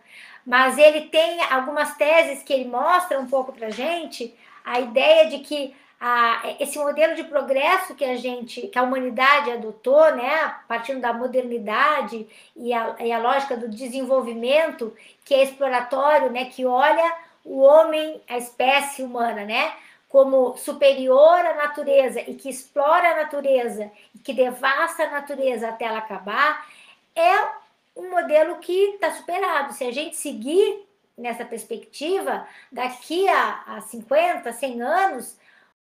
mas 0.44 0.78
ele 0.78 1.02
tem 1.08 1.42
algumas 1.44 1.96
teses 1.96 2.42
que 2.42 2.52
ele 2.52 2.68
mostra 2.68 3.18
um 3.18 3.26
pouco 3.26 3.52
para 3.52 3.70
gente 3.70 4.34
a 4.64 4.80
ideia 4.80 5.28
de 5.28 5.38
que 5.38 5.74
a, 6.00 6.54
esse 6.58 6.78
modelo 6.78 7.14
de 7.14 7.24
progresso 7.24 7.94
que 7.94 8.04
a 8.04 8.16
gente, 8.16 8.62
que 8.68 8.78
a 8.78 8.82
humanidade 8.82 9.50
adotou, 9.50 10.14
né, 10.14 10.54
partindo 10.66 11.00
da 11.00 11.12
modernidade 11.12 12.26
e 12.56 12.72
a, 12.72 12.96
e 13.00 13.12
a 13.12 13.18
lógica 13.18 13.56
do 13.56 13.68
desenvolvimento, 13.68 14.94
que 15.24 15.34
é 15.34 15.42
exploratório, 15.42 16.30
né, 16.30 16.46
que 16.46 16.64
olha 16.64 17.16
o 17.44 17.60
homem, 17.60 18.20
a 18.28 18.38
espécie 18.38 19.02
humana, 19.02 19.44
né, 19.44 19.72
como 20.10 20.56
superior 20.56 21.38
à 21.38 21.54
natureza 21.54 22.20
e 22.20 22.34
que 22.34 22.50
explora 22.50 23.12
a 23.12 23.16
natureza 23.22 23.90
e 24.12 24.18
que 24.18 24.34
devasta 24.34 25.04
a 25.04 25.10
natureza 25.10 25.68
até 25.68 25.84
ela 25.84 25.98
acabar, 25.98 26.66
é 27.14 27.48
um 27.96 28.10
modelo 28.10 28.56
que 28.56 28.94
está 28.94 29.12
superado. 29.12 29.72
Se 29.72 29.84
a 29.84 29.92
gente 29.92 30.16
seguir 30.16 30.84
nessa 31.16 31.44
perspectiva, 31.44 32.44
daqui 32.72 33.28
a, 33.28 33.62
a 33.66 33.80
50, 33.82 34.52
100 34.52 34.82
anos, 34.82 35.38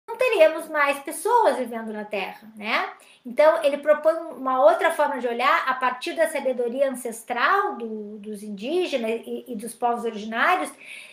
não 0.09 0.17
teríamos 0.17 0.69
mais 0.69 0.99
pessoas 1.01 1.57
vivendo 1.57 1.93
na 1.93 2.05
Terra, 2.05 2.49
né? 2.57 2.91
Então, 3.25 3.63
ele 3.65 3.79
propõe 3.79 4.15
uma 4.37 4.65
outra 4.65 4.93
forma 4.93 5.19
de 5.19 5.27
olhar 5.27 5.69
a 5.69 5.75
partir 5.75 6.15
da 6.15 6.29
sabedoria 6.29 6.89
ancestral 6.89 7.75
do, 7.75 8.19
dos 8.19 8.43
indígenas 8.43 9.21
e, 9.27 9.45
e, 9.49 9.57
dos 9.57 9.75
povos 9.75 10.05
originários, 10.05 10.71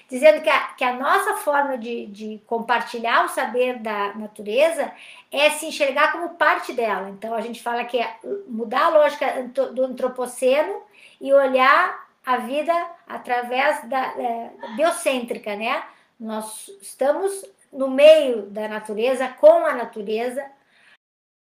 dizendo 0.10 0.42
que 0.42 0.50
a, 0.50 0.60
que 0.74 0.84
a 0.84 0.94
nossa 0.94 1.38
forma 1.38 1.78
de, 1.78 2.06
de 2.08 2.42
compartilhar 2.46 3.26
o 3.26 3.30
saber 3.30 3.80
da 3.80 4.14
natureza 4.14 4.92
é 5.32 5.50
se 5.50 5.66
enxergar 5.66 6.12
como 6.12 6.36
parte 6.36 6.74
dela. 6.74 7.10
Então, 7.10 7.34
a 7.34 7.42
gente 7.42 7.62
fala 7.62 7.84
que 7.86 8.00
é 8.00 8.18
mudar 8.48 8.86
a 8.86 8.90
lógica 8.90 9.44
do 9.44 9.84
antropoceno 9.84 10.82
e 11.20 11.34
olhar 11.34 12.08
a 12.26 12.38
vida 12.38 12.74
através 13.08 13.88
da 13.90 14.00
é, 14.00 14.52
biocêntrica, 14.76 15.56
né? 15.56 15.84
Nós 16.20 16.70
estamos 16.82 17.44
no 17.72 17.90
meio 17.90 18.44
da 18.44 18.68
natureza, 18.68 19.28
com 19.28 19.66
a 19.66 19.74
natureza, 19.74 20.46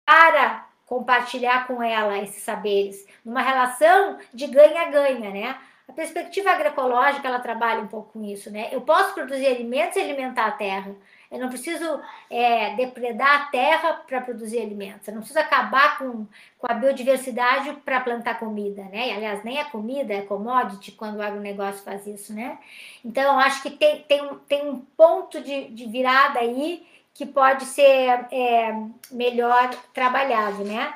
para 0.04 0.66
compartilhar 0.84 1.66
com 1.66 1.82
ela 1.82 2.18
esses 2.18 2.42
saberes, 2.42 3.06
numa 3.24 3.42
relação 3.42 4.18
de 4.32 4.46
ganha-ganha, 4.46 5.30
né? 5.30 5.58
A 5.88 5.92
perspectiva 5.92 6.50
agroecológica, 6.50 7.28
ela 7.28 7.38
trabalha 7.38 7.80
um 7.80 7.86
pouco 7.86 8.12
com 8.14 8.24
isso, 8.24 8.50
né? 8.50 8.68
Eu 8.72 8.80
posso 8.80 9.14
produzir 9.14 9.46
alimentos 9.46 9.96
e 9.96 10.00
alimentar 10.00 10.46
a 10.46 10.52
terra, 10.52 10.94
eu 11.30 11.38
não 11.40 11.48
preciso 11.48 12.00
é, 12.30 12.74
depredar 12.76 13.42
a 13.42 13.44
terra 13.46 13.94
para 14.06 14.20
produzir 14.20 14.60
alimentos. 14.60 15.06
Eu 15.06 15.14
não 15.14 15.20
preciso 15.20 15.40
acabar 15.40 15.98
com, 15.98 16.26
com 16.58 16.66
a 16.70 16.74
biodiversidade 16.74 17.72
para 17.84 18.00
plantar 18.00 18.38
comida, 18.38 18.84
né? 18.84 19.08
E, 19.08 19.12
aliás, 19.12 19.42
nem 19.42 19.58
a 19.58 19.64
comida 19.64 20.14
é 20.14 20.22
commodity 20.22 20.92
quando 20.92 21.16
o 21.16 21.22
agronegócio 21.22 21.82
faz 21.84 22.06
isso, 22.06 22.32
né? 22.32 22.58
Então, 23.04 23.38
acho 23.38 23.62
que 23.62 23.70
tem, 23.70 24.02
tem, 24.02 24.28
tem 24.48 24.68
um 24.68 24.78
ponto 24.96 25.40
de, 25.40 25.68
de 25.68 25.86
virada 25.86 26.38
aí 26.38 26.86
que 27.12 27.26
pode 27.26 27.64
ser 27.64 28.26
é, 28.30 28.74
melhor 29.10 29.70
trabalhado, 29.92 30.64
né? 30.64 30.94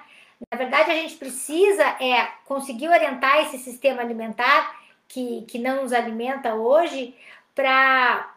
Na 0.51 0.57
verdade, 0.57 0.91
a 0.91 0.95
gente 0.95 1.17
precisa 1.17 1.83
é 2.01 2.29
conseguir 2.47 2.89
orientar 2.89 3.41
esse 3.41 3.59
sistema 3.59 4.01
alimentar 4.01 4.80
que, 5.11 5.43
que 5.43 5.59
não 5.59 5.83
nos 5.83 5.93
alimenta 5.93 6.55
hoje 6.55 7.15
para 7.55 8.33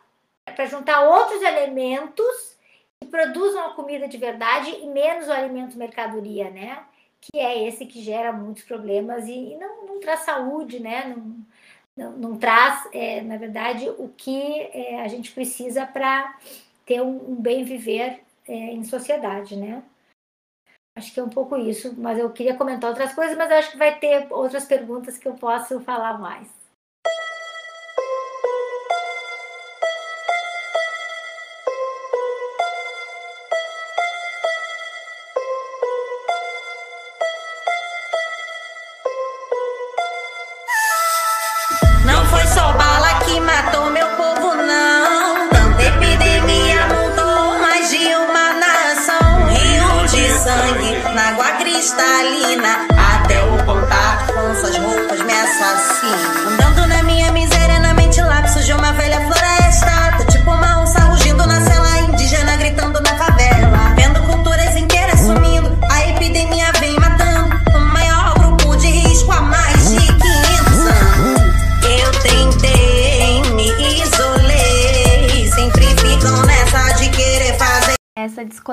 juntar 0.69 1.07
outros 1.07 1.41
elementos 1.41 2.57
que 2.99 3.07
produzam 3.07 3.67
a 3.67 3.73
comida 3.75 4.07
de 4.07 4.17
verdade 4.17 4.71
e 4.71 4.87
menos 4.87 5.27
o 5.27 5.31
alimento 5.31 5.77
mercadoria, 5.77 6.49
né? 6.49 6.83
Que 7.21 7.39
é 7.39 7.67
esse 7.67 7.85
que 7.85 8.01
gera 8.01 8.33
muitos 8.33 8.63
problemas 8.63 9.27
e, 9.27 9.53
e 9.53 9.57
não, 9.57 9.85
não, 9.85 9.99
traz 9.99 10.21
saúde, 10.21 10.79
né? 10.79 11.15
Não, 11.15 11.45
não, 11.95 12.11
não 12.17 12.37
traz, 12.39 12.89
é, 12.91 13.21
na 13.21 13.37
verdade, 13.37 13.87
o 13.89 14.09
que 14.09 14.61
é, 14.73 15.01
a 15.01 15.07
gente 15.07 15.31
precisa 15.31 15.85
para 15.85 16.35
ter 16.87 17.01
um, 17.01 17.33
um, 17.33 17.35
bem 17.35 17.63
viver 17.63 18.23
é, 18.47 18.53
em 18.53 18.83
sociedade, 18.83 19.55
né? 19.55 19.83
Acho 20.95 21.13
que 21.13 21.19
é 21.19 21.23
um 21.23 21.29
pouco 21.29 21.55
isso, 21.55 21.93
mas 21.97 22.17
eu 22.17 22.31
queria 22.31 22.57
comentar 22.57 22.89
outras 22.89 23.13
coisas, 23.13 23.37
mas 23.37 23.51
acho 23.51 23.71
que 23.71 23.77
vai 23.77 23.99
ter 23.99 24.27
outras 24.31 24.65
perguntas 24.65 25.17
que 25.19 25.27
eu 25.27 25.35
posso 25.35 25.79
falar 25.81 26.19
mais. 26.19 26.62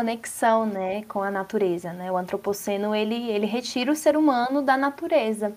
Essa 0.01 0.05
desconexão, 0.05 0.67
né, 0.67 1.03
com 1.05 1.23
a 1.23 1.31
natureza, 1.31 1.93
né? 1.93 2.11
O 2.11 2.17
antropoceno 2.17 2.95
ele 2.95 3.31
ele 3.31 3.47
retira 3.47 3.93
o 3.93 3.97
ser 3.97 4.17
humano 4.17 4.63
da 4.63 4.77
natureza 4.77 5.53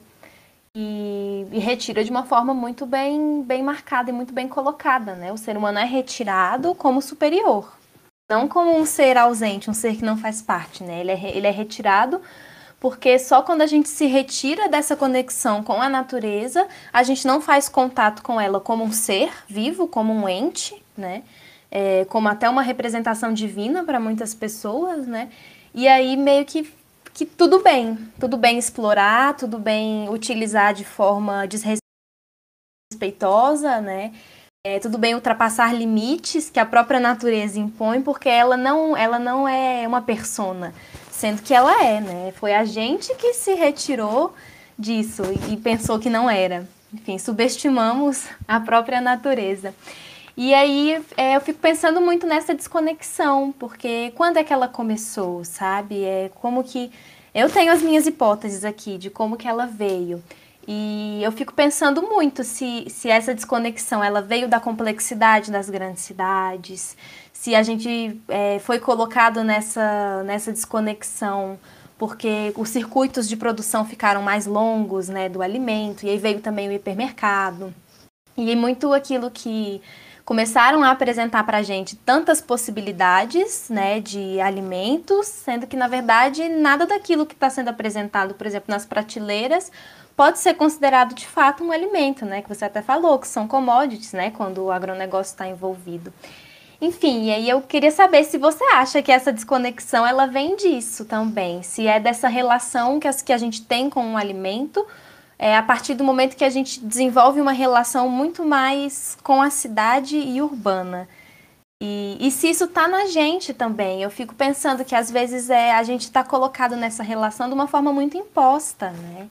e, 0.75 1.45
e, 1.51 1.59
retira 1.59 2.03
de 2.03 2.09
uma 2.11 2.23
forma 2.25 2.53
muito 2.53 2.85
bem 2.85 3.43
bem 3.43 3.63
marcada 3.63 4.09
e 4.09 4.13
muito 4.13 4.33
bem 4.33 4.47
colocada, 4.47 5.15
né? 5.15 5.31
O 5.31 5.37
ser 5.37 5.57
humano 5.57 5.79
é 5.79 5.85
retirado 5.85 6.75
como 6.75 7.01
superior, 7.01 7.73
não 8.29 8.47
como 8.47 8.75
um 8.77 8.85
ser 8.85 9.17
ausente, 9.17 9.69
um 9.69 9.73
ser 9.73 9.95
que 9.95 10.05
não 10.05 10.17
faz 10.17 10.41
parte, 10.41 10.83
né? 10.83 11.01
Ele 11.01 11.11
é, 11.11 11.37
ele 11.37 11.47
é 11.47 11.51
retirado 11.51 12.21
porque 12.79 13.17
só 13.17 13.41
quando 13.41 13.61
a 13.61 13.65
gente 13.67 13.87
se 13.87 14.05
retira 14.07 14.67
dessa 14.67 14.95
conexão 14.95 15.63
com 15.63 15.81
a 15.81 15.87
natureza, 15.87 16.67
a 16.91 17.01
gente 17.01 17.25
não 17.25 17.39
faz 17.39 17.69
contato 17.69 18.21
com 18.21 18.39
ela 18.41 18.59
como 18.59 18.83
um 18.83 18.91
ser 18.91 19.31
vivo, 19.47 19.87
como 19.87 20.11
um 20.13 20.27
ente, 20.27 20.83
né? 20.97 21.23
É, 21.76 22.05
como 22.05 22.28
até 22.28 22.47
uma 22.47 22.61
representação 22.61 23.34
divina 23.34 23.84
para 23.84 23.99
muitas 23.99 24.36
pessoas, 24.36 25.07
né? 25.07 25.30
E 25.74 25.88
aí 25.88 26.15
meio 26.15 26.45
que, 26.45 26.71
que 27.15 27.26
tudo 27.26 27.63
bem, 27.63 27.97
tudo 28.19 28.38
bem 28.38 28.59
explorar, 28.59 29.36
tudo 29.36 29.57
bem 29.57 30.07
utilizar 30.07 30.76
de 30.76 30.86
forma 30.86 31.47
desrespeitosa, 31.47 31.82
né? 33.82 34.13
É, 34.63 34.80
tudo 34.80 34.99
bem 34.99 35.15
ultrapassar 35.15 35.74
limites 35.74 36.49
que 36.49 36.59
a 36.59 36.65
própria 36.65 36.99
natureza 36.99 37.59
impõe, 37.59 38.03
porque 38.03 38.30
ela 38.30 38.55
não, 38.55 38.95
ela 38.95 39.17
não 39.17 39.47
é 39.47 39.88
uma 39.88 40.01
persona, 40.01 40.74
sendo 41.11 41.41
que 41.41 41.55
ela 41.55 41.84
é, 41.84 41.99
né? 41.99 42.34
Foi 42.36 42.53
a 42.53 42.63
gente 42.63 43.15
que 43.15 43.34
se 43.34 43.55
retirou 43.55 44.36
disso 44.78 45.24
e 45.51 45.57
pensou 45.57 45.99
que 45.99 46.09
não 46.09 46.30
era. 46.30 46.67
Enfim, 46.93 47.17
subestimamos 47.17 48.26
a 48.47 48.59
própria 48.59 49.01
natureza. 49.01 49.74
E 50.36 50.53
aí 50.53 51.03
é, 51.15 51.36
eu 51.36 51.41
fico 51.41 51.59
pensando 51.59 52.01
muito 52.01 52.25
nessa 52.25 52.55
desconexão, 52.55 53.53
porque 53.57 54.11
quando 54.15 54.38
é 54.38 54.43
que 54.43 54.51
ela 54.51 54.67
começou, 54.67 55.43
sabe? 55.43 56.03
É 56.03 56.31
como 56.36 56.63
que 56.63 56.91
eu 57.34 57.49
tenho 57.49 57.71
as 57.71 57.81
minhas 57.81 58.07
hipóteses 58.07 58.65
aqui 58.65 58.97
de 58.97 59.09
como 59.09 59.38
que 59.38 59.47
ela 59.47 59.65
veio. 59.65 60.23
E 60.67 61.19
eu 61.21 61.31
fico 61.31 61.53
pensando 61.53 62.01
muito 62.01 62.43
se, 62.43 62.86
se 62.89 63.09
essa 63.09 63.34
desconexão 63.34 64.03
ela 64.03 64.21
veio 64.21 64.47
da 64.47 64.59
complexidade 64.59 65.51
das 65.51 65.69
grandes 65.69 66.03
cidades, 66.03 66.95
se 67.34 67.53
a 67.53 67.61
gente 67.61 68.19
é, 68.29 68.59
foi 68.59 68.79
colocado 68.79 69.43
nessa, 69.43 70.23
nessa 70.23 70.51
desconexão 70.51 71.59
porque 71.97 72.53
os 72.57 72.69
circuitos 72.69 73.29
de 73.29 73.38
produção 73.38 73.86
ficaram 73.86 74.21
mais 74.21 74.45
longos 74.45 75.07
né, 75.07 75.29
do 75.29 75.41
alimento, 75.41 76.05
e 76.05 76.09
aí 76.09 76.17
veio 76.17 76.41
também 76.41 76.67
o 76.67 76.71
hipermercado. 76.71 77.73
E 78.36 78.55
muito 78.55 78.91
aquilo 78.93 79.31
que 79.31 79.81
começaram 80.26 80.84
a 80.84 80.91
apresentar 80.91 81.43
para 81.43 81.57
a 81.57 81.63
gente 81.63 81.95
tantas 81.95 82.41
possibilidades 82.41 83.69
né, 83.69 83.99
de 83.99 84.39
alimentos, 84.39 85.28
sendo 85.28 85.67
que, 85.67 85.76
na 85.76 85.88
verdade, 85.88 86.47
nada 86.47 86.86
daquilo 86.86 87.26
que 87.26 87.34
está 87.34 87.49
sendo 87.49 87.69
apresentado, 87.69 88.34
por 88.34 88.47
exemplo, 88.47 88.71
nas 88.74 88.86
prateleiras, 88.86 89.71
pode 90.15 90.39
ser 90.39 90.53
considerado 90.53 91.13
de 91.13 91.28
fato 91.28 91.63
um 91.63 91.71
alimento, 91.71 92.26
né? 92.26 92.41
Que 92.41 92.49
você 92.49 92.65
até 92.65 92.82
falou, 92.82 93.19
que 93.19 93.28
são 93.28 93.47
commodities, 93.47 94.13
né? 94.13 94.32
Quando 94.32 94.63
o 94.63 94.71
agronegócio 94.71 95.32
está 95.32 95.47
envolvido. 95.47 96.13
Enfim, 96.80 97.28
e 97.28 97.32
aí 97.32 97.49
eu 97.49 97.61
queria 97.61 97.91
saber 97.91 98.26
se 98.26 98.38
você 98.38 98.63
acha 98.65 99.01
que 99.01 99.11
essa 99.11 99.32
desconexão 99.32 100.05
ela 100.05 100.26
vem 100.26 100.55
disso 100.55 101.05
também, 101.05 101.63
se 101.63 101.88
é 101.88 101.97
dessa 101.97 102.28
relação 102.28 102.99
que, 102.99 103.32
a 103.32 103.38
gente 103.38 103.61
tem 103.61 103.89
com 103.89 104.13
o 104.13 104.17
alimento, 104.17 104.86
é, 105.43 105.57
a 105.57 105.61
partir 105.61 105.93
do 105.93 106.05
momento 106.05 106.37
que 106.37 106.45
a 106.45 106.49
gente 106.49 106.79
desenvolve 106.79 107.41
uma 107.41 107.51
relação 107.51 108.07
muito 108.07 108.45
mais 108.45 109.17
com 109.21 109.41
a 109.41 109.49
cidade 109.49 110.15
e 110.15 110.41
urbana. 110.41 111.05
E, 111.81 112.15
e 112.17 112.31
se 112.31 112.49
isso 112.49 112.63
está 112.63 112.87
na 112.87 113.07
gente 113.07 113.53
também, 113.53 114.01
eu 114.01 114.09
fico 114.09 114.33
pensando 114.33 114.85
que 114.85 114.95
às 114.95 115.11
vezes 115.11 115.49
é, 115.49 115.73
a 115.73 115.83
gente 115.83 116.03
está 116.03 116.23
colocado 116.23 116.77
nessa 116.77 117.03
relação 117.03 117.49
de 117.49 117.53
uma 117.53 117.67
forma 117.67 117.91
muito 117.91 118.15
imposta, 118.15 118.91
né? 118.91 119.27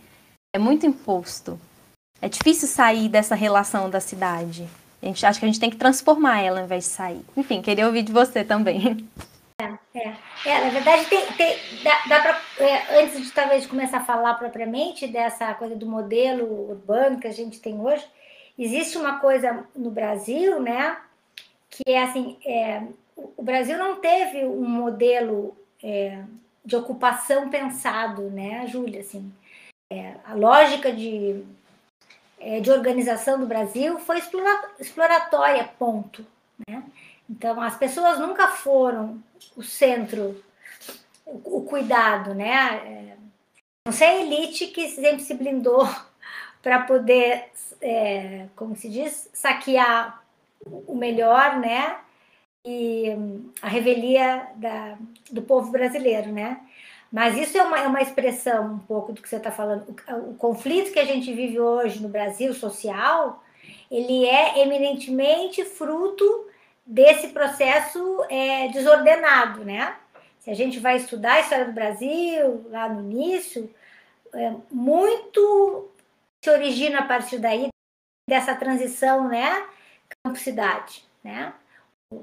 é 0.54 0.58
muito 0.58 0.84
imposto. 0.84 1.58
É 2.20 2.28
difícil 2.28 2.68
sair 2.68 3.08
dessa 3.08 3.34
relação 3.34 3.88
da 3.88 3.98
cidade. 3.98 4.68
A 5.00 5.06
gente 5.06 5.24
acha 5.24 5.38
que 5.38 5.46
a 5.46 5.48
gente 5.48 5.60
tem 5.60 5.70
que 5.70 5.76
transformar 5.76 6.42
ela 6.42 6.58
ao 6.58 6.66
invés 6.66 6.84
de 6.84 6.90
sair. 6.90 7.24
Enfim, 7.34 7.62
queria 7.62 7.86
ouvir 7.86 8.02
de 8.02 8.12
você 8.12 8.44
também. 8.44 9.08
É, 9.62 9.98
é. 9.98 10.16
é 10.46 10.64
na 10.64 10.70
verdade, 10.70 11.06
tem, 11.06 11.26
tem, 11.32 11.56
dá, 11.82 12.02
dá 12.08 12.20
pra, 12.20 12.40
é, 12.58 13.02
antes 13.02 13.22
de 13.22 13.30
talvez 13.32 13.66
começar 13.66 13.98
a 13.98 14.04
falar 14.04 14.34
propriamente 14.34 15.06
dessa 15.06 15.52
coisa 15.54 15.76
do 15.76 15.86
modelo 15.86 16.70
urbano 16.70 17.20
que 17.20 17.26
a 17.28 17.32
gente 17.32 17.60
tem 17.60 17.80
hoje, 17.80 18.04
existe 18.58 18.98
uma 18.98 19.18
coisa 19.18 19.64
no 19.74 19.90
Brasil, 19.90 20.60
né, 20.60 20.98
que 21.70 21.82
é 21.86 22.02
assim, 22.02 22.36
é, 22.44 22.82
o 23.36 23.42
Brasil 23.42 23.78
não 23.78 23.96
teve 23.96 24.44
um 24.44 24.68
modelo 24.68 25.56
é, 25.82 26.22
de 26.64 26.76
ocupação 26.76 27.48
pensado, 27.48 28.22
né, 28.30 28.66
Júlia, 28.66 29.00
assim, 29.00 29.32
é, 29.90 30.14
a 30.24 30.34
lógica 30.34 30.90
de, 30.90 31.44
é, 32.40 32.60
de 32.60 32.70
organização 32.70 33.38
do 33.38 33.46
Brasil 33.46 33.98
foi 33.98 34.18
exploratória, 34.80 35.68
ponto. 35.78 36.24
Né? 36.66 36.82
Então, 37.29 37.61
as 37.61 37.77
pessoas 37.77 38.18
nunca 38.18 38.49
foram 38.49 39.23
o 39.57 39.62
centro, 39.62 40.43
o, 41.27 41.62
cuidado, 41.62 42.35
né? 42.35 42.77
É, 42.85 43.16
não 43.87 43.93
sei 43.93 44.09
a 44.09 44.20
elite 44.23 44.66
que 44.68 44.89
sempre 44.89 45.23
se 45.23 45.35
blindou 45.35 45.89
para 46.62 46.81
poder, 46.83 47.51
é, 47.81 48.47
como 48.55 48.77
se 48.77 48.89
diz, 48.89 49.29
saquear 49.33 50.23
o 50.64 50.95
melhor, 50.95 51.59
né? 51.59 51.99
E 52.64 53.09
a 53.61 53.68
revelia 53.68 54.47
da, 54.57 54.97
do 55.31 55.43
povo 55.43 55.73
brasileiro, 55.73 56.31
né? 56.31 56.61
Mas 57.12 57.37
isso 57.37 57.59
é 57.59 57.62
uma, 57.62 57.79
é 57.79 57.87
uma 57.87 58.01
expressão 58.01 58.75
um 58.75 58.79
pouco 58.79 59.12
do 59.12 59.20
que 59.20 59.29
você 59.29 59.37
está 59.37 59.51
falando. 59.51 59.95
O, 60.09 60.31
o, 60.31 60.35
conflito 60.35 60.93
que 60.93 60.99
a 60.99 61.05
gente 61.05 61.33
vive 61.33 61.61
hoje 61.61 62.01
no 62.01 62.09
Brasil 62.09 62.55
social, 62.55 63.43
ele 63.91 64.25
é 64.25 64.62
eminentemente 64.62 65.62
fruto 65.64 66.47
desse 66.85 67.28
processo 67.28 68.24
é, 68.28 68.68
desordenado, 68.68 69.64
né? 69.64 69.97
Se 70.41 70.51
a 70.51 70.55
gente 70.55 70.80
vai 70.80 70.97
estudar 70.97 71.35
a 71.35 71.41
história 71.41 71.64
do 71.64 71.72
Brasil, 71.72 72.66
lá 72.70 72.89
no 72.89 73.01
início, 73.01 73.72
é, 74.35 74.53
muito 74.70 75.89
se 76.45 76.51
origina 76.51 77.01
a 77.01 77.07
partir 77.07 77.39
daí 77.39 77.68
dessa 78.28 78.55
transição, 78.55 79.28
né? 79.28 79.66
Campo-cidade, 80.24 81.05
né? 81.22 81.55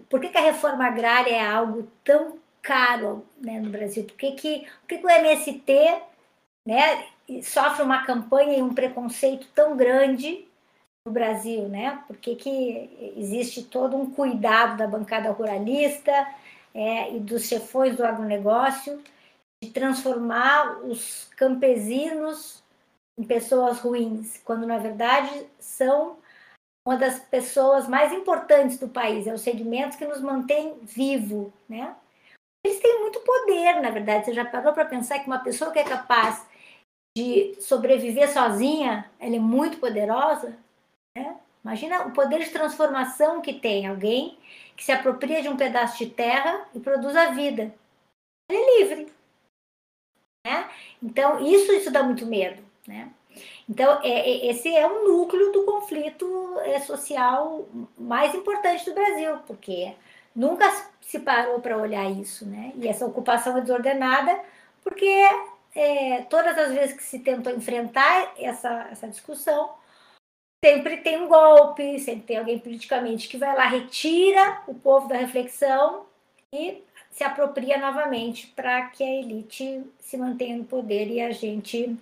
Por 0.10 0.20
que, 0.20 0.30
que 0.30 0.38
a 0.38 0.42
reforma 0.42 0.86
agrária 0.86 1.32
é 1.32 1.46
algo 1.46 1.90
tão 2.04 2.38
caro 2.62 3.26
né, 3.38 3.60
no 3.60 3.70
Brasil? 3.70 4.04
Por 4.04 4.16
que, 4.16 4.32
que, 4.34 4.60
por 4.82 4.88
que, 4.88 4.98
que 4.98 5.06
o 5.06 5.10
MST 5.10 6.02
né, 6.68 7.08
sofre 7.42 7.82
uma 7.82 8.06
campanha 8.06 8.58
e 8.58 8.62
um 8.62 8.74
preconceito 8.74 9.48
tão 9.56 9.76
grande 9.76 10.48
no 11.06 11.12
Brasil? 11.12 11.68
Né? 11.68 12.04
Por 12.08 12.18
que, 12.18 12.36
que 12.36 13.14
existe 13.18 13.64
todo 13.64 13.96
um 13.96 14.12
cuidado 14.12 14.78
da 14.78 14.88
bancada 14.88 15.32
ruralista 15.32 16.12
é, 16.74 17.16
e 17.16 17.20
dos 17.20 17.46
chefões 17.46 17.96
do 17.96 18.06
agronegócio 18.06 19.02
de 19.64 19.72
transformar 19.72 20.80
os 20.86 21.26
campesinos 21.36 22.64
em 23.18 23.24
pessoas 23.24 23.80
ruins, 23.80 24.38
quando 24.46 24.66
na 24.66 24.78
verdade 24.78 25.46
são 25.60 26.18
uma 26.88 26.96
das 26.96 27.20
pessoas 27.20 27.88
mais 27.88 28.14
importantes 28.14 28.80
do 28.80 28.88
país, 28.88 29.28
é 29.28 29.34
o 29.34 29.38
segmento 29.38 29.98
que 29.98 30.08
nos 30.08 30.22
mantém 30.22 30.80
vivo, 30.84 31.52
né? 31.68 31.96
eles 32.64 32.80
têm 32.80 33.00
muito 33.00 33.20
poder, 33.22 33.82
na 33.82 33.90
verdade. 33.90 34.26
Você 34.26 34.34
já 34.34 34.46
parou 34.46 34.74
para 34.74 34.86
pensar 34.86 35.20
que 35.20 35.28
uma 35.28 35.40
pessoa 35.40 35.72
que 35.72 35.80
é 35.80 35.84
capaz 35.84 36.46
de 37.18 37.56
sobreviver 37.62 38.32
sozinha, 38.32 39.10
ela 39.20 39.36
é 39.36 39.40
muito 39.40 39.80
poderosa? 39.80 40.58
Imagina 41.64 42.08
o 42.08 42.12
poder 42.12 42.40
de 42.40 42.52
transformação 42.52 43.42
que 43.42 43.54
tem 43.54 43.88
alguém 43.88 44.38
que 44.76 44.84
se 44.84 44.92
apropria 44.92 45.42
de 45.42 45.50
um 45.50 45.58
pedaço 45.58 45.98
de 45.98 46.10
terra 46.10 46.68
e 46.74 46.80
produz 46.80 47.16
a 47.16 47.32
vida. 47.32 47.74
Ele 48.50 48.58
é 48.58 48.80
livre. 48.80 49.14
Né? 50.46 50.70
Então, 51.04 51.46
isso, 51.46 51.72
isso 51.74 51.92
dá 51.92 52.02
muito 52.02 52.26
medo. 52.26 52.64
Né? 52.88 53.12
Então, 53.68 54.00
é, 54.02 54.10
é, 54.10 54.50
esse 54.50 54.74
é 54.76 54.88
o 54.88 55.06
núcleo 55.06 55.52
do 55.52 55.66
conflito 55.66 56.60
é, 56.62 56.80
social 56.80 57.68
mais 57.98 58.34
importante 58.34 58.86
do 58.86 58.94
Brasil, 58.94 59.38
porque 59.46 59.94
nunca 60.36 60.70
se 61.02 61.20
parou 61.20 61.60
para 61.60 61.78
olhar 61.78 62.10
isso, 62.10 62.46
né? 62.46 62.72
E 62.76 62.88
essa 62.88 63.06
ocupação 63.06 63.58
é 63.58 63.62
desordenada, 63.62 64.40
porque 64.84 65.24
é, 65.76 66.22
todas 66.30 66.58
as 66.58 66.72
vezes 66.72 66.96
que 66.96 67.04
se 67.04 67.20
tentou 67.20 67.54
enfrentar 67.54 68.34
essa, 68.38 68.88
essa 68.92 69.08
discussão, 69.08 69.72
sempre 70.64 70.98
tem 70.98 71.22
um 71.22 71.28
golpe, 71.28 72.00
sempre 72.00 72.24
tem 72.24 72.38
alguém 72.38 72.60
politicamente 72.60 73.28
que 73.28 73.38
vai 73.38 73.56
lá, 73.56 73.68
retira 73.68 74.62
o 74.68 74.74
povo 74.74 75.08
da 75.08 75.18
reflexão 75.18 76.06
e 76.54 76.84
se 77.12 77.24
apropria 77.24 77.78
novamente 77.78 78.48
para 78.48 78.88
que 78.88 79.04
a 79.04 79.20
elite 79.20 79.84
se 80.00 80.18
mantenha 80.18 80.58
no 80.58 80.66
poder 80.66 81.08
e 81.08 81.22
a 81.22 81.32
gente 81.32 81.98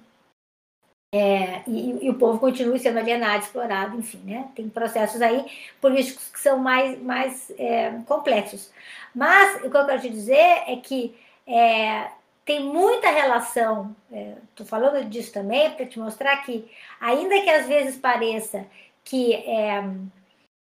é, 1.13 1.63
e, 1.67 2.05
e, 2.05 2.09
o 2.09 2.15
povo 2.15 2.37
continua 2.37 2.77
sendo 2.77 2.99
alienado, 2.99 3.43
explorado, 3.43 3.97
enfim, 3.97 4.19
né? 4.25 4.51
Tem 4.53 4.67
processos 4.69 5.21
aí 5.21 5.45
políticos 5.79 6.27
que 6.27 6.39
são 6.39 6.59
mais, 6.59 7.01
mais 7.01 7.49
é, 7.57 7.91
complexos. 8.05 8.71
Mas 9.15 9.63
o 9.63 9.71
que 9.71 9.77
eu 9.77 9.85
quero 9.85 10.01
te 10.01 10.09
dizer 10.09 10.63
é 10.67 10.75
que 10.75 11.15
é, 11.47 12.11
tem 12.47 12.63
muita 12.63 13.09
relação, 13.09 13.93
estou 14.09 14.65
é, 14.65 14.69
falando 14.69 15.03
disso 15.09 15.33
também 15.33 15.69
para 15.75 15.85
te 15.85 15.99
mostrar 15.99 16.37
que, 16.45 16.73
ainda 16.97 17.41
que 17.41 17.49
às 17.49 17.67
vezes 17.67 17.99
pareça 17.99 18.65
que 19.03 19.33
é, 19.33 19.83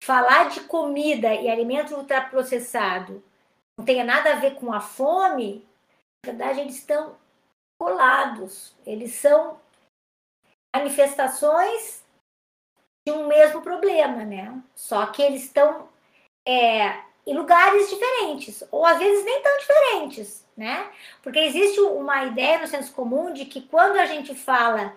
falar 0.05 0.49
de 0.49 0.61
comida 0.61 1.35
e 1.35 1.51
alimento 1.51 1.97
ultraprocessado 1.97 3.21
não 3.77 3.85
tenha 3.85 4.05
nada 4.05 4.31
a 4.31 4.37
ver 4.37 4.55
com 4.55 4.73
a 4.73 4.81
fome, 4.81 5.67
na 6.25 6.31
verdade 6.31 6.61
eles 6.61 6.77
estão 6.77 7.17
colados, 7.81 8.77
eles 8.87 9.17
são 9.17 9.59
manifestações 10.75 12.05
de 13.05 13.13
um 13.13 13.27
mesmo 13.27 13.61
problema, 13.61 14.25
né? 14.25 14.63
Só 14.77 15.05
que 15.07 15.21
eles 15.21 15.43
estão 15.43 15.89
é, 16.47 17.03
em 17.27 17.35
lugares 17.35 17.91
diferentes, 17.91 18.63
ou 18.71 18.87
às 18.87 19.01
vezes 19.01 19.25
nem 19.25 19.43
tão 19.43 19.59
diferentes, 19.59 20.42
né? 20.57 20.91
Porque 21.23 21.39
existe 21.39 21.81
uma 21.81 22.25
ideia 22.25 22.59
no 22.59 22.67
senso 22.67 22.93
comum 22.93 23.33
de 23.33 23.45
que 23.45 23.63
quando 23.63 23.99
a 23.99 24.07
gente 24.07 24.35
fala 24.35 24.95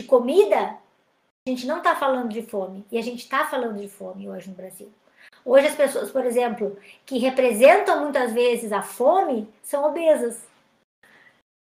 de 0.00 0.06
comida, 0.06 0.76
a 1.46 1.50
gente 1.50 1.66
não 1.66 1.78
está 1.78 1.94
falando 1.94 2.28
de 2.28 2.42
fome, 2.42 2.84
e 2.90 2.98
a 2.98 3.02
gente 3.02 3.20
está 3.20 3.46
falando 3.46 3.80
de 3.80 3.88
fome 3.88 4.28
hoje 4.28 4.48
no 4.48 4.56
Brasil. 4.56 4.92
Hoje 5.44 5.68
as 5.68 5.74
pessoas, 5.76 6.10
por 6.10 6.24
exemplo, 6.24 6.76
que 7.04 7.18
representam 7.18 8.00
muitas 8.00 8.32
vezes 8.32 8.72
a 8.72 8.82
fome, 8.82 9.48
são 9.62 9.84
obesas. 9.84 10.44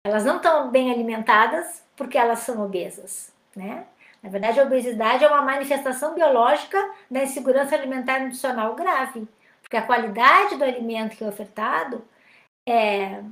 Elas 0.06 0.24
não 0.24 0.36
estão 0.36 0.70
bem 0.70 0.92
alimentadas 0.92 1.82
porque 1.96 2.16
elas 2.16 2.40
são 2.40 2.64
obesas, 2.64 3.32
né? 3.56 3.86
Na 4.22 4.30
verdade, 4.30 4.60
a 4.60 4.62
obesidade 4.62 5.24
é 5.24 5.28
uma 5.28 5.42
manifestação 5.42 6.14
biológica 6.14 6.78
da 7.10 7.24
insegurança 7.24 7.74
alimentar 7.74 8.20
e 8.20 8.24
nutricional 8.24 8.76
grave, 8.76 9.26
porque 9.60 9.76
a 9.76 9.82
qualidade 9.82 10.56
do 10.56 10.62
alimento 10.62 11.16
que 11.16 11.24
é 11.24 11.26
ofertado 11.28 12.04
é, 12.66 13.22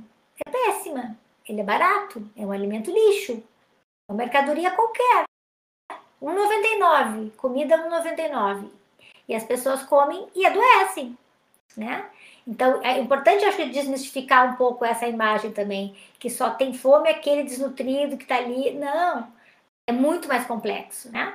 é 0.45 0.51
péssima. 0.51 1.17
Ele 1.47 1.61
é 1.61 1.63
barato, 1.63 2.29
é 2.35 2.45
um 2.45 2.51
alimento 2.51 2.91
lixo, 2.91 3.43
é 4.07 4.11
uma 4.11 4.17
mercadoria 4.17 4.71
qualquer. 4.71 5.25
1,99, 6.21 7.31
comida 7.35 7.77
1,99. 7.77 8.69
E 9.27 9.35
as 9.35 9.43
pessoas 9.43 9.81
comem 9.83 10.27
e 10.35 10.45
adoecem, 10.45 11.17
né? 11.75 12.09
Então, 12.45 12.81
é 12.83 12.99
importante, 12.99 13.45
acho 13.45 13.57
que, 13.57 13.65
desmistificar 13.69 14.51
um 14.51 14.55
pouco 14.55 14.83
essa 14.83 15.07
imagem 15.07 15.51
também, 15.51 15.95
que 16.19 16.29
só 16.29 16.49
tem 16.49 16.73
fome 16.73 17.09
aquele 17.09 17.43
desnutrido 17.43 18.17
que 18.17 18.23
está 18.23 18.37
ali. 18.37 18.71
Não, 18.73 19.31
é 19.87 19.91
muito 19.91 20.27
mais 20.27 20.45
complexo, 20.45 21.11
né? 21.11 21.33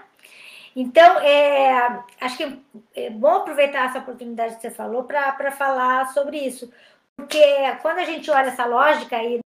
Então, 0.75 1.19
é, 1.21 2.05
acho 2.21 2.37
que 2.37 2.63
é 2.95 3.11
bom 3.11 3.37
aproveitar 3.37 3.87
essa 3.87 3.99
oportunidade 4.01 4.57
que 4.57 4.63
você 4.63 4.71
falou 4.71 5.05
para 5.05 5.51
falar 5.53 6.13
sobre 6.13 6.39
isso. 6.39 6.71
Porque 7.17 7.41
quando 7.83 7.99
a 7.99 8.05
gente 8.05 8.31
olha 8.31 8.49
essa 8.49 8.67
lógica 8.67 9.17
aí, 9.17 9.41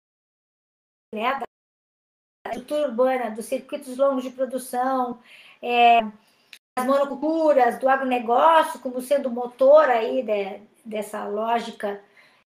né, 1.15 1.39
da 1.39 2.53
estrutura 2.53 2.89
urbana, 2.89 3.31
dos 3.31 3.47
circuitos 3.47 3.97
longos 3.97 4.25
de 4.25 4.31
produção, 4.31 5.21
é, 5.63 6.01
das 6.77 6.87
monoculturas, 6.87 7.79
do 7.79 7.89
agronegócio 7.89 8.81
como 8.81 9.01
sendo 9.01 9.31
motor 9.31 9.89
aí 9.89 10.23
de, 10.23 10.61
dessa 10.85 11.27
lógica 11.27 12.03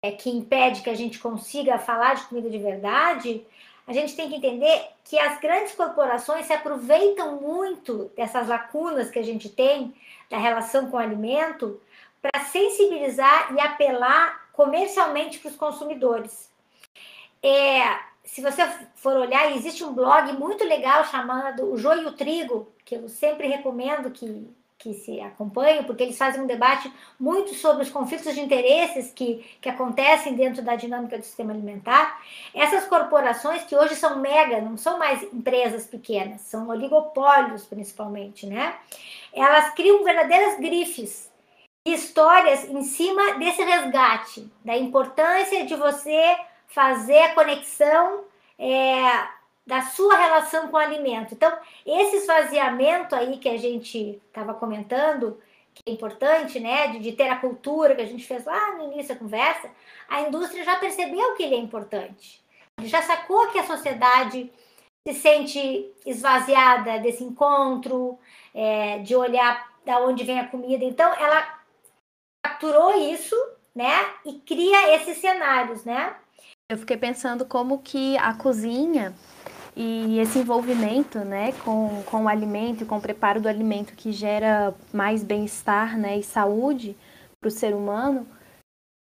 é, 0.03 0.11
que 0.11 0.29
impede 0.29 0.81
que 0.81 0.89
a 0.89 0.95
gente 0.95 1.19
consiga 1.19 1.77
falar 1.77 2.15
de 2.15 2.23
comida 2.23 2.49
de 2.49 2.57
verdade, 2.57 3.45
a 3.87 3.93
gente 3.93 4.15
tem 4.15 4.29
que 4.29 4.35
entender 4.35 4.89
que 5.03 5.19
as 5.19 5.39
grandes 5.39 5.73
corporações 5.73 6.45
se 6.45 6.53
aproveitam 6.53 7.41
muito 7.41 8.11
dessas 8.15 8.47
lacunas 8.47 9.09
que 9.09 9.19
a 9.19 9.23
gente 9.23 9.49
tem 9.49 9.93
da 10.29 10.37
relação 10.37 10.89
com 10.89 10.97
o 10.97 10.99
alimento 10.99 11.81
para 12.21 12.45
sensibilizar 12.45 13.53
e 13.53 13.59
apelar 13.59 14.40
comercialmente 14.53 15.39
para 15.39 15.49
os 15.49 15.55
consumidores. 15.55 16.51
É, 17.43 17.99
se 18.23 18.41
você 18.41 18.67
for 18.95 19.15
olhar, 19.17 19.55
existe 19.55 19.83
um 19.83 19.93
blog 19.93 20.33
muito 20.33 20.63
legal 20.63 21.05
chamado 21.05 21.71
O 21.71 21.77
Joio 21.77 22.03
e 22.03 22.05
o 22.05 22.13
Trigo, 22.13 22.71
que 22.85 22.95
eu 22.95 23.09
sempre 23.09 23.47
recomendo 23.47 24.11
que 24.11 24.47
que 24.81 24.95
se 24.95 25.21
acompanham, 25.21 25.83
porque 25.83 26.01
eles 26.01 26.17
fazem 26.17 26.41
um 26.41 26.47
debate 26.47 26.91
muito 27.19 27.53
sobre 27.53 27.83
os 27.83 27.91
conflitos 27.91 28.33
de 28.33 28.41
interesses 28.41 29.11
que, 29.13 29.45
que 29.61 29.69
acontecem 29.69 30.33
dentro 30.33 30.63
da 30.63 30.75
dinâmica 30.75 31.19
do 31.19 31.23
sistema 31.23 31.53
alimentar. 31.53 32.19
Essas 32.51 32.85
corporações, 32.85 33.63
que 33.63 33.75
hoje 33.75 33.95
são 33.95 34.17
mega, 34.17 34.59
não 34.59 34.75
são 34.77 34.97
mais 34.97 35.21
empresas 35.31 35.85
pequenas, 35.85 36.41
são 36.41 36.67
oligopólios 36.67 37.63
principalmente, 37.63 38.47
né? 38.47 38.75
Elas 39.31 39.71
criam 39.75 40.03
verdadeiras 40.03 40.59
grifes 40.59 41.30
histórias 41.85 42.65
em 42.65 42.83
cima 42.83 43.35
desse 43.35 43.63
resgate, 43.63 44.51
da 44.63 44.77
importância 44.77 45.65
de 45.65 45.75
você 45.75 46.37
fazer 46.67 47.19
a 47.19 47.35
conexão. 47.35 48.25
É, 48.57 49.27
da 49.65 49.83
sua 49.83 50.17
relação 50.17 50.67
com 50.67 50.75
o 50.75 50.79
alimento. 50.79 51.33
Então, 51.33 51.55
esse 51.85 52.17
esvaziamento 52.17 53.15
aí 53.15 53.37
que 53.37 53.47
a 53.47 53.57
gente 53.57 54.21
estava 54.27 54.53
comentando, 54.53 55.39
que 55.73 55.83
é 55.87 55.93
importante, 55.93 56.59
né, 56.59 56.87
de, 56.87 56.99
de, 56.99 57.11
ter 57.13 57.29
a 57.29 57.37
cultura 57.37 57.95
que 57.95 58.01
a 58.01 58.05
gente 58.05 58.25
fez 58.25 58.43
lá 58.45 58.75
no 58.75 58.91
início 58.91 59.13
da 59.13 59.19
conversa, 59.19 59.69
a 60.09 60.21
indústria 60.21 60.63
já 60.63 60.75
percebeu 60.77 61.35
que 61.35 61.43
ele 61.43 61.55
é 61.55 61.59
importante. 61.59 62.41
Já 62.83 63.01
sacou 63.01 63.47
que 63.47 63.59
a 63.59 63.65
sociedade 63.65 64.51
se 65.07 65.13
sente 65.13 65.91
esvaziada 66.05 66.99
desse 66.99 67.23
encontro, 67.23 68.19
é, 68.53 68.99
de 68.99 69.15
olhar 69.15 69.71
da 69.85 69.99
onde 69.99 70.23
vem 70.23 70.39
a 70.39 70.47
comida. 70.47 70.83
Então, 70.83 71.11
ela 71.13 71.60
capturou 72.61 72.95
isso, 73.11 73.35
né, 73.73 74.05
e 74.25 74.33
cria 74.33 74.95
esses 74.95 75.17
cenários, 75.17 75.83
né? 75.83 76.15
Eu 76.69 76.77
fiquei 76.77 76.95
pensando 76.95 77.43
como 77.45 77.79
que 77.79 78.15
a 78.17 78.33
cozinha 78.33 79.13
e 79.75 80.19
esse 80.19 80.39
envolvimento 80.39 81.19
né, 81.19 81.53
com, 81.63 82.03
com 82.05 82.23
o 82.23 82.29
alimento 82.29 82.83
e 82.83 82.85
com 82.85 82.97
o 82.97 83.01
preparo 83.01 83.41
do 83.41 83.49
alimento 83.49 83.93
que 83.93 84.11
gera 84.11 84.73
mais 84.93 85.23
bem-estar 85.23 85.97
né, 85.97 86.19
e 86.19 86.23
saúde 86.23 86.95
para 87.39 87.47
o 87.47 87.51
ser 87.51 87.73
humano, 87.73 88.27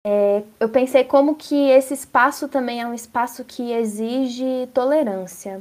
é, 0.06 0.42
eu 0.60 0.68
pensei 0.68 1.04
como 1.04 1.34
que 1.34 1.70
esse 1.70 1.92
espaço 1.92 2.48
também 2.48 2.80
é 2.80 2.86
um 2.86 2.94
espaço 2.94 3.44
que 3.44 3.72
exige 3.72 4.68
tolerância 4.72 5.60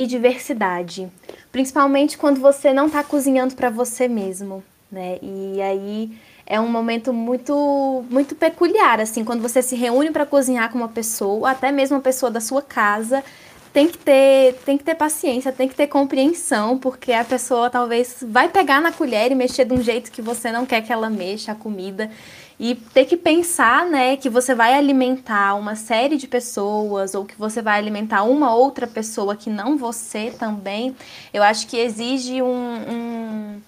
e 0.00 0.06
diversidade, 0.06 1.10
principalmente 1.52 2.16
quando 2.16 2.40
você 2.40 2.72
não 2.72 2.86
está 2.86 3.04
cozinhando 3.04 3.54
para 3.54 3.70
você 3.70 4.08
mesmo, 4.08 4.64
né? 4.90 5.18
E 5.22 5.60
aí 5.62 6.18
é 6.46 6.60
um 6.60 6.68
momento 6.68 7.12
muito 7.12 8.04
muito 8.10 8.34
peculiar, 8.34 9.00
assim, 9.00 9.24
quando 9.24 9.42
você 9.42 9.62
se 9.62 9.76
reúne 9.76 10.10
para 10.10 10.26
cozinhar 10.26 10.70
com 10.70 10.78
uma 10.78 10.88
pessoa, 10.88 11.50
até 11.50 11.72
mesmo 11.72 11.96
uma 11.96 12.02
pessoa 12.02 12.30
da 12.30 12.40
sua 12.40 12.62
casa, 12.62 13.24
tem 13.72 13.88
que 13.88 13.98
ter 13.98 14.54
tem 14.64 14.78
que 14.78 14.84
ter 14.84 14.94
paciência, 14.94 15.52
tem 15.52 15.68
que 15.68 15.74
ter 15.74 15.86
compreensão, 15.88 16.78
porque 16.78 17.12
a 17.12 17.24
pessoa 17.24 17.70
talvez 17.70 18.18
vai 18.28 18.48
pegar 18.48 18.80
na 18.80 18.92
colher 18.92 19.32
e 19.32 19.34
mexer 19.34 19.64
de 19.64 19.74
um 19.74 19.82
jeito 19.82 20.12
que 20.12 20.22
você 20.22 20.52
não 20.52 20.66
quer 20.66 20.82
que 20.82 20.92
ela 20.92 21.10
mexa 21.10 21.52
a 21.52 21.54
comida 21.54 22.10
e 22.58 22.74
ter 22.74 23.04
que 23.04 23.16
pensar, 23.16 23.84
né, 23.86 24.16
que 24.16 24.30
você 24.30 24.54
vai 24.54 24.74
alimentar 24.74 25.54
uma 25.54 25.74
série 25.74 26.16
de 26.16 26.28
pessoas 26.28 27.14
ou 27.14 27.24
que 27.24 27.34
você 27.36 27.60
vai 27.60 27.78
alimentar 27.78 28.22
uma 28.22 28.54
outra 28.54 28.86
pessoa 28.86 29.34
que 29.34 29.50
não 29.50 29.76
você 29.76 30.30
também. 30.38 30.94
Eu 31.32 31.42
acho 31.42 31.66
que 31.66 31.76
exige 31.76 32.40
um, 32.40 32.46
um 32.46 33.60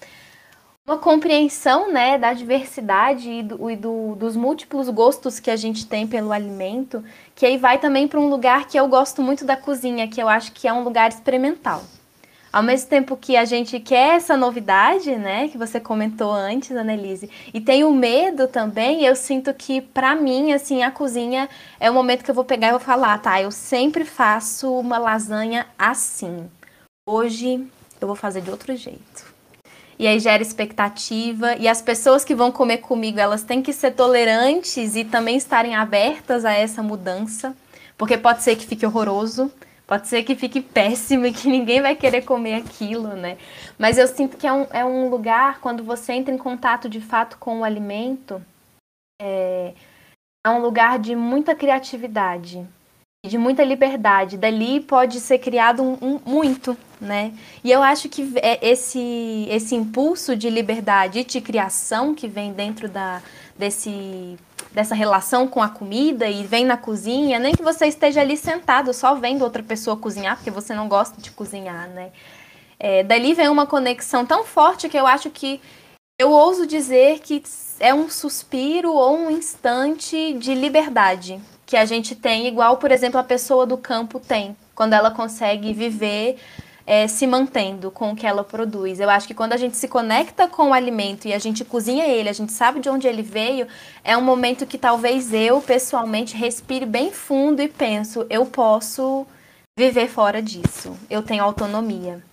uma 0.87 0.97
compreensão 0.97 1.91
né, 1.91 2.17
da 2.17 2.31
diversidade 2.31 3.29
e, 3.29 3.43
do, 3.43 3.69
e 3.69 3.75
do, 3.75 4.15
dos 4.15 4.37
múltiplos 4.37 4.87
gostos 4.87 5.37
que 5.37 5.51
a 5.51 5.55
gente 5.57 5.85
tem 5.85 6.07
pelo 6.07 6.31
alimento, 6.31 7.03
que 7.35 7.45
aí 7.45 7.57
vai 7.57 7.77
também 7.77 8.07
para 8.07 8.21
um 8.21 8.29
lugar 8.29 8.65
que 8.67 8.79
eu 8.79 8.87
gosto 8.87 9.21
muito 9.21 9.43
da 9.43 9.57
cozinha, 9.57 10.07
que 10.07 10.23
eu 10.23 10.29
acho 10.29 10.53
que 10.53 10.65
é 10.65 10.71
um 10.71 10.85
lugar 10.85 11.09
experimental. 11.09 11.83
Ao 12.53 12.63
mesmo 12.63 12.89
tempo 12.89 13.17
que 13.17 13.35
a 13.35 13.43
gente 13.43 13.81
quer 13.81 14.15
essa 14.15 14.37
novidade, 14.37 15.13
né, 15.17 15.49
que 15.49 15.57
você 15.57 15.77
comentou 15.77 16.31
antes, 16.31 16.71
Annelise, 16.71 17.29
e 17.53 17.59
tem 17.59 17.83
o 17.83 17.91
medo 17.91 18.47
também, 18.47 19.03
eu 19.03 19.13
sinto 19.13 19.53
que 19.53 19.81
para 19.81 20.15
mim, 20.15 20.53
assim, 20.53 20.83
a 20.83 20.89
cozinha 20.89 21.49
é 21.81 21.91
o 21.91 21.93
momento 21.93 22.23
que 22.23 22.31
eu 22.31 22.35
vou 22.35 22.45
pegar 22.45 22.69
e 22.69 22.71
vou 22.71 22.79
falar, 22.79 23.17
tá, 23.17 23.41
eu 23.41 23.51
sempre 23.51 24.05
faço 24.05 24.73
uma 24.79 24.97
lasanha 24.97 25.67
assim. 25.77 26.49
Hoje 27.05 27.67
eu 27.99 28.07
vou 28.07 28.15
fazer 28.15 28.39
de 28.39 28.49
outro 28.49 28.73
jeito 28.73 29.26
e 29.99 30.07
aí 30.07 30.19
gera 30.19 30.41
expectativa. 30.41 31.55
E 31.55 31.67
as 31.67 31.81
pessoas 31.81 32.23
que 32.23 32.35
vão 32.35 32.51
comer 32.51 32.77
comigo, 32.77 33.19
elas 33.19 33.43
têm 33.43 33.61
que 33.61 33.73
ser 33.73 33.91
tolerantes 33.91 34.95
e 34.95 35.03
também 35.03 35.37
estarem 35.37 35.75
abertas 35.75 36.45
a 36.45 36.53
essa 36.53 36.83
mudança, 36.83 37.55
porque 37.97 38.17
pode 38.17 38.43
ser 38.43 38.55
que 38.55 38.65
fique 38.65 38.85
horroroso, 38.85 39.51
pode 39.85 40.07
ser 40.07 40.23
que 40.23 40.35
fique 40.35 40.61
péssimo 40.61 41.25
e 41.25 41.33
que 41.33 41.47
ninguém 41.49 41.81
vai 41.81 41.95
querer 41.95 42.21
comer 42.21 42.55
aquilo, 42.55 43.09
né? 43.15 43.37
Mas 43.77 43.97
eu 43.97 44.07
sinto 44.07 44.37
que 44.37 44.47
é 44.47 44.53
um, 44.53 44.67
é 44.71 44.85
um 44.85 45.09
lugar, 45.09 45.59
quando 45.59 45.83
você 45.83 46.13
entra 46.13 46.33
em 46.33 46.37
contato 46.37 46.89
de 46.89 47.01
fato 47.01 47.37
com 47.37 47.59
o 47.59 47.63
alimento, 47.63 48.41
é, 49.21 49.73
é 50.45 50.49
um 50.49 50.61
lugar 50.61 50.99
de 50.99 51.15
muita 51.15 51.55
criatividade 51.55 52.67
de 53.25 53.37
muita 53.37 53.63
liberdade. 53.63 54.37
Dali 54.37 54.79
pode 54.79 55.19
ser 55.19 55.39
criado 55.39 55.83
um, 55.83 55.97
um, 56.01 56.19
muito, 56.25 56.77
né? 56.99 57.33
E 57.63 57.71
eu 57.71 57.83
acho 57.83 58.09
que 58.09 58.33
é 58.37 58.59
esse, 58.67 59.47
esse 59.49 59.75
impulso 59.75 60.35
de 60.35 60.49
liberdade 60.49 61.19
e 61.19 61.23
de 61.23 61.41
criação 61.41 62.15
que 62.15 62.27
vem 62.27 62.53
dentro 62.53 62.87
da, 62.87 63.21
desse, 63.57 64.37
dessa 64.71 64.95
relação 64.95 65.47
com 65.47 65.61
a 65.61 65.69
comida 65.69 66.27
e 66.29 66.43
vem 66.45 66.65
na 66.65 66.77
cozinha, 66.77 67.39
nem 67.39 67.53
que 67.53 67.63
você 67.63 67.87
esteja 67.87 68.21
ali 68.21 68.37
sentado 68.37 68.93
só 68.93 69.15
vendo 69.15 69.43
outra 69.43 69.63
pessoa 69.63 69.97
cozinhar, 69.97 70.37
porque 70.37 70.51
você 70.51 70.73
não 70.73 70.87
gosta 70.87 71.19
de 71.21 71.31
cozinhar, 71.31 71.89
né? 71.89 72.11
É, 72.79 73.03
dali 73.03 73.33
vem 73.33 73.49
uma 73.49 73.65
conexão 73.65 74.25
tão 74.25 74.43
forte 74.43 74.87
que 74.87 74.97
eu 74.97 75.07
acho 75.07 75.31
que 75.31 75.59
eu 76.19 76.31
ouso 76.31 76.65
dizer 76.67 77.19
que 77.19 77.41
é 77.79 77.93
um 77.93 78.09
suspiro 78.09 78.91
ou 78.91 79.17
um 79.17 79.31
instante 79.31 80.33
de 80.33 80.53
liberdade 80.53 81.41
que 81.67 81.75
a 81.75 81.83
gente 81.83 82.15
tem, 82.15 82.47
igual, 82.47 82.77
por 82.77 82.91
exemplo, 82.91 83.19
a 83.19 83.23
pessoa 83.23 83.65
do 83.65 83.77
campo 83.77 84.21
tem, 84.21 84.55
quando 84.73 84.93
ela 84.93 85.11
consegue 85.11 85.73
viver 85.73 86.37
é, 86.85 87.05
se 87.09 87.27
mantendo 87.27 87.91
com 87.91 88.11
o 88.11 88.15
que 88.15 88.25
ela 88.25 88.41
produz. 88.41 89.01
Eu 89.01 89.09
acho 89.09 89.27
que 89.27 89.33
quando 89.33 89.51
a 89.51 89.57
gente 89.57 89.75
se 89.75 89.89
conecta 89.89 90.47
com 90.47 90.69
o 90.69 90.73
alimento 90.73 91.27
e 91.27 91.33
a 91.33 91.37
gente 91.37 91.65
cozinha 91.65 92.07
ele, 92.07 92.29
a 92.29 92.33
gente 92.33 92.53
sabe 92.53 92.79
de 92.79 92.87
onde 92.87 93.05
ele 93.05 93.21
veio, 93.21 93.67
é 94.01 94.15
um 94.15 94.21
momento 94.21 94.65
que 94.65 94.77
talvez 94.77 95.33
eu, 95.33 95.61
pessoalmente, 95.61 96.37
respire 96.37 96.85
bem 96.85 97.11
fundo 97.11 97.61
e 97.61 97.67
penso, 97.67 98.25
eu 98.29 98.45
posso 98.45 99.27
viver 99.77 100.07
fora 100.07 100.41
disso, 100.41 100.97
eu 101.09 101.21
tenho 101.21 101.43
autonomia. 101.43 102.23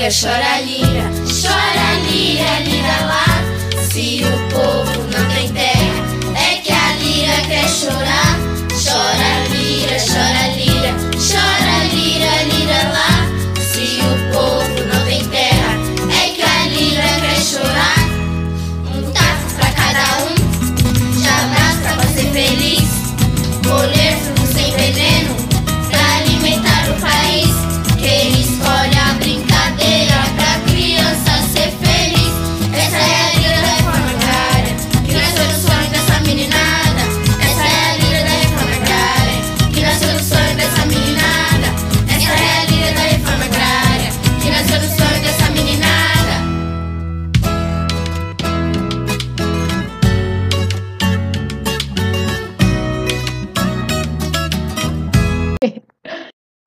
Lira, 0.00 0.08
chora 0.10 0.60
lira, 0.62 1.10
chora 1.26 1.88
lira, 2.08 2.60
lira 2.60 3.04
lá. 3.04 3.26
Se 3.82 4.22
o 4.24 4.48
povo 4.48 5.02
não 5.12 5.28
tem 5.34 5.52
terra, 5.52 6.04
é 6.34 6.56
que 6.56 6.72
a 6.72 6.92
lira 6.96 7.36
quer 7.46 7.68
chorar. 7.68 8.29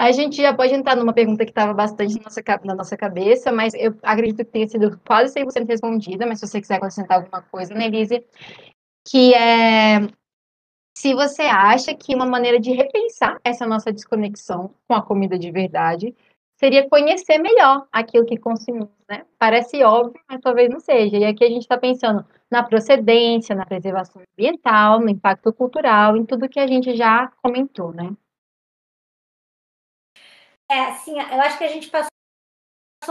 A 0.04 0.12
gente 0.12 0.36
já 0.42 0.54
pode 0.54 0.74
entrar 0.74 0.98
numa 0.98 1.14
pergunta 1.14 1.46
que 1.46 1.52
estava 1.52 1.74
bastante 1.74 2.16
na 2.16 2.24
nossa, 2.24 2.42
na 2.66 2.76
nossa 2.76 2.98
cabeça, 2.98 3.54
mas 3.54 3.74
eu 3.74 3.96
acredito 4.04 4.40
que 4.40 4.52
tenha 4.52 4.68
sido 4.68 5.00
quase 5.08 5.34
100% 5.34 5.66
respondida, 5.66 6.26
mas 6.26 6.42
se 6.42 6.48
você 6.48 6.60
quiser 6.60 6.76
acrescentar 6.76 7.20
alguma 7.20 7.42
coisa, 7.44 7.74
né, 7.74 7.86
Elise? 7.86 8.22
Que 9.08 9.34
é 9.34 10.02
se 10.98 11.14
você 11.14 11.44
acha 11.44 11.96
que 11.96 12.14
uma 12.14 12.26
maneira 12.26 12.60
de 12.60 12.74
repensar 12.74 13.40
essa 13.46 13.66
nossa 13.66 13.94
desconexão 13.94 14.76
com 14.90 14.94
a 14.94 15.02
comida 15.02 15.40
de 15.40 15.50
verdade 15.52 16.14
seria 16.58 16.90
conhecer 16.90 17.38
melhor 17.38 17.88
aquilo 17.90 18.26
que 18.26 18.38
consumimos, 18.38 18.90
né? 19.10 19.26
Parece 19.40 19.84
óbvio, 19.86 20.22
mas 20.30 20.42
talvez 20.42 20.70
não 20.70 20.82
seja. 20.82 21.18
E 21.18 21.24
aqui 21.24 21.46
a 21.46 21.50
gente 21.50 21.62
está 21.62 21.78
pensando 21.78 22.26
na 22.52 22.62
procedência, 22.62 23.56
na 23.56 23.66
preservação 23.66 24.22
ambiental, 24.34 25.00
no 25.00 25.10
impacto 25.10 25.54
cultural, 25.54 26.18
em 26.18 26.26
tudo 26.26 26.50
que 26.50 26.60
a 26.60 26.68
gente 26.68 26.94
já 26.94 27.32
comentou, 27.42 27.94
né? 27.94 28.14
É, 30.74 30.86
assim, 30.86 31.20
eu 31.20 31.40
acho 31.42 31.60
que 31.60 31.64
a 31.64 31.68
gente 31.68 31.88
passou 31.88 32.10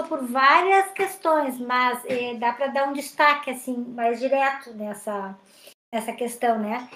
por 0.09 0.27
várias 0.27 0.91
questões, 0.91 1.61
mas 1.61 2.05
eh, 2.07 2.35
dá 2.35 2.53
para 2.53 2.67
dar 2.67 2.89
um 2.89 2.93
destaque 2.93 3.53
assim 3.53 3.77
mais 3.77 4.19
direto 4.19 4.75
nessa, 4.75 5.39
nessa 5.95 6.13
questão, 6.13 6.59
né? 6.59 6.91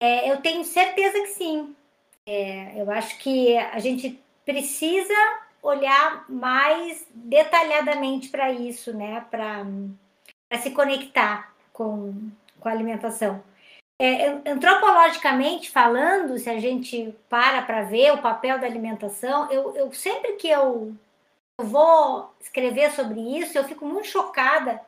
É, 0.00 0.30
eu 0.30 0.40
tenho 0.40 0.64
certeza 0.64 1.20
que 1.20 1.26
sim. 1.26 1.76
É, 2.26 2.80
eu 2.80 2.90
acho 2.90 3.18
que 3.18 3.58
a 3.58 3.78
gente 3.78 4.18
precisa 4.42 5.14
olhar 5.62 6.24
mais 6.30 7.06
detalhadamente 7.12 8.30
para 8.30 8.50
isso, 8.50 8.96
né? 8.96 9.22
Para 9.30 9.66
se 10.62 10.70
conectar 10.70 11.54
com, 11.74 12.30
com 12.58 12.68
a 12.70 12.72
alimentação. 12.72 13.44
É, 13.98 14.26
antropologicamente 14.50 15.70
falando, 15.70 16.38
se 16.38 16.50
a 16.50 16.60
gente 16.60 17.14
para 17.30 17.62
para 17.62 17.82
ver 17.82 18.12
o 18.12 18.20
papel 18.20 18.58
da 18.58 18.66
alimentação, 18.66 19.50
eu, 19.50 19.74
eu 19.74 19.90
sempre 19.92 20.34
que 20.34 20.48
eu, 20.48 20.94
eu 21.58 21.66
vou 21.66 22.30
escrever 22.38 22.92
sobre 22.92 23.20
isso, 23.38 23.56
eu 23.56 23.64
fico 23.64 23.86
muito 23.86 24.08
chocada 24.08 24.84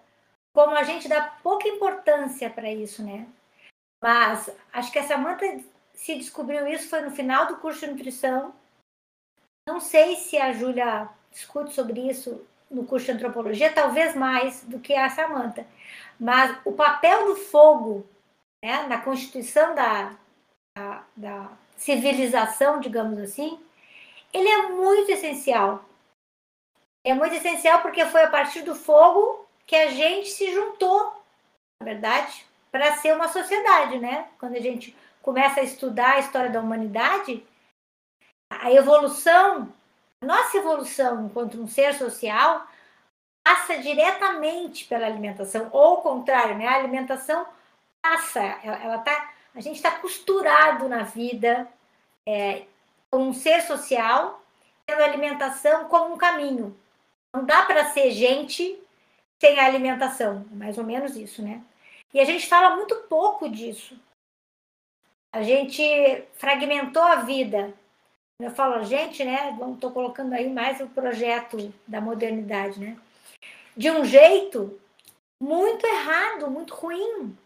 como 0.52 0.76
a 0.76 0.82
gente 0.82 1.08
dá 1.08 1.22
pouca 1.42 1.66
importância 1.68 2.50
para 2.50 2.70
isso, 2.70 3.02
né? 3.02 3.26
Mas 4.02 4.50
acho 4.72 4.92
que 4.92 4.98
a 4.98 5.06
Samanta 5.06 5.44
se 5.94 6.14
descobriu 6.16 6.66
isso 6.68 6.88
foi 6.88 7.00
no 7.00 7.10
final 7.10 7.46
do 7.46 7.56
curso 7.56 7.80
de 7.80 7.92
nutrição. 7.92 8.54
Não 9.66 9.80
sei 9.80 10.16
se 10.16 10.36
a 10.36 10.52
Júlia 10.52 11.08
discute 11.30 11.74
sobre 11.74 12.00
isso 12.00 12.46
no 12.70 12.84
curso 12.84 13.06
de 13.06 13.12
antropologia, 13.12 13.72
talvez 13.72 14.14
mais 14.14 14.62
do 14.64 14.78
que 14.78 14.94
a 14.94 15.08
Samanta. 15.08 15.66
Mas 16.20 16.56
o 16.64 16.72
papel 16.72 17.26
do 17.26 17.36
fogo 17.36 18.06
né, 18.64 18.86
na 18.86 19.00
constituição 19.00 19.74
da, 19.74 20.16
da, 20.76 21.04
da, 21.16 21.52
civilização, 21.76 22.80
digamos 22.80 23.18
assim, 23.20 23.58
ele 24.32 24.48
é 24.48 24.68
muito 24.68 25.10
essencial. 25.10 25.84
É 27.04 27.14
muito 27.14 27.36
essencial 27.36 27.80
porque 27.82 28.04
foi 28.06 28.24
a 28.24 28.30
partir 28.30 28.62
do 28.62 28.74
fogo 28.74 29.46
que 29.64 29.76
a 29.76 29.90
gente 29.90 30.28
se 30.30 30.52
juntou, 30.52 31.22
na 31.80 31.84
verdade, 31.84 32.44
para 32.70 32.96
ser 32.96 33.14
uma 33.14 33.28
sociedade, 33.28 33.98
né? 33.98 34.28
Quando 34.38 34.56
a 34.56 34.60
gente 34.60 34.96
começa 35.22 35.60
a 35.60 35.62
estudar 35.62 36.14
a 36.14 36.18
história 36.18 36.50
da 36.50 36.60
humanidade, 36.60 37.46
a 38.50 38.72
evolução, 38.72 39.72
a 40.22 40.26
nossa 40.26 40.56
evolução 40.56 41.26
enquanto 41.26 41.60
um 41.60 41.68
ser 41.68 41.94
social, 41.94 42.66
passa 43.46 43.78
diretamente 43.78 44.84
pela 44.86 45.06
alimentação, 45.06 45.68
ou 45.72 45.94
o 45.94 46.02
contrário, 46.02 46.58
né? 46.58 46.66
A 46.66 46.74
alimentação 46.74 47.46
passa, 48.02 48.40
ela, 48.40 48.98
tá, 48.98 49.34
a 49.54 49.60
gente 49.60 49.76
está 49.76 49.98
costurado 49.98 50.88
na 50.88 51.02
vida 51.02 51.68
é, 52.26 52.64
como 53.10 53.28
um 53.28 53.34
ser 53.34 53.62
social, 53.62 54.42
tendo 54.86 55.02
alimentação 55.02 55.88
como 55.88 56.14
um 56.14 56.18
caminho. 56.18 56.78
Não 57.34 57.44
dá 57.44 57.64
para 57.64 57.90
ser 57.90 58.10
gente 58.10 58.80
sem 59.40 59.58
a 59.58 59.66
alimentação, 59.66 60.46
mais 60.50 60.78
ou 60.78 60.84
menos 60.84 61.16
isso, 61.16 61.42
né? 61.42 61.62
E 62.12 62.20
a 62.20 62.24
gente 62.24 62.46
fala 62.46 62.76
muito 62.76 62.94
pouco 63.08 63.48
disso. 63.48 63.98
A 65.32 65.42
gente 65.42 65.82
fragmentou 66.34 67.02
a 67.02 67.16
vida. 67.16 67.74
Eu 68.40 68.50
falo 68.50 68.84
gente, 68.84 69.24
né? 69.24 69.56
Estou 69.74 69.90
colocando 69.90 70.32
aí 70.32 70.48
mais 70.48 70.80
o 70.80 70.88
projeto 70.88 71.72
da 71.86 72.00
modernidade, 72.00 72.80
né? 72.80 72.96
De 73.76 73.90
um 73.90 74.04
jeito 74.04 74.80
muito 75.40 75.86
errado, 75.86 76.50
muito 76.50 76.74
ruim. 76.74 77.36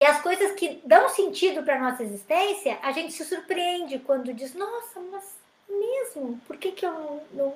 E 0.00 0.06
as 0.06 0.20
coisas 0.22 0.52
que 0.52 0.80
dão 0.84 1.10
sentido 1.10 1.62
para 1.62 1.78
nossa 1.78 2.02
existência, 2.02 2.78
a 2.82 2.90
gente 2.90 3.12
se 3.12 3.24
surpreende 3.24 3.98
quando 3.98 4.32
diz, 4.32 4.54
nossa, 4.54 4.98
mas 5.12 5.24
mesmo, 5.68 6.40
por 6.46 6.56
que, 6.56 6.72
que 6.72 6.86
eu 6.86 6.92
não, 6.92 7.22
não, 7.32 7.54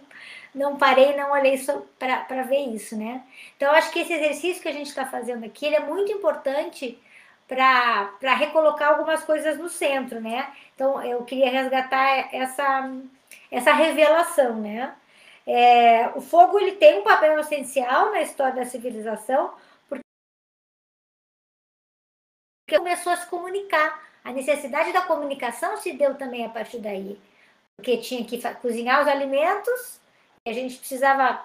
não 0.54 0.76
parei, 0.76 1.16
não 1.16 1.32
olhei 1.32 1.58
para 1.98 2.42
ver 2.42 2.68
isso, 2.68 2.96
né? 2.96 3.22
Então, 3.56 3.72
acho 3.72 3.90
que 3.90 4.00
esse 4.00 4.12
exercício 4.12 4.62
que 4.62 4.68
a 4.68 4.72
gente 4.72 4.88
está 4.88 5.06
fazendo 5.06 5.44
aqui, 5.44 5.74
é 5.74 5.80
muito 5.80 6.12
importante 6.12 6.98
para 7.48 8.34
recolocar 8.34 8.90
algumas 8.90 9.24
coisas 9.24 9.58
no 9.58 9.68
centro, 9.68 10.20
né? 10.20 10.48
Então, 10.74 11.02
eu 11.02 11.24
queria 11.24 11.50
resgatar 11.50 12.34
essa, 12.34 12.90
essa 13.50 13.72
revelação, 13.72 14.56
né? 14.56 14.94
É, 15.46 16.10
o 16.14 16.20
fogo, 16.20 16.58
ele 16.58 16.72
tem 16.72 17.00
um 17.00 17.02
papel 17.02 17.38
essencial 17.40 18.10
na 18.10 18.22
história 18.22 18.54
da 18.54 18.64
civilização, 18.64 19.52
porque 22.64 22.78
começou 22.78 23.12
a 23.12 23.16
se 23.16 23.26
comunicar. 23.26 24.02
A 24.24 24.32
necessidade 24.32 24.92
da 24.92 25.02
comunicação 25.02 25.76
se 25.76 25.92
deu 25.92 26.14
também 26.14 26.46
a 26.46 26.48
partir 26.48 26.78
daí. 26.78 27.18
Porque 27.76 27.98
tinha 27.98 28.24
que 28.24 28.40
cozinhar 28.54 29.02
os 29.02 29.08
alimentos, 29.08 30.00
a 30.46 30.52
gente 30.52 30.78
precisava 30.78 31.44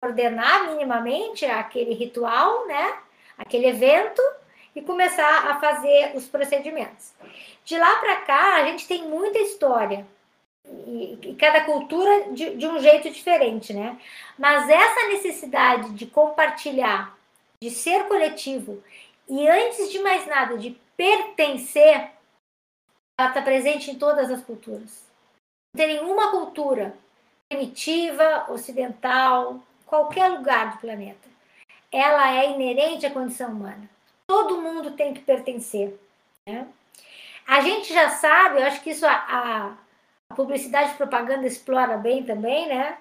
ordenar 0.00 0.70
minimamente 0.70 1.44
aquele 1.44 1.94
ritual, 1.94 2.66
né? 2.66 2.98
aquele 3.38 3.66
evento, 3.66 4.22
e 4.74 4.80
começar 4.80 5.50
a 5.50 5.60
fazer 5.60 6.12
os 6.14 6.26
procedimentos. 6.26 7.12
De 7.64 7.76
lá 7.76 7.96
para 7.96 8.16
cá, 8.22 8.56
a 8.56 8.64
gente 8.66 8.86
tem 8.86 9.06
muita 9.08 9.38
história. 9.38 10.06
E, 10.86 11.18
e 11.22 11.34
cada 11.34 11.64
cultura 11.64 12.32
de, 12.32 12.56
de 12.56 12.66
um 12.66 12.78
jeito 12.78 13.10
diferente, 13.10 13.74
né? 13.74 13.98
Mas 14.38 14.68
essa 14.70 15.08
necessidade 15.08 15.90
de 15.90 16.06
compartilhar, 16.06 17.16
de 17.60 17.68
ser 17.70 18.04
coletivo 18.04 18.82
e 19.28 19.48
antes 19.48 19.90
de 19.90 19.98
mais 20.00 20.26
nada, 20.26 20.58
de 20.58 20.78
pertencer, 20.96 22.10
ela 23.18 23.28
está 23.28 23.42
presente 23.42 23.90
em 23.90 23.98
todas 23.98 24.30
as 24.30 24.42
culturas. 24.42 25.04
não 25.74 25.84
tem 25.84 25.96
nenhuma 25.96 26.30
cultura 26.30 26.94
primitiva, 27.48 28.46
ocidental, 28.48 29.60
qualquer 29.86 30.28
lugar 30.28 30.72
do 30.72 30.78
planeta. 30.78 31.28
Ela 31.90 32.34
é 32.34 32.50
inerente 32.50 33.04
à 33.04 33.10
condição 33.10 33.50
humana. 33.50 33.88
Todo 34.26 34.62
mundo 34.62 34.92
tem 34.92 35.12
que 35.12 35.20
pertencer. 35.20 35.98
Né? 36.48 36.66
A 37.46 37.60
gente 37.60 37.92
já 37.92 38.08
sabe, 38.08 38.60
eu 38.60 38.66
acho 38.66 38.80
que 38.80 38.90
isso 38.90 39.06
a, 39.06 39.76
a, 40.30 40.34
publicidade 40.34 40.92
e 40.92 40.96
propaganda 40.96 41.46
explora 41.46 41.98
bem 41.98 42.24
também, 42.24 42.66
né? 42.68 42.96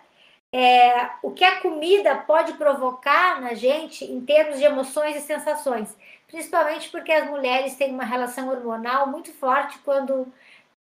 É, 0.53 1.09
o 1.23 1.31
que 1.31 1.45
a 1.45 1.61
comida 1.61 2.13
pode 2.13 2.53
provocar 2.53 3.39
na 3.39 3.53
gente 3.53 4.03
em 4.03 4.19
termos 4.19 4.59
de 4.59 4.65
emoções 4.65 5.15
e 5.15 5.21
sensações, 5.21 5.95
principalmente 6.31 6.89
porque 6.89 7.11
as 7.11 7.29
mulheres 7.29 7.75
têm 7.75 7.93
uma 7.93 8.05
relação 8.05 8.49
hormonal 8.49 9.07
muito 9.07 9.31
forte 9.33 9.77
quando 9.79 10.31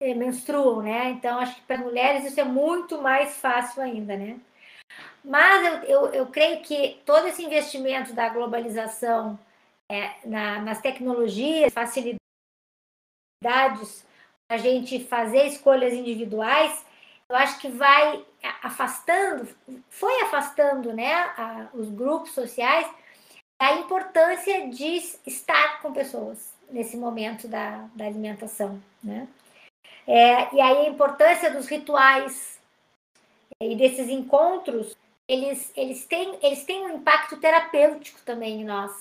é, 0.01 0.13
menstruam, 0.15 0.83
né? 0.83 1.11
Então, 1.11 1.39
acho 1.39 1.55
que 1.57 1.63
para 1.63 1.79
mulheres 1.79 2.25
isso 2.25 2.41
é 2.41 2.45
muito 2.45 3.01
mais 3.01 3.37
fácil 3.37 3.83
ainda, 3.83 4.17
né? 4.17 4.39
Mas 5.25 5.85
eu, 5.85 6.07
eu, 6.07 6.15
eu 6.15 6.27
creio 6.27 6.61
que 6.63 7.01
todo 7.07 7.29
esse 7.29 7.45
investimento 7.45 8.13
da 8.13 8.29
globalização 8.29 9.39
é, 9.91 10.15
na, 10.27 10.61
nas 10.61 10.81
tecnologias, 10.81 11.73
facilidades 11.73 12.19
a 14.51 14.57
gente 14.57 15.05
fazer 15.05 15.47
escolhas 15.47 15.93
individuais, 15.93 16.85
eu 17.29 17.37
acho 17.37 17.61
que 17.61 17.69
vai 17.69 18.25
afastando, 18.63 19.47
foi 19.91 20.23
afastando 20.23 20.93
né, 20.95 21.13
a, 21.13 21.69
os 21.75 21.91
grupos 21.91 22.33
sociais 22.33 22.89
da 23.61 23.73
importância 23.75 24.69
de 24.69 24.97
estar 25.27 25.83
com 25.83 25.93
pessoas 25.93 26.53
nesse 26.71 26.97
momento 26.97 27.49
da, 27.49 27.89
da 27.95 28.07
alimentação. 28.07 28.81
Né? 29.03 29.27
É, 30.07 30.55
e 30.55 30.61
aí 30.61 30.87
a 30.87 30.89
importância 30.89 31.51
dos 31.51 31.67
rituais 31.67 32.59
e 33.61 33.75
desses 33.75 34.09
encontros, 34.09 34.97
eles, 35.27 35.73
eles, 35.77 36.07
têm, 36.07 36.39
eles 36.43 36.65
têm 36.65 36.87
um 36.87 36.97
impacto 36.97 37.37
terapêutico 37.39 38.21
também 38.25 38.61
em 38.61 38.65
nós. 38.65 38.93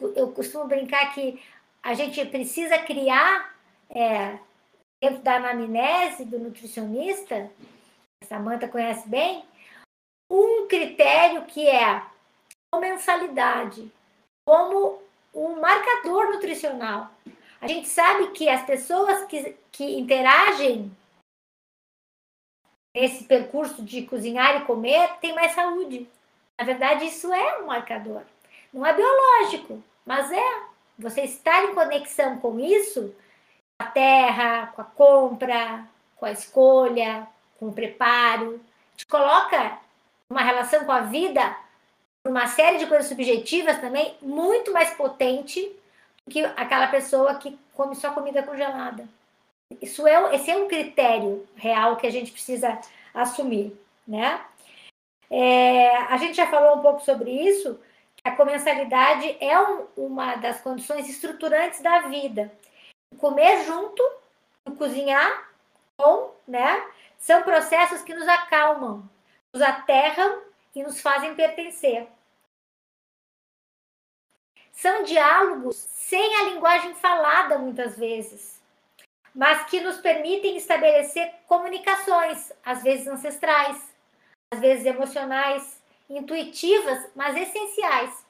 Eu, 0.00 0.14
eu 0.14 0.32
costumo 0.32 0.66
brincar 0.66 1.12
que 1.12 1.42
a 1.82 1.94
gente 1.94 2.24
precisa 2.26 2.78
criar 2.78 3.54
é, 3.90 4.38
dentro 5.02 5.20
da 5.22 5.36
anamnese 5.36 6.24
do 6.24 6.38
nutricionista, 6.38 7.50
a 8.22 8.26
Samanta 8.26 8.68
conhece 8.68 9.08
bem, 9.08 9.44
um 10.30 10.68
critério 10.68 11.44
que 11.44 11.66
é 11.66 11.84
a 11.84 12.11
mensalidade, 12.80 13.90
como 14.46 15.02
um 15.34 15.60
marcador 15.60 16.30
nutricional. 16.30 17.10
A 17.60 17.66
gente 17.66 17.88
sabe 17.88 18.28
que 18.32 18.48
as 18.48 18.64
pessoas 18.64 19.24
que, 19.26 19.56
que 19.70 19.98
interagem 19.98 20.90
nesse 22.94 23.24
percurso 23.24 23.82
de 23.82 24.02
cozinhar 24.06 24.56
e 24.56 24.64
comer 24.64 25.16
têm 25.20 25.34
mais 25.34 25.52
saúde. 25.52 26.08
Na 26.58 26.64
verdade, 26.64 27.06
isso 27.06 27.32
é 27.32 27.60
um 27.60 27.66
marcador. 27.66 28.22
Não 28.72 28.84
é 28.84 28.92
biológico, 28.92 29.82
mas 30.04 30.30
é. 30.30 30.72
Você 30.98 31.22
estar 31.22 31.64
em 31.64 31.74
conexão 31.74 32.38
com 32.38 32.60
isso 32.60 33.14
a 33.78 33.86
terra, 33.86 34.66
com 34.68 34.82
a 34.82 34.84
compra, 34.84 35.88
com 36.16 36.26
a 36.26 36.32
escolha, 36.32 37.26
com 37.58 37.68
o 37.68 37.72
preparo. 37.72 38.60
Te 38.96 39.06
coloca 39.06 39.78
uma 40.30 40.42
relação 40.42 40.84
com 40.84 40.92
a 40.92 41.00
vida, 41.00 41.56
uma 42.26 42.46
série 42.46 42.78
de 42.78 42.86
coisas 42.86 43.08
subjetivas 43.08 43.80
também, 43.80 44.14
muito 44.20 44.72
mais 44.72 44.90
potente 44.94 45.60
do 46.26 46.32
que 46.32 46.44
aquela 46.44 46.86
pessoa 46.86 47.34
que 47.36 47.58
come 47.74 47.94
só 47.94 48.12
comida 48.12 48.42
congelada. 48.42 49.08
Isso 49.80 50.06
é, 50.06 50.34
esse 50.34 50.50
é 50.50 50.56
um 50.56 50.68
critério 50.68 51.46
real 51.56 51.96
que 51.96 52.06
a 52.06 52.10
gente 52.10 52.30
precisa 52.30 52.78
assumir, 53.14 53.76
né? 54.06 54.40
É, 55.30 55.96
a 55.96 56.16
gente 56.18 56.34
já 56.34 56.46
falou 56.46 56.78
um 56.78 56.82
pouco 56.82 57.00
sobre 57.00 57.30
isso, 57.30 57.80
a 58.22 58.30
comensalidade 58.30 59.36
é 59.40 59.58
um, 59.58 59.86
uma 59.96 60.36
das 60.36 60.60
condições 60.60 61.08
estruturantes 61.08 61.80
da 61.80 62.00
vida 62.02 62.52
comer 63.18 63.64
junto, 63.64 64.02
cozinhar 64.78 65.50
com, 65.96 66.30
né? 66.46 66.84
São 67.18 67.42
processos 67.42 68.02
que 68.02 68.14
nos 68.14 68.26
acalmam, 68.26 69.08
nos 69.54 69.62
aterram 69.62 70.42
e 70.74 70.82
nos 70.82 71.00
fazem 71.00 71.34
pertencer. 71.34 72.08
São 74.72 75.02
diálogos 75.04 75.76
sem 75.76 76.36
a 76.36 76.44
linguagem 76.44 76.94
falada 76.94 77.58
muitas 77.58 77.96
vezes, 77.96 78.60
mas 79.34 79.64
que 79.68 79.80
nos 79.80 79.98
permitem 79.98 80.56
estabelecer 80.56 81.32
comunicações, 81.46 82.52
às 82.64 82.82
vezes 82.82 83.06
ancestrais, 83.06 83.94
às 84.52 84.60
vezes 84.60 84.84
emocionais, 84.84 85.80
intuitivas, 86.08 87.10
mas 87.14 87.36
essenciais. 87.36 88.24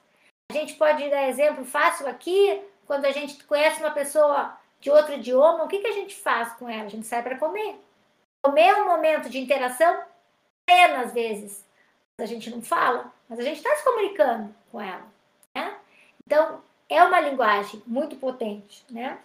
A 0.50 0.54
gente 0.54 0.74
pode 0.74 1.08
dar 1.08 1.28
exemplo 1.28 1.64
fácil 1.64 2.06
aqui, 2.06 2.62
quando 2.86 3.06
a 3.06 3.10
gente 3.10 3.42
conhece 3.44 3.80
uma 3.80 3.90
pessoa 3.90 4.56
de 4.80 4.90
outro 4.90 5.14
idioma, 5.14 5.64
o 5.64 5.68
que, 5.68 5.78
que 5.78 5.86
a 5.86 5.92
gente 5.92 6.14
faz 6.14 6.52
com 6.54 6.68
ela? 6.68 6.84
A 6.84 6.88
gente 6.88 7.06
sai 7.06 7.22
para 7.22 7.38
comer. 7.38 7.80
Comer 8.44 8.66
é 8.66 8.76
um 8.82 8.88
momento 8.88 9.30
de 9.30 9.38
interação 9.38 10.02
plena, 10.66 11.02
às 11.02 11.12
vezes. 11.14 11.64
A 12.22 12.26
gente 12.26 12.50
não 12.50 12.62
fala, 12.62 13.12
mas 13.28 13.38
a 13.38 13.42
gente 13.42 13.56
está 13.56 13.74
se 13.74 13.84
comunicando 13.84 14.54
com 14.70 14.80
ela. 14.80 15.04
Né? 15.54 15.76
Então, 16.24 16.62
é 16.88 17.02
uma 17.02 17.20
linguagem 17.20 17.82
muito 17.86 18.16
potente. 18.16 18.84
Né? 18.88 19.18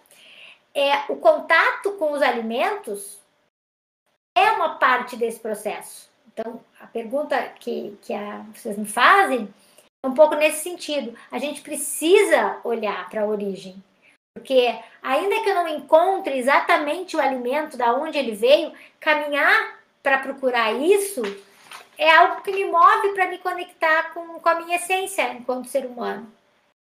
É, 0.74 0.96
o 1.08 1.16
contato 1.16 1.92
com 1.92 2.12
os 2.12 2.22
alimentos 2.22 3.18
é 4.36 4.50
uma 4.52 4.76
parte 4.76 5.16
desse 5.16 5.38
processo. 5.38 6.08
Então, 6.26 6.60
a 6.80 6.86
pergunta 6.86 7.36
que, 7.60 7.96
que 8.02 8.12
a, 8.12 8.44
vocês 8.54 8.76
me 8.76 8.86
fazem 8.86 9.52
é 10.04 10.08
um 10.08 10.14
pouco 10.14 10.34
nesse 10.34 10.62
sentido. 10.62 11.16
A 11.30 11.38
gente 11.38 11.60
precisa 11.60 12.60
olhar 12.64 13.08
para 13.10 13.22
a 13.22 13.26
origem. 13.26 13.82
Porque 14.34 14.78
ainda 15.02 15.40
que 15.42 15.48
eu 15.48 15.54
não 15.54 15.68
encontre 15.68 16.38
exatamente 16.38 17.16
o 17.16 17.20
alimento 17.20 17.76
da 17.76 17.94
onde 17.94 18.18
ele 18.18 18.32
veio, 18.32 18.72
caminhar 19.00 19.80
para 20.02 20.18
procurar 20.18 20.72
isso 20.72 21.22
é 21.98 22.10
algo 22.16 22.42
que 22.42 22.52
me 22.52 22.64
move 22.64 23.12
para 23.12 23.26
me 23.26 23.38
conectar 23.38 24.14
com, 24.14 24.38
com 24.38 24.48
a 24.48 24.60
minha 24.60 24.76
essência 24.76 25.32
enquanto 25.32 25.68
ser 25.68 25.84
humano. 25.84 26.32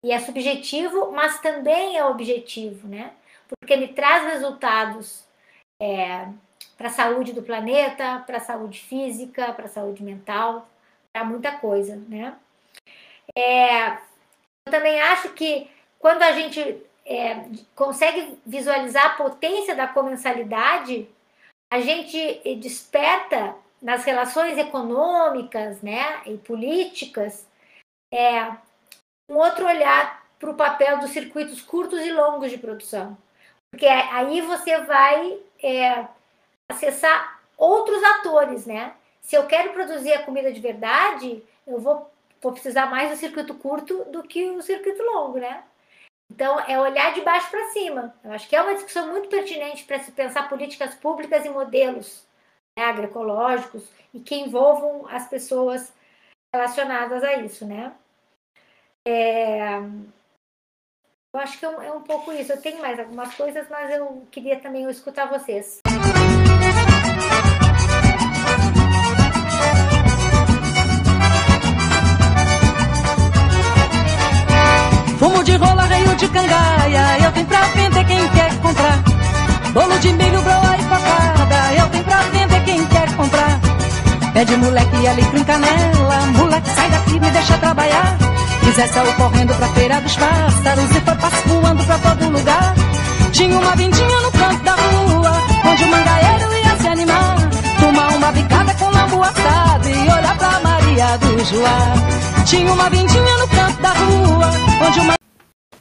E 0.02 0.12
é 0.12 0.20
subjetivo, 0.20 1.12
mas 1.12 1.40
também 1.42 1.98
é 1.98 2.06
objetivo, 2.06 2.88
né? 2.88 3.14
Porque 3.48 3.76
me 3.76 3.90
traz 3.90 4.24
resultados 4.34 5.26
é, 5.82 6.28
para 6.78 6.88
a 6.88 6.92
saúde 6.92 7.34
do 7.34 7.44
planeta, 7.44 8.24
para 8.26 8.38
a 8.38 8.42
saúde 8.42 8.80
física, 8.80 9.54
para 9.54 9.66
a 9.66 9.70
saúde 9.70 10.02
mental, 10.02 10.68
para 11.12 11.26
muita 11.26 11.52
coisa, 11.52 11.98
né? 12.08 12.36
É, 13.36 13.92
eu 14.66 14.72
também 14.72 15.02
acho 15.02 15.30
que 15.34 15.70
quando 16.00 16.22
a 16.22 16.32
gente 16.32 16.60
é, 17.06 17.46
consegue 17.76 18.38
visualizar 18.46 19.06
a 19.06 19.16
potência 19.16 19.76
da 19.76 19.88
comensalidade, 19.88 21.08
a 21.72 21.80
gente 21.80 22.58
desperta 22.60 23.56
nas 23.84 24.06
relações 24.06 24.58
econômicas 24.58 25.82
né, 25.82 26.22
e 26.26 26.38
políticas 26.38 27.46
é, 28.14 28.44
um 29.30 29.36
outro 29.36 29.66
olhar 29.66 30.26
para 30.40 30.50
o 30.50 30.56
papel 30.56 31.00
dos 31.00 31.12
circuitos 31.12 31.62
curtos 31.62 32.00
e 32.00 32.12
longos 32.12 32.50
de 32.50 32.58
produção. 32.58 33.18
Porque 33.70 33.86
aí 33.86 34.40
você 34.40 34.78
vai 34.80 35.38
é, 35.62 36.08
acessar 36.72 37.42
outros 37.58 38.02
atores, 38.04 38.66
né? 38.66 38.94
Se 39.22 39.36
eu 39.36 39.48
quero 39.48 39.74
produzir 39.74 40.14
a 40.14 40.24
comida 40.24 40.52
de 40.52 40.62
verdade, 40.62 41.44
eu 41.66 41.80
vou, 41.80 42.10
vou 42.42 42.52
precisar 42.52 42.86
mais 42.86 43.10
do 43.10 43.18
circuito 43.18 43.56
curto 43.56 44.06
do 44.06 44.24
que 44.24 44.52
o 44.52 44.62
circuito 44.62 45.02
longo, 45.02 45.40
né? 45.40 45.64
Então, 46.32 46.60
é 46.62 46.80
olhar 46.80 47.14
de 47.14 47.22
baixo 47.22 47.50
para 47.50 47.70
cima. 47.70 48.14
Eu 48.24 48.32
acho 48.32 48.48
que 48.48 48.56
é 48.56 48.62
uma 48.62 48.74
discussão 48.76 49.08
muito 49.12 49.30
pertinente 49.30 49.84
para 49.84 50.00
se 50.00 50.12
pensar 50.12 50.50
políticas 50.50 50.94
públicas 50.96 51.46
e 51.46 51.50
modelos 51.50 52.26
né, 52.78 52.86
agroecológicos 52.86 53.84
e 54.14 54.20
que 54.20 54.36
envolvam 54.36 55.08
as 55.08 55.28
pessoas 55.28 55.94
relacionadas 56.54 57.24
a 57.24 57.36
isso, 57.36 57.66
né? 57.66 57.94
É... 59.06 59.80
Eu 61.36 61.40
acho 61.40 61.58
que 61.58 61.66
é 61.66 61.70
um, 61.70 61.82
é 61.82 61.92
um 61.92 62.02
pouco 62.02 62.32
isso. 62.32 62.52
Eu 62.52 62.62
tenho 62.62 62.80
mais 62.80 63.00
algumas 63.00 63.34
coisas, 63.34 63.68
mas 63.68 63.92
eu 63.92 64.28
queria 64.30 64.60
também 64.60 64.88
escutar 64.90 65.26
vocês. 65.26 65.80
Fumo 75.18 75.44
de 75.44 75.56
rola, 75.56 75.84
reio 75.84 76.16
de 76.18 76.28
cangaia, 76.28 77.26
eu 77.26 77.32
tenho 77.32 77.48
pra 77.48 77.62
vender 77.62 78.06
quem 78.06 78.32
quer 78.32 78.62
comprar. 78.62 79.02
Bolo 79.74 79.98
de 80.00 80.14
milho, 80.14 80.40
broa 80.44 80.78
e 80.78 80.84
facada, 80.84 81.74
eu 81.74 81.90
tenho 81.90 82.04
pra 82.04 82.22
vender 82.24 82.43
quem 82.74 82.86
quer 82.88 83.16
comprar. 83.16 83.60
Pé 84.34 84.46
de 84.46 84.58
moleque, 84.58 85.08
alecrim, 85.08 85.44
canela, 85.44 86.26
moleque 86.38 86.70
sai 86.70 86.90
daqui, 86.90 87.20
me 87.20 87.30
deixa 87.30 87.58
trabalhar. 87.60 88.18
Quiser 88.62 88.88
saiu 88.88 89.14
correndo 89.14 89.54
pra 89.56 89.68
feira 89.70 90.02
dos 90.02 90.16
pássaros 90.16 90.90
e 90.90 91.02
foi 91.02 91.16
passo 91.16 91.48
voando 91.48 91.84
pra 91.84 92.00
todo 92.00 92.30
lugar. 92.32 92.74
Tinha 93.32 93.58
uma 93.58 93.76
vendinha 93.76 94.22
no 94.22 94.32
canto 94.32 94.64
da 94.64 94.72
rua, 94.74 95.32
onde 95.72 95.84
o 95.84 95.88
mangaeiro 95.88 96.54
ia 96.54 96.78
se 96.78 96.88
animar. 96.88 97.36
Tomar 97.80 98.16
uma 98.16 98.32
bicada 98.32 98.74
com 98.76 98.90
lambu 98.90 99.22
assado 99.22 99.90
e 99.90 100.02
olhar 100.02 100.38
pra 100.38 100.60
Maria 100.62 101.18
do 101.18 101.46
Joá. 101.46 102.44
Tinha 102.46 102.74
uma 102.74 102.90
vindinha 102.90 103.38
no 103.38 103.48
canto 103.50 103.82
da 103.82 103.90
rua, 103.90 104.50
onde 104.88 105.00
o 105.00 105.14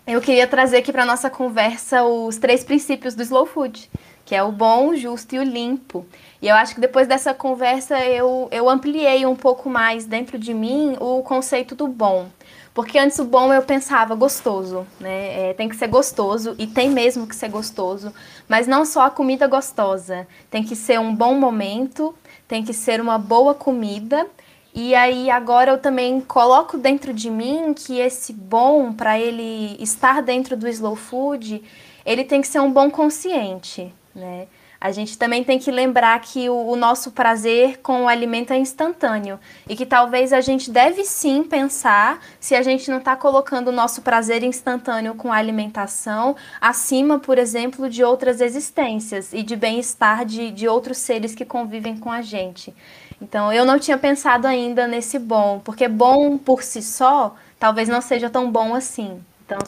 Eu 0.07 0.21
queria 0.21 0.47
trazer 0.47 0.79
aqui 0.79 0.93
para 0.93 1.07
nossa 1.07 1.31
conversa 1.31 2.03
os 2.03 2.37
três 2.37 2.65
princípios 2.65 3.15
do 3.15 3.23
slow 3.23 3.47
food, 3.47 3.89
que 4.33 4.37
é 4.37 4.43
o 4.43 4.51
bom, 4.51 4.89
o 4.89 4.97
justo 4.97 5.35
e 5.35 5.39
o 5.39 5.43
limpo. 5.43 6.07
E 6.41 6.49
eu 6.49 6.57
acho 6.57 6.75
que 6.75 6.81
depois 6.81 7.07
dessa 7.07 7.35
conversa 7.35 8.03
eu, 8.03 8.49
eu 8.51 8.67
ampliei 8.67 9.27
um 9.27 9.37
pouco 9.37 9.69
mais 9.69 10.07
dentro 10.07 10.39
de 10.39 10.55
mim 10.55 10.97
o 10.99 11.23
conceito 11.23 11.75
do 11.75 11.87
bom. 11.87 12.31
Porque 12.73 12.99
antes 12.99 13.19
o 13.19 13.27
bom 13.27 13.53
eu 13.53 13.61
pensava 13.61 14.15
gostoso, 14.15 14.87
né? 14.99 15.51
É, 15.51 15.53
tem 15.53 15.69
que 15.69 15.77
ser 15.77 15.87
gostoso 15.89 16.55
e 16.59 16.67
tem 16.67 16.89
mesmo 16.89 17.27
que 17.27 17.37
ser 17.37 17.51
gostoso, 17.51 18.11
mas 18.49 18.67
não 18.67 18.87
só 18.87 19.03
a 19.03 19.11
comida 19.11 19.47
gostosa. 19.47 20.27
Tem 20.51 20.65
que 20.65 20.75
ser 20.75 20.99
um 20.99 21.15
bom 21.15 21.35
momento, 21.35 22.15
tem 22.49 22.65
que 22.65 22.73
ser 22.73 23.03
uma 23.03 23.19
boa 23.19 23.55
comida. 23.55 24.27
E 24.75 24.95
aí 24.95 25.29
agora 25.29 25.73
eu 25.73 25.79
também 25.79 26.23
coloco 26.23 26.79
dentro 26.79 27.13
de 27.13 27.29
mim 27.29 27.75
que 27.75 27.99
esse 27.99 28.33
bom 28.33 28.95
para 28.95 29.21
ele 29.21 29.77
estar 29.79 30.23
dentro 30.23 30.57
do 30.57 30.67
slow 30.67 30.97
food, 30.97 31.63
ele 32.07 32.25
tem 32.25 32.41
que 32.41 32.49
ser 32.49 32.61
um 32.61 32.73
bom 32.73 32.91
consciente, 32.91 33.93
né? 34.15 34.47
A 34.81 34.91
gente 34.91 35.17
também 35.17 35.45
tem 35.45 35.61
que 35.61 35.71
lembrar 35.71 36.21
que 36.21 36.51
o, 36.51 36.71
o, 36.71 36.75
nosso 36.75 37.13
prazer 37.13 37.79
com 37.85 38.03
o 38.03 38.09
alimento 38.09 38.53
é 38.53 38.59
instantâneo 38.59 39.39
e 39.69 39.77
que 39.77 39.87
talvez 39.87 40.33
a 40.33 40.41
gente 40.41 40.73
deve 40.73 41.05
sim 41.05 41.45
pensar 41.45 42.21
se 42.41 42.57
a 42.57 42.63
gente 42.63 42.91
não 42.91 42.99
está 42.99 43.15
colocando 43.15 43.69
o 43.69 43.73
nosso 43.73 44.03
prazer 44.03 44.43
instantâneo 44.43 45.15
com 45.15 45.33
a 45.33 45.37
alimentação 45.37 46.35
acima, 46.61 47.21
por 47.21 47.39
exemplo, 47.39 47.89
de 47.89 48.03
outras 48.03 48.41
existências 48.41 49.33
e 49.33 49.45
de 49.45 49.55
bem-estar 49.55 50.25
de, 50.25 50.51
de 50.51 50.67
outros 50.67 50.99
seres 50.99 51.33
que 51.33 51.45
convivem 51.45 51.97
com 51.97 52.11
a 52.11 52.21
gente. 52.21 52.75
Então, 53.21 53.53
eu 53.53 53.65
não 53.65 53.79
tinha 53.79 53.97
pensado 53.97 54.49
ainda 54.49 54.89
nesse 54.89 55.17
bom, 55.17 55.61
porque 55.61 55.87
bom 55.87 56.37
por 56.37 56.61
si 56.61 56.83
só 56.83 57.37
talvez 57.57 57.89
não 57.89 58.01
seja 58.01 58.29
tão 58.29 58.51
bom 58.51 58.75
assim. 58.75 59.23
Então, 59.47 59.59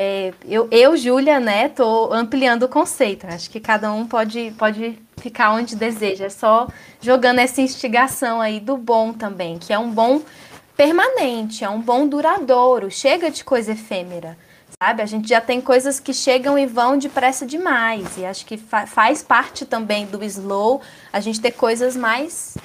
é, 0.00 0.32
eu, 0.46 0.68
eu, 0.70 0.96
Júlia, 0.96 1.40
né, 1.40 1.68
tô 1.68 2.12
ampliando 2.12 2.62
o 2.62 2.68
conceito. 2.68 3.26
Acho 3.26 3.50
que 3.50 3.58
cada 3.58 3.90
um 3.92 4.06
pode, 4.06 4.54
pode 4.56 4.96
ficar 5.16 5.50
onde 5.50 5.74
deseja. 5.74 6.26
É 6.26 6.28
só 6.28 6.68
jogando 7.00 7.40
essa 7.40 7.60
instigação 7.60 8.40
aí 8.40 8.60
do 8.60 8.76
bom 8.76 9.12
também, 9.12 9.58
que 9.58 9.72
é 9.72 9.78
um 9.78 9.90
bom 9.90 10.22
permanente, 10.76 11.64
é 11.64 11.68
um 11.68 11.80
bom 11.80 12.06
duradouro. 12.06 12.88
Chega 12.92 13.28
de 13.28 13.42
coisa 13.42 13.72
efêmera, 13.72 14.38
sabe? 14.80 15.02
A 15.02 15.06
gente 15.06 15.28
já 15.28 15.40
tem 15.40 15.60
coisas 15.60 15.98
que 15.98 16.14
chegam 16.14 16.56
e 16.56 16.64
vão 16.64 16.96
depressa 16.96 17.44
demais. 17.44 18.16
E 18.16 18.24
acho 18.24 18.46
que 18.46 18.56
fa 18.56 18.86
faz 18.86 19.20
parte 19.20 19.66
também 19.66 20.06
do 20.06 20.22
slow 20.22 20.80
a 21.12 21.18
gente 21.18 21.40
ter 21.40 21.50
coisas 21.50 21.96
mais 21.96 22.56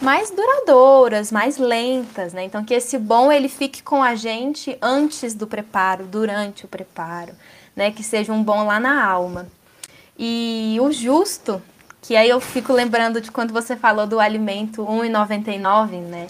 mais 0.00 0.30
duradouras, 0.30 1.32
mais 1.32 1.58
lentas, 1.58 2.32
né? 2.32 2.44
Então 2.44 2.64
que 2.64 2.74
esse 2.74 2.98
bom 2.98 3.30
ele 3.30 3.48
fique 3.48 3.82
com 3.82 4.02
a 4.02 4.14
gente 4.14 4.76
antes 4.80 5.34
do 5.34 5.46
preparo, 5.46 6.04
durante 6.06 6.64
o 6.64 6.68
preparo, 6.68 7.32
né? 7.74 7.90
Que 7.90 8.02
seja 8.02 8.32
um 8.32 8.42
bom 8.42 8.66
lá 8.66 8.80
na 8.80 9.04
alma. 9.04 9.46
E 10.18 10.76
o 10.80 10.90
justo, 10.90 11.62
que 12.02 12.16
aí 12.16 12.28
eu 12.28 12.40
fico 12.40 12.72
lembrando 12.72 13.20
de 13.20 13.30
quando 13.30 13.52
você 13.52 13.76
falou 13.76 14.06
do 14.06 14.18
alimento 14.18 14.84
1,99, 14.84 16.00
né? 16.02 16.26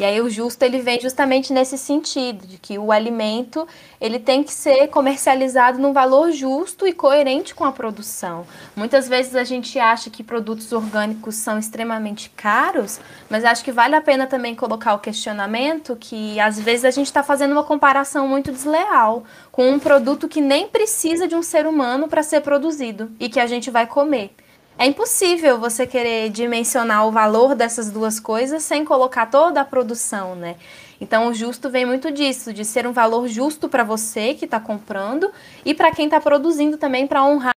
E 0.00 0.04
aí 0.04 0.18
o 0.18 0.30
justo 0.30 0.62
ele 0.62 0.80
vem 0.80 0.98
justamente 0.98 1.52
nesse 1.52 1.76
sentido, 1.76 2.46
de 2.46 2.56
que 2.56 2.78
o 2.78 2.90
alimento 2.90 3.68
ele 4.00 4.18
tem 4.18 4.42
que 4.42 4.50
ser 4.50 4.88
comercializado 4.88 5.78
num 5.78 5.92
valor 5.92 6.32
justo 6.32 6.86
e 6.86 6.92
coerente 6.94 7.54
com 7.54 7.66
a 7.66 7.70
produção. 7.70 8.46
Muitas 8.74 9.06
vezes 9.06 9.36
a 9.36 9.44
gente 9.44 9.78
acha 9.78 10.08
que 10.08 10.24
produtos 10.24 10.72
orgânicos 10.72 11.34
são 11.34 11.58
extremamente 11.58 12.30
caros, 12.30 12.98
mas 13.28 13.44
acho 13.44 13.62
que 13.62 13.70
vale 13.70 13.94
a 13.94 14.00
pena 14.00 14.26
também 14.26 14.54
colocar 14.54 14.94
o 14.94 15.00
questionamento 15.00 15.94
que 15.94 16.40
às 16.40 16.58
vezes 16.58 16.86
a 16.86 16.90
gente 16.90 17.08
está 17.08 17.22
fazendo 17.22 17.52
uma 17.52 17.62
comparação 17.62 18.26
muito 18.26 18.50
desleal 18.50 19.24
com 19.52 19.70
um 19.70 19.78
produto 19.78 20.28
que 20.28 20.40
nem 20.40 20.66
precisa 20.66 21.28
de 21.28 21.36
um 21.36 21.42
ser 21.42 21.66
humano 21.66 22.08
para 22.08 22.22
ser 22.22 22.40
produzido 22.40 23.12
e 23.20 23.28
que 23.28 23.38
a 23.38 23.46
gente 23.46 23.70
vai 23.70 23.86
comer. 23.86 24.34
É 24.80 24.86
impossível 24.86 25.60
você 25.60 25.86
querer 25.86 26.30
dimensionar 26.30 27.06
o 27.06 27.12
valor 27.12 27.54
dessas 27.54 27.90
duas 27.90 28.18
coisas 28.18 28.62
sem 28.62 28.82
colocar 28.82 29.26
toda 29.26 29.60
a 29.60 29.64
produção, 29.64 30.34
né? 30.34 30.56
Então, 30.98 31.28
o 31.28 31.34
justo 31.34 31.68
vem 31.68 31.84
muito 31.84 32.10
disso, 32.10 32.50
de 32.50 32.64
ser 32.64 32.86
um 32.86 32.92
valor 32.92 33.28
justo 33.28 33.68
para 33.68 33.84
você 33.84 34.32
que 34.32 34.46
está 34.46 34.58
comprando 34.58 35.30
e 35.66 35.74
para 35.74 35.92
quem 35.92 36.06
está 36.06 36.18
produzindo 36.18 36.78
também 36.78 37.06
para 37.06 37.22
honrar 37.22 37.52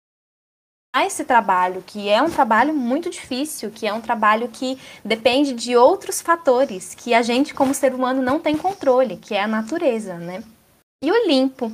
esse 1.06 1.24
trabalho, 1.24 1.84
que 1.86 2.08
é 2.08 2.20
um 2.20 2.28
trabalho 2.28 2.74
muito 2.74 3.08
difícil, 3.08 3.70
que 3.70 3.86
é 3.86 3.92
um 3.92 4.00
trabalho 4.00 4.48
que 4.48 4.76
depende 5.04 5.52
de 5.52 5.76
outros 5.76 6.20
fatores 6.20 6.92
que 6.92 7.14
a 7.14 7.22
gente, 7.22 7.54
como 7.54 7.72
ser 7.72 7.94
humano, 7.94 8.20
não 8.20 8.40
tem 8.40 8.56
controle, 8.56 9.16
que 9.16 9.32
é 9.32 9.42
a 9.42 9.46
natureza, 9.46 10.16
né? 10.16 10.42
E 11.04 11.12
o 11.12 11.28
limpo 11.28 11.70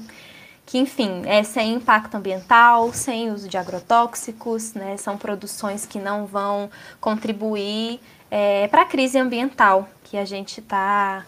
que, 0.68 0.76
enfim, 0.76 1.22
é 1.24 1.42
sem 1.42 1.72
impacto 1.72 2.14
ambiental, 2.14 2.92
sem 2.92 3.30
uso 3.30 3.48
de 3.48 3.56
agrotóxicos, 3.56 4.74
né? 4.74 4.98
São 4.98 5.16
produções 5.16 5.86
que 5.86 5.98
não 5.98 6.26
vão 6.26 6.70
contribuir 7.00 7.98
é, 8.30 8.68
para 8.68 8.82
a 8.82 8.84
crise 8.84 9.18
ambiental 9.18 9.88
que 10.04 10.18
a 10.18 10.26
gente 10.26 10.60
está 10.60 11.24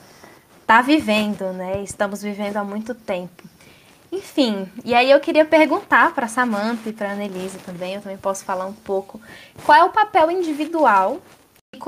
tá 0.66 0.82
vivendo, 0.82 1.54
né? 1.54 1.82
Estamos 1.82 2.20
vivendo 2.20 2.58
há 2.58 2.64
muito 2.64 2.94
tempo. 2.94 3.42
Enfim, 4.12 4.70
e 4.84 4.94
aí 4.94 5.10
eu 5.10 5.18
queria 5.20 5.46
perguntar 5.46 6.14
para 6.14 6.28
Samantha 6.28 6.90
e 6.90 6.92
para 6.92 7.12
Annelise 7.12 7.60
também, 7.60 7.94
eu 7.94 8.02
também 8.02 8.18
posso 8.18 8.44
falar 8.44 8.66
um 8.66 8.74
pouco, 8.74 9.18
qual 9.64 9.78
é 9.78 9.84
o 9.84 9.90
papel 9.90 10.30
individual 10.30 11.18
e 11.74 11.78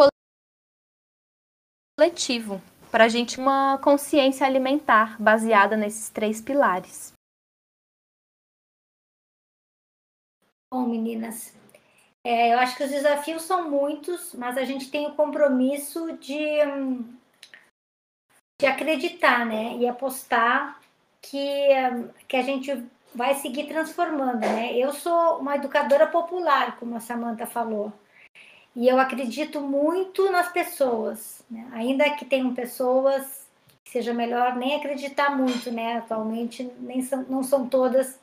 coletivo 2.00 2.62
para 2.90 3.04
a 3.04 3.08
gente 3.08 3.38
uma 3.38 3.76
consciência 3.76 4.46
alimentar 4.46 5.20
baseada 5.20 5.76
nesses 5.76 6.08
três 6.08 6.40
pilares? 6.40 7.11
Bom, 10.72 10.86
meninas, 10.86 11.54
é, 12.24 12.54
eu 12.54 12.58
acho 12.58 12.78
que 12.78 12.84
os 12.84 12.90
desafios 12.90 13.42
são 13.42 13.68
muitos, 13.68 14.32
mas 14.32 14.56
a 14.56 14.64
gente 14.64 14.90
tem 14.90 15.06
o 15.06 15.14
compromisso 15.14 16.16
de, 16.16 16.48
de 18.58 18.66
acreditar, 18.66 19.44
né? 19.44 19.76
E 19.76 19.86
apostar 19.86 20.80
que, 21.20 21.68
que 22.26 22.38
a 22.38 22.42
gente 22.42 22.86
vai 23.14 23.34
seguir 23.34 23.66
transformando, 23.66 24.40
né? 24.40 24.74
Eu 24.74 24.94
sou 24.94 25.40
uma 25.40 25.56
educadora 25.56 26.06
popular, 26.06 26.78
como 26.78 26.96
a 26.96 27.00
Samanta 27.00 27.44
falou, 27.44 27.92
e 28.74 28.88
eu 28.88 28.98
acredito 28.98 29.60
muito 29.60 30.32
nas 30.32 30.50
pessoas, 30.50 31.44
né? 31.50 31.68
ainda 31.74 32.08
que 32.16 32.24
tenham 32.24 32.54
pessoas 32.54 33.46
que 33.84 33.90
seja 33.90 34.14
melhor 34.14 34.56
nem 34.56 34.76
acreditar 34.76 35.36
muito, 35.36 35.70
né? 35.70 35.98
Atualmente 35.98 36.64
nem 36.80 37.02
são, 37.02 37.26
não 37.28 37.42
são 37.42 37.68
todas 37.68 38.18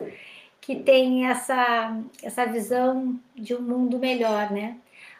que 0.61 0.75
tem 0.77 1.27
essa, 1.27 1.97
essa 2.23 2.45
visão 2.45 3.19
de 3.35 3.55
um 3.55 3.61
mundo 3.61 3.97
melhor, 3.99 4.51
né? 4.51 4.77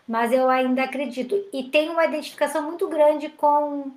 Mas 0.08 0.32
eu 0.32 0.50
ainda 0.50 0.84
acredito. 0.84 1.36
E 1.54 1.64
tenho 1.66 1.94
uma 1.94 2.06
identificação 2.06 2.64
muito 2.64 2.88
grande 2.88 3.30
com, 3.30 3.92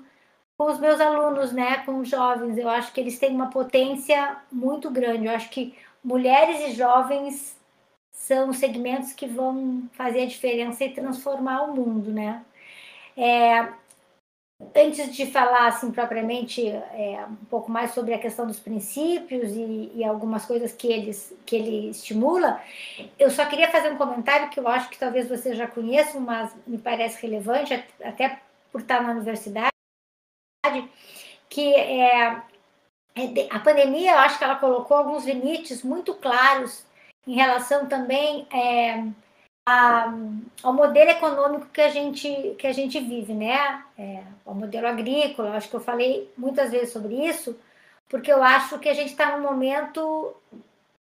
com 0.57 0.65
os 0.71 0.79
meus 0.79 1.01
alunos, 1.01 1.53
né? 1.53 1.79
Com 1.79 2.01
os 2.01 2.09
jovens. 2.09 2.59
Eu 2.59 2.69
acho 2.69 2.93
que 2.93 3.01
eles 3.01 3.19
têm 3.19 3.35
uma 3.35 3.51
potência 3.51 4.37
muito 4.51 4.91
grande. 4.91 5.27
Eu 5.27 5.33
acho 5.35 5.51
que 5.51 5.75
mulheres 6.05 6.61
e 6.69 6.73
jovens 6.73 7.57
são 8.11 8.53
segmentos 8.53 9.13
que 9.13 9.27
vão 9.27 9.89
fazer 9.93 10.23
a 10.23 10.27
diferença 10.27 10.85
e 10.85 10.95
transformar 10.95 11.63
o 11.63 11.75
mundo, 11.75 12.13
né? 12.13 12.45
É, 13.17 13.69
antes 14.75 15.15
de 15.15 15.27
falar 15.27 15.69
assim 15.69 15.91
propriamente 15.91 16.67
é, 16.69 17.25
um 17.29 17.45
pouco 17.47 17.71
mais 17.71 17.93
sobre 17.93 18.15
a 18.15 18.19
questão 18.19 18.47
dos 18.47 18.59
princípios 18.59 19.53
e, 19.53 19.93
e, 19.95 20.05
algumas 20.05 20.45
coisas 20.45 20.73
que 20.73 20.87
eles 20.87 21.33
que 21.45 21.57
ele 21.57 21.91
estimula, 21.91 22.61
eu 23.19 23.31
só 23.31 23.45
queria 23.47 23.71
fazer 23.71 23.91
um 23.91 23.97
comentário 23.97 24.51
que 24.51 24.61
eu 24.61 24.69
acho 24.69 24.89
que 24.89 24.99
talvez 24.99 25.29
vocês 25.29 25.57
já 25.57 25.67
conheçam, 25.67 26.21
mas 26.21 26.55
me 26.67 26.79
parece 26.79 27.21
relevante 27.23 27.75
até 28.03 28.41
por 28.71 28.81
estar 28.81 29.03
na 29.03 29.13
universidade, 29.13 29.71
que 31.49 31.75
é, 31.75 32.43
é 33.15 33.49
a 33.51 33.59
pandemia, 33.59 34.13
eu 34.13 34.19
acho 34.19 34.39
que 34.39 34.45
ela 34.45 34.57
colocou 34.57 34.97
alguns 34.97 35.27
limites 35.27 35.83
muito 35.83 36.15
claros 36.15 36.85
em 37.27 37.35
relação 37.35 37.87
também 37.87 38.47
é, 38.51 39.05
ao 39.65 40.73
modelo 40.73 41.11
econômico 41.11 41.69
que 41.73 41.81
a 41.81 41.89
gente, 41.89 42.57
que 42.59 42.67
a 42.67 42.73
gente 42.73 42.99
vive, 42.99 43.33
né? 43.33 43.85
É, 43.97 44.25
ao 44.45 44.55
modelo 44.55 44.89
agrícola, 44.89 45.57
acho 45.57 45.69
que 45.69 45.77
eu 45.77 45.81
falei 45.81 46.31
muitas 46.37 46.71
vezes 46.73 46.93
sobre 46.93 47.15
isso, 47.27 47.59
porque 48.09 48.33
eu 48.33 48.43
acho 48.43 48.79
que 48.79 48.89
a 48.89 48.95
gente 48.95 49.11
está 49.11 49.37
num 49.37 49.43
momento 49.43 50.35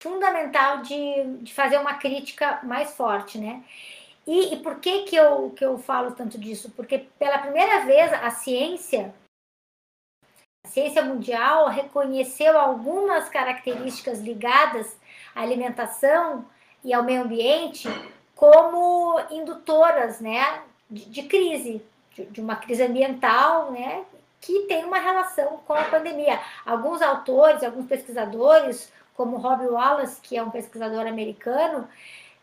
fundamental 0.01 0.81
de, 0.81 1.37
de 1.41 1.53
fazer 1.53 1.77
uma 1.77 1.95
crítica 1.95 2.59
mais 2.63 2.95
forte, 2.95 3.37
né? 3.37 3.63
E, 4.25 4.53
e, 4.53 4.57
por 4.57 4.79
que, 4.79 5.03
que, 5.03 5.15
eu, 5.15 5.51
que 5.51 5.65
eu 5.65 5.77
falo 5.77 6.11
tanto 6.11 6.37
disso? 6.37 6.71
Porque 6.75 6.99
pela 7.17 7.39
primeira 7.39 7.85
vez 7.85 8.11
a 8.13 8.29
ciência, 8.29 9.13
a 10.65 10.69
ciência 10.69 11.03
mundial 11.03 11.67
reconheceu 11.67 12.57
algumas 12.57 13.27
características 13.29 14.19
ligadas 14.19 14.97
à 15.35 15.41
alimentação 15.41 16.45
e 16.83 16.93
ao 16.93 17.03
meio 17.03 17.23
ambiente 17.23 17.87
como 18.39 19.19
indutoras 19.29 20.21
né, 20.21 20.61
de, 20.89 21.09
de 21.09 21.23
crise, 21.23 21.81
de, 22.15 22.23
de, 22.23 22.39
uma 22.39 22.55
crise 22.55 22.81
ambiental, 22.81 23.69
né, 23.69 24.05
que 24.39 24.61
tem 24.61 24.85
uma 24.85 24.97
relação 24.97 25.59
com 25.67 25.73
a 25.73 25.83
pandemia. 25.83 26.39
Alguns 26.65 27.01
autores, 27.01 27.61
alguns 27.63 27.85
pesquisadores, 27.85 28.93
como 29.13 29.35
Robbie 29.35 29.67
Wallace, 29.67 30.21
que 30.21 30.37
é 30.37 30.41
um 30.41 30.49
pesquisador 30.49 31.05
americano, 31.05 31.85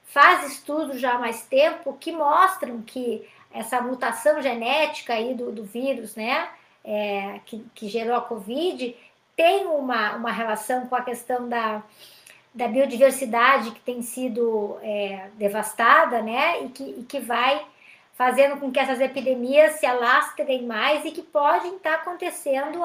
faz 0.05 0.53
estudos 0.53 1.01
já 1.01 1.15
há 1.15 1.19
mais 1.19 1.47
tempo 1.47 1.97
que 1.99 2.13
mostram 2.13 2.83
que 2.83 3.27
essa 3.51 3.81
mutação 3.81 4.43
genética 4.43 5.15
aí 5.15 5.33
do, 5.33 5.51
do 5.51 5.65
vírus, 5.65 6.15
né, 6.15 6.47
é, 6.85 7.41
que, 7.47 7.65
que 7.75 7.89
gerou 7.89 8.17
a 8.17 8.21
Covid, 8.21 8.95
tem 9.35 9.65
uma, 9.65 10.15
uma 10.17 10.31
relação 10.31 10.87
com 10.89 10.95
a 10.95 11.01
questão 11.01 11.49
da, 11.49 11.83
da 12.57 12.67
biodiversidade 12.67 13.71
que 13.71 13.81
tem 13.81 14.01
sido 14.01 14.79
é, 14.83 15.29
devastada, 15.35 16.23
né, 16.23 16.65
e 16.65 16.69
que, 16.71 16.83
e 16.83 17.03
que 17.07 17.21
vai 17.21 17.63
fazendo 18.15 18.59
com 18.59 18.73
que 18.73 18.81
essas 18.81 18.99
epidemias 18.99 19.73
se 19.73 19.85
alastrem 19.85 20.63
mais 20.65 21.05
e 21.05 21.11
que 21.11 21.21
podem 21.21 21.77
estar 21.77 21.97
acontecendo 21.97 22.83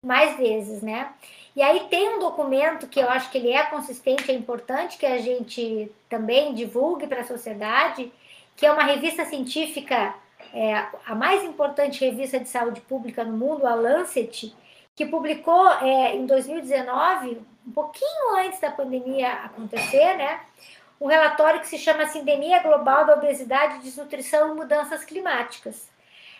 mais 0.00 0.36
vezes, 0.36 0.80
né? 0.80 1.12
E 1.56 1.60
aí 1.60 1.88
tem 1.90 2.08
um 2.08 2.20
documento 2.20 2.86
que 2.86 3.00
eu 3.00 3.10
acho 3.10 3.30
que 3.32 3.38
ele 3.38 3.50
é 3.50 3.64
consistente, 3.64 4.30
é 4.30 4.34
importante 4.34 4.96
que 4.96 5.04
a 5.04 5.18
gente 5.18 5.90
também 6.08 6.54
divulgue 6.54 7.08
para 7.08 7.22
a 7.22 7.26
sociedade, 7.26 8.12
que 8.56 8.64
é 8.64 8.70
uma 8.70 8.84
revista 8.84 9.24
científica, 9.24 10.14
é, 10.54 10.86
a 11.04 11.16
mais 11.16 11.42
importante 11.42 12.04
revista 12.04 12.38
de 12.38 12.48
saúde 12.48 12.80
pública 12.80 13.24
no 13.24 13.36
mundo, 13.36 13.66
a 13.66 13.74
Lancet, 13.74 14.54
que 14.94 15.04
publicou 15.04 15.68
é, 15.82 16.14
em 16.14 16.26
2019, 16.26 17.40
um 17.66 17.72
pouquinho 17.72 18.36
antes 18.38 18.60
da 18.60 18.70
pandemia 18.70 19.32
acontecer, 19.32 20.16
né? 20.16 20.40
Um 21.00 21.06
relatório 21.06 21.60
que 21.60 21.68
se 21.68 21.78
chama 21.78 22.06
Sindemia 22.06 22.62
Global 22.62 23.06
da 23.06 23.14
Obesidade, 23.14 23.78
Desnutrição 23.78 24.52
e 24.52 24.54
Mudanças 24.54 25.04
Climáticas. 25.04 25.88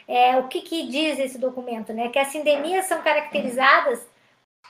É, 0.06 0.36
o 0.36 0.48
que, 0.48 0.60
que 0.60 0.86
diz 0.88 1.18
esse 1.18 1.38
documento? 1.38 1.92
Né? 1.92 2.08
Que 2.08 2.18
as 2.18 2.28
sindemias 2.28 2.86
são 2.86 3.00
caracterizadas 3.00 4.06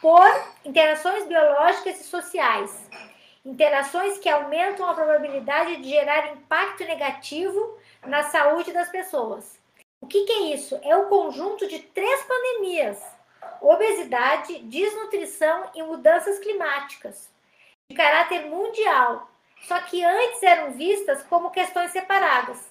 por 0.00 0.28
interações 0.64 1.26
biológicas 1.26 2.00
e 2.00 2.04
sociais. 2.04 2.88
Interações 3.44 4.18
que 4.18 4.28
aumentam 4.28 4.88
a 4.88 4.94
probabilidade 4.94 5.76
de 5.76 5.88
gerar 5.88 6.32
impacto 6.32 6.84
negativo 6.84 7.78
na 8.06 8.22
saúde 8.24 8.72
das 8.72 8.90
pessoas. 8.90 9.58
O 10.00 10.06
que, 10.06 10.24
que 10.24 10.32
é 10.32 10.54
isso? 10.54 10.78
É 10.82 10.96
o 10.96 11.08
conjunto 11.08 11.66
de 11.66 11.78
três 11.78 12.22
pandemias 12.22 13.02
obesidade, 13.60 14.58
desnutrição 14.60 15.70
e 15.74 15.82
mudanças 15.82 16.38
climáticas, 16.38 17.28
de 17.90 17.96
caráter 17.96 18.46
mundial, 18.46 19.30
só 19.62 19.80
que 19.80 20.02
antes 20.04 20.42
eram 20.42 20.72
vistas 20.72 21.22
como 21.24 21.50
questões 21.50 21.90
separadas. 21.90 22.68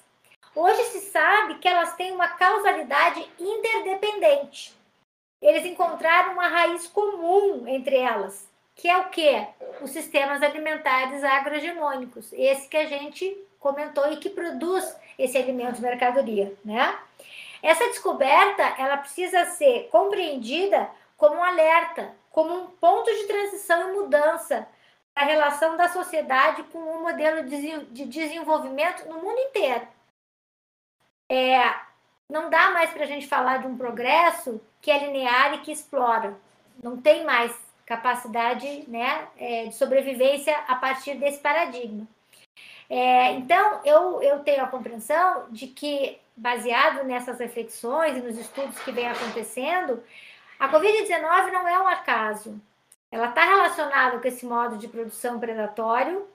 Hoje 0.54 0.82
se 0.84 1.00
sabe 1.10 1.58
que 1.58 1.68
elas 1.68 1.94
têm 1.94 2.12
uma 2.12 2.28
causalidade 2.28 3.24
interdependente. 3.38 4.74
Eles 5.40 5.64
encontraram 5.64 6.32
uma 6.32 6.48
raiz 6.48 6.86
comum 6.88 7.66
entre 7.68 7.96
elas, 7.96 8.48
que 8.74 8.88
é 8.88 8.96
o 8.98 9.08
que? 9.10 9.46
Os 9.80 9.90
sistemas 9.90 10.42
alimentares 10.42 11.22
agrohegemônicos, 11.22 12.32
esse 12.32 12.68
que 12.68 12.76
a 12.76 12.86
gente 12.86 13.36
comentou 13.58 14.10
e 14.10 14.16
que 14.16 14.30
produz 14.30 14.96
esse 15.18 15.36
alimento 15.36 15.80
mercadoria, 15.80 16.52
né? 16.64 16.98
Essa 17.62 17.86
descoberta, 17.88 18.62
ela 18.78 18.96
precisa 18.96 19.44
ser 19.46 19.88
compreendida 19.90 20.90
como 21.16 21.36
um 21.36 21.44
alerta, 21.44 22.14
como 22.30 22.54
um 22.54 22.66
ponto 22.66 23.10
de 23.14 23.24
transição 23.24 23.90
e 23.90 23.96
mudança 23.96 24.66
a 25.14 25.24
relação 25.24 25.76
da 25.76 25.88
sociedade 25.88 26.62
com 26.64 26.78
um 26.78 27.02
modelo 27.02 27.48
de 27.48 28.06
desenvolvimento 28.06 29.06
no 29.06 29.18
mundo 29.18 29.38
inteiro. 29.38 29.86
É, 31.30 31.74
não 32.28 32.48
dá 32.48 32.70
mais 32.70 32.90
para 32.90 33.02
a 33.02 33.06
gente 33.06 33.26
falar 33.26 33.58
de 33.58 33.66
um 33.66 33.76
progresso 33.76 34.60
que 34.80 34.90
é 34.90 34.98
linear 34.98 35.54
e 35.54 35.58
que 35.58 35.72
explora. 35.72 36.36
Não 36.82 36.96
tem 36.96 37.24
mais 37.24 37.54
capacidade 37.84 38.84
né, 38.88 39.28
é, 39.36 39.64
de 39.66 39.74
sobrevivência 39.74 40.56
a 40.68 40.76
partir 40.76 41.16
desse 41.16 41.40
paradigma. 41.40 42.06
É, 42.88 43.32
então, 43.32 43.80
eu, 43.84 44.22
eu 44.22 44.40
tenho 44.40 44.64
a 44.64 44.68
compreensão 44.68 45.46
de 45.50 45.66
que, 45.66 46.18
baseado 46.40 47.04
nessas 47.04 47.38
reflexões 47.38 48.16
e 48.16 48.20
nos 48.20 48.38
estudos 48.38 48.78
que 48.80 48.90
vem 48.90 49.06
acontecendo, 49.06 50.02
a 50.58 50.68
Covid-19 50.68 51.52
não 51.52 51.68
é 51.68 51.78
um 51.80 51.86
acaso. 51.86 52.58
Ela 53.12 53.28
está 53.28 53.44
relacionada 53.44 54.18
com 54.18 54.26
esse 54.26 54.46
modo 54.46 54.78
de 54.78 54.88
produção 54.88 55.38
predatório 55.38 56.26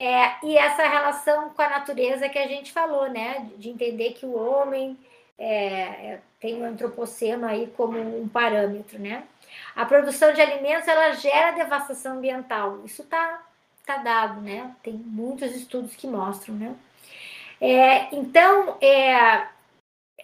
é, 0.00 0.36
e 0.42 0.56
essa 0.56 0.88
relação 0.88 1.50
com 1.50 1.62
a 1.62 1.68
natureza 1.68 2.28
que 2.28 2.38
a 2.38 2.48
gente 2.48 2.72
falou, 2.72 3.10
né? 3.10 3.50
De 3.58 3.68
entender 3.68 4.14
que 4.14 4.24
o 4.24 4.34
homem 4.34 4.96
é, 5.38 6.20
tem 6.40 6.60
o 6.62 6.64
antropoceno 6.64 7.46
aí 7.46 7.66
como 7.76 7.98
um 7.98 8.28
parâmetro, 8.28 8.98
né? 8.98 9.24
A 9.76 9.84
produção 9.84 10.32
de 10.32 10.40
alimentos 10.40 10.88
ela 10.88 11.12
gera 11.12 11.50
devastação 11.50 12.16
ambiental. 12.16 12.80
Isso 12.84 13.02
está 13.02 13.42
tá 13.84 13.98
dado, 13.98 14.40
né? 14.40 14.74
Tem 14.82 14.94
muitos 14.94 15.54
estudos 15.54 15.94
que 15.94 16.06
mostram, 16.06 16.54
né? 16.54 16.74
É, 17.64 18.12
então, 18.12 18.76
é, 18.80 19.46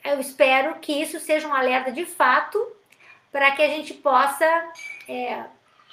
eu 0.05 0.19
espero 0.19 0.74
que 0.81 0.93
isso 0.93 1.20
seja 1.20 1.47
um 1.47 1.55
alerta 1.55 1.93
de 1.93 2.05
fato 2.05 2.59
para 3.31 3.52
que 3.52 3.62
a 3.62 3.69
gente 3.69 3.94
possa 3.94 4.44
é, 5.09 5.44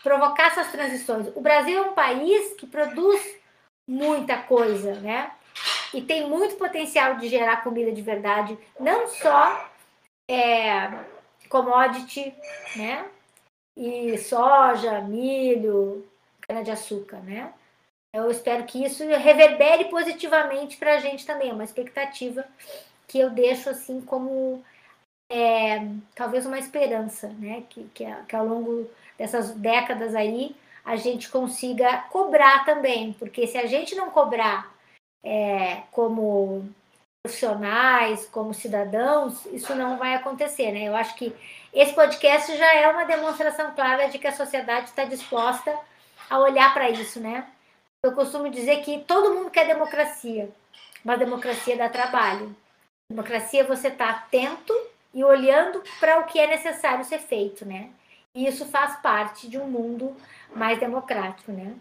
provocar 0.02 0.48
essas 0.48 0.72
transições. 0.72 1.28
O 1.36 1.42
Brasil 1.42 1.78
é 1.78 1.88
um 1.88 1.94
país 1.94 2.56
que 2.56 2.66
produz 2.66 3.22
muita 3.88 4.38
coisa, 4.38 4.96
né? 4.96 5.32
E 5.94 6.02
tem 6.02 6.28
muito 6.28 6.56
potencial 6.56 7.18
de 7.18 7.30
gerar 7.30 7.64
comida 7.64 7.92
de 7.92 8.02
verdade, 8.02 8.58
não 8.80 9.08
só 9.08 9.70
é, 10.28 10.90
commodity, 11.48 12.34
né? 12.76 13.06
E 13.78 14.18
soja, 14.18 15.00
milho, 15.02 16.10
cana-de-açúcar, 16.42 17.18
né? 17.18 17.54
Eu 18.16 18.32
espero 18.32 18.64
que 18.64 18.84
isso 18.84 19.04
reverbere 19.04 19.86
positivamente 19.86 20.78
para 20.78 20.96
a 20.96 21.00
gente 21.00 21.26
também. 21.26 21.50
É 21.50 21.54
uma 21.54 21.64
expectativa 21.64 22.46
que 23.08 23.20
eu 23.20 23.30
deixo 23.30 23.70
assim 23.70 24.00
como 24.02 24.64
é, 25.30 25.86
talvez 26.16 26.46
uma 26.46 26.58
esperança, 26.58 27.28
né? 27.40 27.64
Que, 27.70 27.84
que, 27.94 28.06
que 28.28 28.36
ao 28.36 28.46
longo 28.46 28.90
dessas 29.18 29.52
décadas 29.52 30.16
aí 30.16 30.56
a 30.84 30.96
gente 30.96 31.30
consiga 31.30 32.04
cobrar 32.10 32.64
também, 32.64 33.14
porque 33.14 33.48
se 33.48 33.58
a 33.58 33.66
gente 33.66 33.96
não 33.96 34.12
cobrar 34.12 34.72
é, 35.24 35.82
como 35.92 36.70
profissionais, 37.24 38.28
como 38.28 38.54
cidadãos, 38.54 39.46
isso 39.48 39.74
não 39.76 39.98
vai 39.98 40.14
acontecer, 40.14 40.72
né? 40.72 40.84
Eu 40.84 40.96
acho 40.96 41.16
que 41.16 41.36
esse 41.74 41.94
podcast 41.94 42.56
já 42.56 42.76
é 42.76 42.88
uma 42.88 43.04
demonstração 43.04 43.74
clara 43.74 44.08
de 44.08 44.20
que 44.20 44.28
a 44.28 44.32
sociedade 44.32 44.90
está 44.90 45.04
disposta 45.06 45.76
a 46.30 46.40
olhar 46.40 46.74
para 46.74 46.90
isso, 46.90 47.20
né? 47.20 47.48
Eu 48.06 48.12
costumo 48.12 48.52
dizer 48.52 48.84
que 48.84 49.00
todo 49.00 49.34
mundo 49.34 49.50
quer 49.50 49.66
democracia, 49.66 50.48
mas 51.04 51.18
democracia 51.18 51.76
dá 51.76 51.90
trabalho. 51.90 52.56
Democracia 53.10 53.62
é 53.62 53.64
você 53.64 53.88
está 53.88 54.12
atento 54.12 54.74
e 55.12 55.24
olhando 55.24 55.82
para 56.00 56.20
o 56.20 56.26
que 56.26 56.38
é 56.38 56.46
necessário 56.46 57.04
ser 57.04 57.18
feito, 57.18 57.66
né? 57.66 57.90
E 58.36 58.46
isso 58.46 58.64
faz 58.68 58.98
parte 58.98 59.48
de 59.48 59.58
um 59.58 59.66
mundo 59.66 60.16
mais 60.56 60.80
democrático, 60.80 61.52
né? 61.52 61.74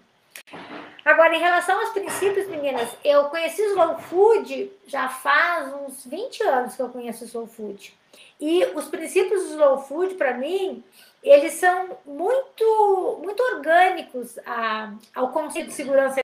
Agora, 1.04 1.36
em 1.36 1.40
relação 1.40 1.78
aos 1.78 1.90
princípios, 1.90 2.48
meninas, 2.48 2.88
eu 3.04 3.24
conheci 3.24 3.60
o 3.60 3.66
Slow 3.66 3.98
Food 3.98 4.72
já 4.86 5.10
faz 5.10 5.74
uns 5.74 6.06
20 6.06 6.42
anos 6.44 6.74
que 6.74 6.80
eu 6.80 6.88
conheço 6.88 7.22
o 7.22 7.26
Slow 7.26 7.46
Food. 7.46 7.94
E 8.40 8.64
os 8.74 8.86
princípios 8.88 9.42
do 9.42 9.50
Slow 9.50 9.78
Food, 9.82 10.14
para 10.14 10.32
mim, 10.32 10.82
eles 11.24 11.54
são 11.54 11.98
muito, 12.04 13.20
muito 13.22 13.42
orgânicos 13.54 14.38
a, 14.44 14.92
ao 15.14 15.30
conceito 15.32 15.68
de 15.68 15.74
segurança 15.74 16.20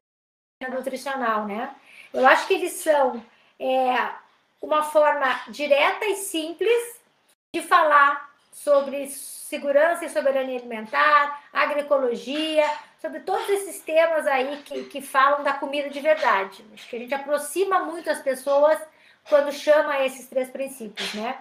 nutricional, 0.70 1.46
né? 1.46 1.74
Eu 2.12 2.26
acho 2.26 2.46
que 2.46 2.52
eles 2.52 2.72
são 2.72 3.24
é, 3.58 4.10
uma 4.60 4.82
forma 4.82 5.40
direta 5.48 6.04
e 6.04 6.16
simples 6.16 7.00
de 7.54 7.62
falar 7.62 8.30
sobre 8.52 9.08
segurança 9.08 10.04
e 10.04 10.10
soberania 10.10 10.58
alimentar, 10.58 11.44
agroecologia, 11.50 12.64
sobre 13.00 13.20
todos 13.20 13.48
esses 13.48 13.80
temas 13.80 14.26
aí 14.26 14.62
que, 14.62 14.84
que 14.84 15.00
falam 15.00 15.42
da 15.42 15.54
comida 15.54 15.88
de 15.88 16.00
verdade. 16.00 16.62
Acho 16.74 16.88
que 16.88 16.96
a 16.96 16.98
gente 16.98 17.14
aproxima 17.14 17.80
muito 17.80 18.10
as 18.10 18.20
pessoas 18.20 18.78
quando 19.28 19.50
chama 19.50 20.04
esses 20.04 20.28
três 20.28 20.50
princípios, 20.50 21.14
né? 21.14 21.38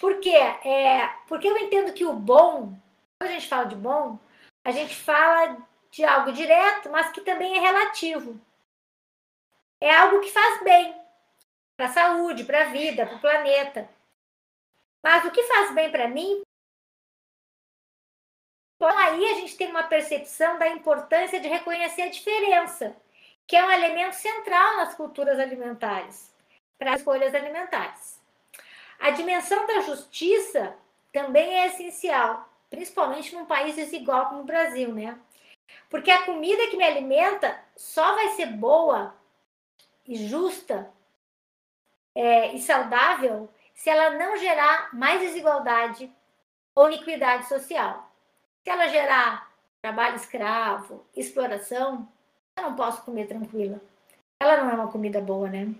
Por 0.00 0.20
quê? 0.20 0.36
É, 0.36 1.08
porque 1.26 1.48
eu 1.48 1.56
entendo 1.56 1.92
que 1.92 2.04
o 2.04 2.12
bom 2.12 2.74
a 3.24 3.30
gente 3.30 3.48
fala 3.48 3.64
de 3.66 3.76
bom, 3.76 4.18
a 4.64 4.70
gente 4.70 4.94
fala 4.94 5.56
de 5.90 6.04
algo 6.04 6.32
direto, 6.32 6.90
mas 6.90 7.10
que 7.10 7.20
também 7.20 7.56
é 7.56 7.60
relativo. 7.60 8.40
É 9.80 9.94
algo 9.94 10.20
que 10.20 10.30
faz 10.30 10.62
bem 10.62 10.94
para 11.76 11.86
a 11.86 11.92
saúde, 11.92 12.44
para 12.44 12.62
a 12.62 12.70
vida, 12.70 13.06
para 13.06 13.16
o 13.16 13.20
planeta. 13.20 13.88
Mas 15.02 15.24
o 15.24 15.30
que 15.30 15.42
faz 15.42 15.74
bem 15.74 15.90
para 15.90 16.08
mim, 16.08 16.42
aí 18.80 19.26
a 19.26 19.34
gente 19.34 19.56
tem 19.56 19.70
uma 19.70 19.84
percepção 19.84 20.58
da 20.58 20.68
importância 20.68 21.40
de 21.40 21.48
reconhecer 21.48 22.02
a 22.02 22.10
diferença 22.10 22.96
que 23.46 23.56
é 23.56 23.64
um 23.64 23.70
elemento 23.70 24.14
central 24.14 24.76
nas 24.76 24.94
culturas 24.94 25.38
alimentares, 25.38 26.32
para 26.78 26.92
as 26.92 27.00
escolhas 27.00 27.34
alimentares. 27.34 28.18
A 28.98 29.10
dimensão 29.10 29.66
da 29.66 29.80
justiça 29.80 30.74
também 31.12 31.60
é 31.60 31.66
essencial, 31.66 32.48
principalmente 32.74 33.34
num 33.34 33.46
país 33.46 33.76
desigual 33.76 34.28
como 34.28 34.40
o 34.40 34.44
Brasil, 34.44 34.92
né? 34.92 35.18
Porque 35.88 36.10
a 36.10 36.24
comida 36.24 36.68
que 36.68 36.76
me 36.76 36.84
alimenta 36.84 37.58
só 37.76 38.14
vai 38.14 38.30
ser 38.30 38.46
boa 38.46 39.14
e 40.06 40.16
justa 40.26 40.90
é, 42.14 42.54
e 42.54 42.60
saudável 42.60 43.48
se 43.74 43.90
ela 43.90 44.10
não 44.10 44.36
gerar 44.36 44.94
mais 44.94 45.20
desigualdade 45.20 46.10
ou 46.74 46.88
iniquidade 46.88 47.48
social. 47.48 48.10
Se 48.62 48.70
ela 48.70 48.88
gerar 48.88 49.50
trabalho 49.82 50.16
escravo, 50.16 51.06
exploração, 51.14 52.08
eu 52.56 52.64
não 52.64 52.76
posso 52.76 53.02
comer 53.02 53.26
tranquila. 53.26 53.80
Ela 54.40 54.58
não 54.58 54.70
é 54.70 54.74
uma 54.74 54.90
comida 54.90 55.20
boa, 55.20 55.48
né? 55.48 55.74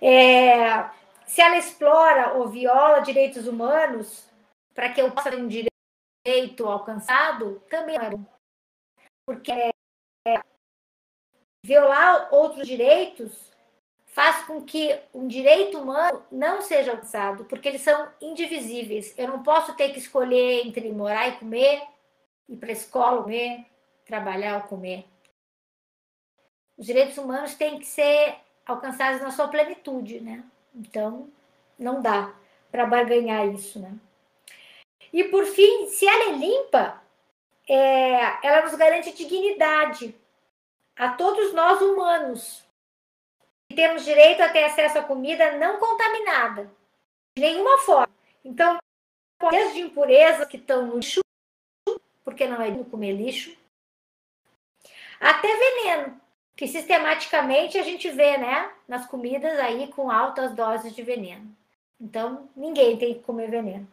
É, 0.00 0.88
se 1.26 1.40
ela 1.40 1.56
explora 1.56 2.34
ou 2.34 2.48
viola 2.48 3.00
direitos 3.00 3.46
humanos 3.46 4.28
para 4.74 4.92
que 4.92 5.00
eu 5.00 5.10
possa 5.10 5.30
ter 5.30 5.36
um 5.36 5.46
direito 5.46 5.69
alcançado, 6.66 7.60
também 7.68 7.98
não 7.98 8.04
é 8.04 8.10
bom. 8.10 8.26
Porque 9.26 9.52
é, 9.52 10.42
violar 11.64 12.32
outros 12.32 12.66
direitos 12.66 13.50
faz 14.06 14.44
com 14.44 14.62
que 14.64 15.00
um 15.14 15.26
direito 15.26 15.78
humano 15.78 16.24
não 16.30 16.60
seja 16.60 16.92
alcançado, 16.92 17.44
porque 17.44 17.68
eles 17.68 17.82
são 17.82 18.12
indivisíveis. 18.20 19.16
Eu 19.16 19.28
não 19.28 19.42
posso 19.42 19.74
ter 19.76 19.92
que 19.92 19.98
escolher 19.98 20.66
entre 20.66 20.90
morar 20.92 21.28
e 21.28 21.38
comer, 21.38 21.82
ir 22.48 22.56
para 22.56 22.70
a 22.70 22.72
escola 22.72 23.22
comer, 23.22 23.64
trabalhar 24.04 24.56
ou 24.56 24.68
comer. 24.68 25.06
Os 26.76 26.86
direitos 26.86 27.18
humanos 27.18 27.54
têm 27.54 27.78
que 27.78 27.86
ser 27.86 28.36
alcançados 28.66 29.20
na 29.20 29.30
sua 29.30 29.48
plenitude, 29.48 30.20
né? 30.20 30.44
Então, 30.74 31.30
não 31.78 32.00
dá 32.00 32.34
para 32.70 32.86
barganhar 32.86 33.46
isso, 33.48 33.78
né? 33.78 33.96
E 35.12 35.24
por 35.24 35.44
fim, 35.44 35.86
se 35.88 36.06
ela 36.06 36.30
é 36.30 36.32
limpa, 36.32 37.02
é, 37.68 38.46
ela 38.46 38.62
nos 38.62 38.74
garante 38.74 39.12
dignidade 39.12 40.14
a 40.96 41.10
todos 41.10 41.52
nós 41.52 41.80
humanos. 41.80 42.64
Temos 43.74 44.04
direito 44.04 44.42
a 44.42 44.48
ter 44.48 44.64
acesso 44.64 44.98
à 44.98 45.02
comida 45.02 45.56
não 45.56 45.78
contaminada, 45.78 46.70
de 47.36 47.42
nenhuma 47.42 47.78
forma. 47.78 48.12
Então, 48.44 48.78
desde 49.50 49.80
impurezas 49.80 50.46
que 50.48 50.56
estão 50.56 50.86
no 50.86 50.96
lixo, 50.96 51.20
porque 52.24 52.46
não 52.46 52.60
é 52.60 52.70
de 52.70 52.84
comer 52.84 53.12
lixo, 53.12 53.56
até 55.20 55.48
veneno, 55.48 56.20
que 56.56 56.66
sistematicamente 56.66 57.78
a 57.78 57.82
gente 57.82 58.10
vê, 58.10 58.36
né, 58.36 58.70
nas 58.88 59.06
comidas 59.06 59.58
aí 59.58 59.88
com 59.88 60.10
altas 60.10 60.54
doses 60.54 60.94
de 60.94 61.02
veneno. 61.02 61.54
Então, 62.00 62.48
ninguém 62.56 62.98
tem 62.98 63.14
que 63.14 63.22
comer 63.22 63.50
veneno. 63.50 63.86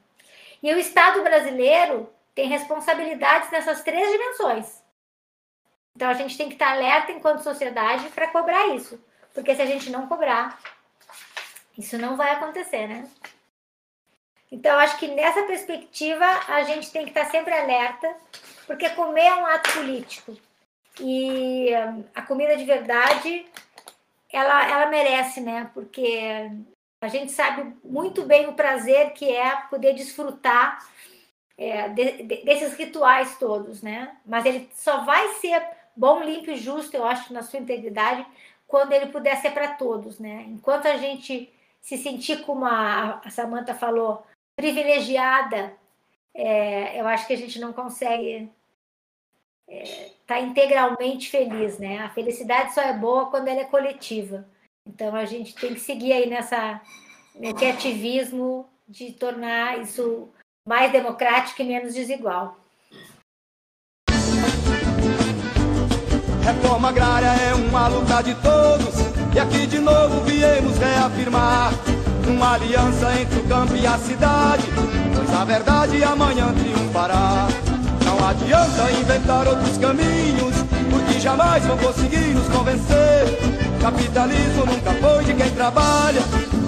E 0.61 0.73
o 0.73 0.79
Estado 0.79 1.21
brasileiro 1.23 2.09
tem 2.33 2.47
responsabilidades 2.47 3.49
nessas 3.51 3.83
três 3.83 4.11
dimensões. 4.11 4.83
Então, 5.95 6.09
a 6.09 6.13
gente 6.13 6.37
tem 6.37 6.47
que 6.47 6.53
estar 6.53 6.71
alerta 6.71 7.11
enquanto 7.11 7.41
sociedade 7.41 8.07
para 8.09 8.27
cobrar 8.27 8.67
isso. 8.67 9.03
Porque 9.33 9.55
se 9.55 9.61
a 9.61 9.65
gente 9.65 9.89
não 9.89 10.07
cobrar, 10.07 10.59
isso 11.77 11.97
não 11.97 12.15
vai 12.15 12.31
acontecer, 12.31 12.87
né? 12.87 13.07
Então, 14.51 14.77
acho 14.79 14.97
que 14.97 15.07
nessa 15.07 15.43
perspectiva, 15.43 16.25
a 16.47 16.63
gente 16.63 16.91
tem 16.91 17.03
que 17.03 17.09
estar 17.09 17.25
sempre 17.25 17.53
alerta, 17.53 18.15
porque 18.65 18.89
comer 18.91 19.25
é 19.25 19.35
um 19.35 19.45
ato 19.45 19.73
político. 19.73 20.37
E 20.99 21.69
a 22.15 22.21
comida 22.21 22.55
de 22.55 22.63
verdade, 22.63 23.45
ela, 24.31 24.69
ela 24.69 24.85
merece, 24.87 25.41
né? 25.41 25.69
Porque 25.73 26.49
a 27.01 27.07
gente 27.07 27.31
sabe 27.31 27.75
muito 27.83 28.25
bem 28.25 28.47
o 28.47 28.53
prazer 28.53 29.13
que 29.13 29.29
é 29.29 29.55
poder 29.69 29.93
desfrutar 29.93 30.85
é, 31.57 31.89
de, 31.89 32.23
de, 32.23 32.43
desses 32.43 32.73
rituais 32.73 33.37
todos, 33.37 33.81
né? 33.81 34.17
Mas 34.25 34.45
ele 34.45 34.69
só 34.73 35.03
vai 35.03 35.35
ser 35.35 35.61
bom, 35.95 36.23
limpo 36.23 36.51
e 36.51 36.57
justo, 36.57 36.95
eu 36.95 37.03
acho, 37.03 37.33
na 37.33 37.41
sua 37.41 37.59
integridade, 37.59 38.25
quando 38.67 38.91
ele 38.91 39.07
puder 39.07 39.35
ser 39.37 39.51
para 39.51 39.73
todos, 39.73 40.19
né? 40.19 40.45
Enquanto 40.47 40.87
a 40.87 40.97
gente 40.97 41.51
se 41.81 41.97
sentir, 41.97 42.43
como 42.43 42.65
a, 42.65 43.21
a 43.23 43.29
Samanta 43.29 43.73
falou, 43.73 44.25
privilegiada, 44.55 45.75
é, 46.33 46.99
eu 46.99 47.07
acho 47.07 47.25
que 47.25 47.33
a 47.33 47.37
gente 47.37 47.59
não 47.59 47.73
consegue 47.73 48.51
estar 49.67 49.95
é, 49.95 50.11
tá 50.25 50.39
integralmente 50.39 51.29
feliz, 51.29 51.79
né? 51.79 51.99
A 51.99 52.09
felicidade 52.09 52.73
só 52.73 52.81
é 52.81 52.93
boa 52.93 53.29
quando 53.29 53.47
ela 53.47 53.61
é 53.61 53.65
coletiva. 53.65 54.45
Então 54.87 55.13
a 55.15 55.25
gente 55.25 55.53
tem 55.53 55.73
que 55.73 55.79
seguir 55.79 56.13
aí 56.13 56.29
nessa 56.29 56.81
nesse 57.35 57.65
ativismo 57.65 58.65
de 58.87 59.11
tornar 59.11 59.79
isso 59.79 60.29
mais 60.67 60.91
democrático 60.91 61.61
e 61.61 61.65
menos 61.65 61.93
desigual. 61.93 62.57
Reforma 66.41 66.89
agrária 66.89 67.27
é 67.27 67.53
uma 67.53 67.87
luta 67.89 68.21
de 68.23 68.33
todos 68.35 68.95
e 69.35 69.39
aqui 69.39 69.67
de 69.67 69.79
novo 69.79 70.21
viemos 70.21 70.77
reafirmar 70.77 71.73
uma 72.25 72.53
aliança 72.53 73.19
entre 73.19 73.39
o 73.39 73.47
campo 73.47 73.75
e 73.75 73.85
a 73.85 73.97
cidade, 73.97 74.63
pois 75.15 75.33
a 75.33 75.43
verdade 75.43 76.03
amanhã 76.03 76.53
triunfará. 76.53 77.47
Não 78.05 78.27
adianta 78.27 78.91
inventar 78.91 79.47
outros 79.47 79.77
caminhos, 79.77 80.55
porque 80.89 81.19
jamais 81.19 81.65
vão 81.65 81.77
conseguir 81.77 82.33
nos 82.33 82.47
convencer. 82.47 83.56
Capitalismo 83.81 84.65
nunca 84.65 84.91
foi 84.93 85.23
de 85.23 85.33
quem 85.33 85.49
trabalha, 85.51 86.21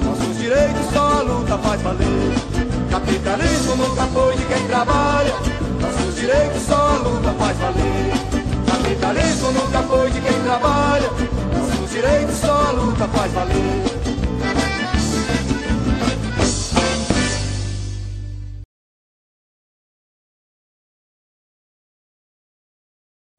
nossos 0.03 0.37
direitos 0.37 0.85
só 0.93 1.19
a 1.19 1.21
luta 1.21 1.57
faz 1.57 1.81
valer. 1.81 2.33
Capitalismo 2.89 3.75
nunca 3.75 4.03
foi 4.07 4.35
de 4.37 4.45
quem 4.45 4.67
trabalha, 4.67 5.33
nossos 5.81 6.15
direitos 6.15 6.61
só 6.63 6.75
a 6.75 6.97
luta 6.97 7.31
faz 7.33 7.57
valer. 7.57 8.13
Capitalismo 8.65 9.51
nunca 9.51 9.81
foi 9.83 10.11
de 10.11 10.21
quem 10.21 10.41
trabalha, 10.41 11.09
nossos 11.57 11.89
direitos 11.91 12.35
só 12.37 12.67
a 12.67 12.71
luta 12.71 13.07
faz 13.07 13.33
valer. 13.33 13.98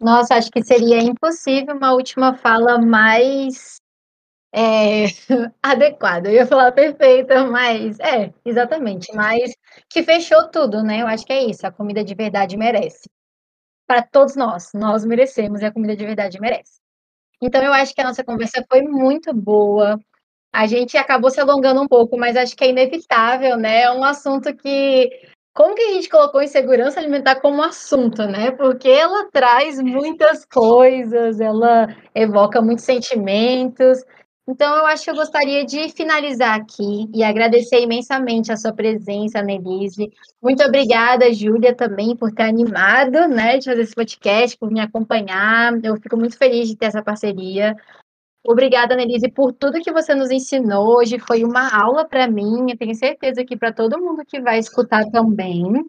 Nossa, 0.01 0.35
acho 0.37 0.51
que 0.51 0.65
seria 0.65 0.99
impossível 1.03 1.77
uma 1.77 1.93
última 1.93 2.35
fala 2.35 2.79
mais 2.79 3.77
é, 4.55 5.05
adequada. 5.63 6.29
Eu 6.31 6.35
ia 6.35 6.47
falar 6.47 6.73
perfeita, 6.73 7.45
mas 7.47 7.99
é, 8.01 8.33
exatamente. 8.45 9.13
Mas 9.15 9.53
que 9.91 10.03
fechou 10.03 10.51
tudo, 10.51 10.83
né? 10.83 11.03
Eu 11.03 11.07
acho 11.07 11.27
que 11.27 11.33
é 11.33 11.45
isso. 11.45 11.67
A 11.67 11.73
comida 11.73 12.05
de 12.05 12.15
verdade 12.15 12.57
merece. 12.57 13.09
Para 13.87 14.03
todos 14.03 14.37
nós, 14.37 14.71
nós 14.75 15.05
merecemos 15.05 15.63
e 15.63 15.67
a 15.67 15.73
comida 15.73 15.97
de 15.97 16.07
verdade 16.07 16.41
merece. 16.41 16.81
Então, 17.43 17.63
eu 17.63 17.73
acho 17.73 17.95
que 17.95 18.01
a 18.01 18.05
nossa 18.05 18.25
conversa 18.25 18.65
foi 18.71 18.83
muito 18.83 19.35
boa. 19.35 19.99
A 20.53 20.67
gente 20.67 20.97
acabou 20.99 21.31
se 21.31 21.41
alongando 21.41 21.83
um 21.83 21.89
pouco, 21.89 22.19
mas 22.19 22.37
acho 22.37 22.57
que 22.57 22.65
é 22.65 22.71
inevitável, 22.71 23.57
né? 23.57 23.83
É 23.83 23.93
um 23.93 24.05
assunto 24.05 24.55
que 24.57 25.11
como 25.55 25.75
que 25.75 25.83
a 25.83 25.93
gente 25.93 26.09
colocou 26.09 26.43
insegurança 26.43 27.01
alimentar 27.01 27.37
como 27.41 27.63
assunto, 27.63 28.23
né? 28.25 28.51
Porque 28.53 28.89
ela 28.89 29.29
traz 29.31 29.81
muitas 29.81 30.45
coisas, 30.45 31.41
ela 31.41 31.89
evoca 32.15 32.63
muitos 32.63 32.85
sentimentos. 32.85 34.05
Então, 34.49 34.77
eu 34.79 34.87
acho 34.87 35.05
que 35.05 35.11
eu 35.11 35.15
gostaria 35.15 35.65
de 35.65 35.91
finalizar 35.91 36.59
aqui 36.59 37.09
e 37.15 37.23
agradecer 37.23 37.81
imensamente 37.81 38.51
a 38.51 38.57
sua 38.57 38.73
presença, 38.73 39.41
Nelise. 39.43 40.11
Muito 40.43 40.65
obrigada, 40.65 41.33
Júlia, 41.33 41.75
também, 41.75 42.17
por 42.17 42.33
ter 42.33 42.45
animado, 42.45 43.29
né, 43.29 43.59
de 43.59 43.67
fazer 43.67 43.83
esse 43.83 43.95
podcast, 43.95 44.59
por 44.59 44.71
me 44.71 44.81
acompanhar. 44.81 45.73
Eu 45.85 45.97
fico 46.01 46.17
muito 46.17 46.37
feliz 46.37 46.69
de 46.69 46.77
ter 46.77 46.87
essa 46.87 47.03
parceria. 47.03 47.77
Obrigada, 48.45 48.97
Nelise, 48.97 49.31
por 49.31 49.53
tudo 49.53 49.81
que 49.83 49.93
você 49.93 50.15
nos 50.15 50.31
ensinou 50.31 50.97
hoje. 50.97 51.19
Foi 51.19 51.45
uma 51.45 51.69
aula 51.79 52.07
para 52.07 52.27
mim, 52.27 52.71
eu 52.71 52.79
tenho 52.79 52.95
certeza 52.95 53.45
que 53.45 53.57
para 53.57 53.73
todo 53.73 54.01
mundo 54.01 54.25
que 54.25 54.41
vai 54.41 54.59
escutar 54.59 55.05
também. 55.11 55.85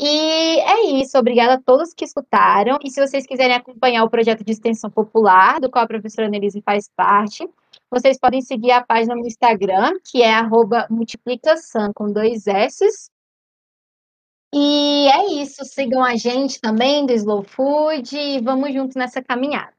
E 0.00 0.60
é 0.60 1.00
isso, 1.00 1.18
obrigada 1.18 1.54
a 1.54 1.60
todos 1.60 1.92
que 1.92 2.04
escutaram. 2.04 2.78
E 2.84 2.90
se 2.90 3.04
vocês 3.04 3.26
quiserem 3.26 3.56
acompanhar 3.56 4.04
o 4.04 4.10
projeto 4.10 4.44
de 4.44 4.52
extensão 4.52 4.90
popular, 4.90 5.60
do 5.60 5.70
qual 5.70 5.84
a 5.84 5.88
professora 5.88 6.28
Nelise 6.28 6.62
faz 6.62 6.88
parte, 6.94 7.48
vocês 7.90 8.18
podem 8.18 8.40
seguir 8.42 8.70
a 8.70 8.84
página 8.84 9.14
no 9.14 9.26
Instagram, 9.26 9.98
que 10.04 10.22
é 10.22 10.40
multiplicação 10.90 11.92
com 11.94 12.12
dois 12.12 12.46
S. 12.46 12.84
E 14.54 15.08
é 15.08 15.42
isso, 15.42 15.64
sigam 15.64 16.04
a 16.04 16.16
gente 16.16 16.60
também 16.60 17.04
do 17.04 17.12
Slow 17.12 17.42
Food 17.42 18.16
e 18.16 18.40
vamos 18.40 18.72
juntos 18.72 18.94
nessa 18.94 19.22
caminhada. 19.22 19.77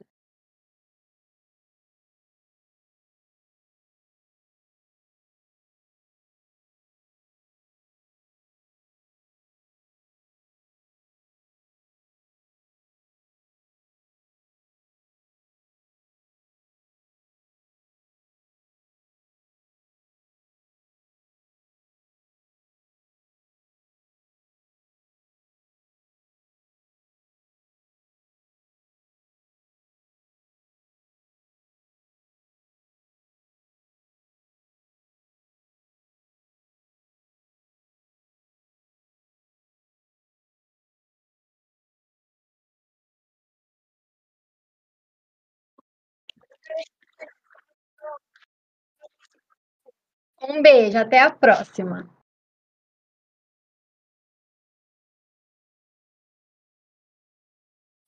Um 50.42 50.62
beijo, 50.62 50.98
até 50.98 51.20
a 51.20 51.32
próxima. 51.32 52.10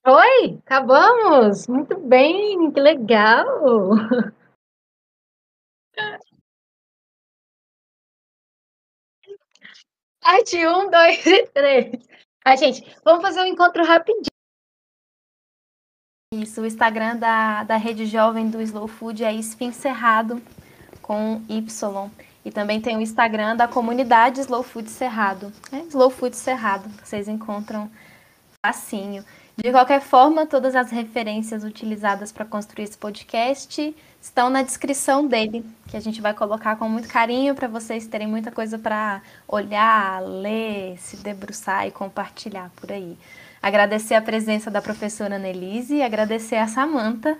Oi, 0.06 0.58
acabamos! 0.64 1.66
Muito 1.68 1.96
bem, 1.98 2.72
que 2.72 2.80
legal! 2.80 3.94
Parte 10.20 10.66
um, 10.66 10.90
dois 10.90 11.24
e 11.26 11.46
três. 11.48 12.08
Ah, 12.44 12.56
gente, 12.56 12.82
vamos 13.04 13.22
fazer 13.22 13.40
um 13.40 13.46
encontro 13.46 13.84
rapidinho. 13.84 14.31
Isso, 16.32 16.62
o 16.62 16.66
Instagram 16.66 17.16
da, 17.16 17.62
da 17.62 17.76
Rede 17.76 18.06
Jovem 18.06 18.48
do 18.48 18.58
Slow 18.62 18.88
Food 18.88 19.22
é 19.22 19.34
Esfim 19.34 19.70
Cerrado, 19.70 20.40
com 21.02 21.42
Y. 21.46 22.10
E 22.42 22.50
também 22.50 22.80
tem 22.80 22.96
o 22.96 23.02
Instagram 23.02 23.54
da 23.54 23.68
comunidade 23.68 24.40
Slow 24.40 24.62
Food 24.62 24.88
Cerrado. 24.88 25.52
É 25.70 25.80
Slow 25.80 26.08
Food 26.08 26.34
Cerrado, 26.34 26.88
vocês 27.04 27.28
encontram 27.28 27.90
facinho. 28.64 29.22
De 29.62 29.70
qualquer 29.70 30.00
forma, 30.00 30.46
todas 30.46 30.74
as 30.74 30.90
referências 30.90 31.64
utilizadas 31.64 32.32
para 32.32 32.46
construir 32.46 32.84
esse 32.84 32.96
podcast 32.96 33.94
estão 34.18 34.48
na 34.48 34.62
descrição 34.62 35.26
dele, 35.26 35.62
que 35.86 35.98
a 35.98 36.00
gente 36.00 36.22
vai 36.22 36.32
colocar 36.32 36.76
com 36.76 36.88
muito 36.88 37.08
carinho 37.08 37.54
para 37.54 37.68
vocês 37.68 38.06
terem 38.06 38.26
muita 38.26 38.50
coisa 38.50 38.78
para 38.78 39.20
olhar, 39.46 40.22
ler, 40.22 40.96
se 40.98 41.18
debruçar 41.18 41.86
e 41.86 41.90
compartilhar 41.90 42.70
por 42.74 42.90
aí. 42.90 43.18
Agradecer 43.62 44.14
a 44.14 44.20
presença 44.20 44.70
da 44.70 44.82
professora 44.82 45.38
Nelise 45.38 46.02
agradecer 46.02 46.56
a 46.56 46.66
Samantha, 46.66 47.38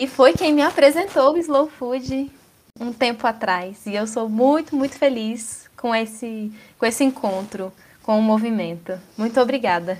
e 0.00 0.06
foi 0.06 0.32
quem 0.32 0.52
me 0.52 0.62
apresentou 0.62 1.34
o 1.34 1.38
Slow 1.38 1.68
Food 1.68 2.30
um 2.78 2.92
tempo 2.92 3.26
atrás. 3.26 3.84
E 3.84 3.94
eu 3.96 4.06
sou 4.06 4.28
muito, 4.28 4.76
muito 4.76 4.96
feliz 4.96 5.68
com 5.76 5.92
esse, 5.92 6.52
com 6.78 6.86
esse 6.86 7.02
encontro 7.02 7.72
com 8.04 8.16
o 8.16 8.22
movimento. 8.22 8.92
Muito 9.16 9.40
obrigada. 9.40 9.98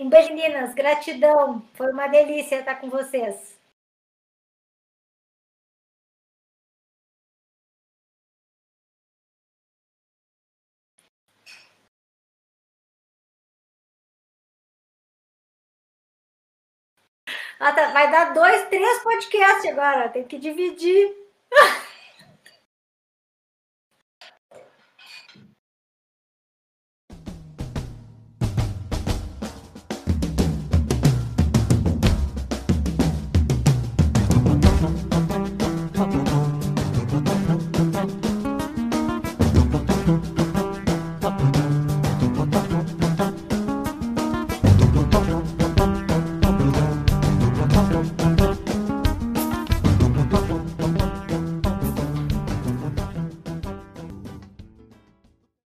Um 0.00 0.08
beijo, 0.08 0.30
meninas. 0.30 0.74
Gratidão. 0.74 1.62
Foi 1.74 1.92
uma 1.92 2.06
delícia 2.06 2.60
estar 2.60 2.76
com 2.76 2.88
vocês. 2.88 3.57
Ah, 17.60 17.72
tá. 17.72 17.90
Vai 17.92 18.10
dar 18.10 18.32
dois, 18.32 18.68
três 18.68 19.02
podcasts 19.02 19.70
agora, 19.70 20.08
tem 20.08 20.24
que 20.24 20.38
dividir. 20.38 21.12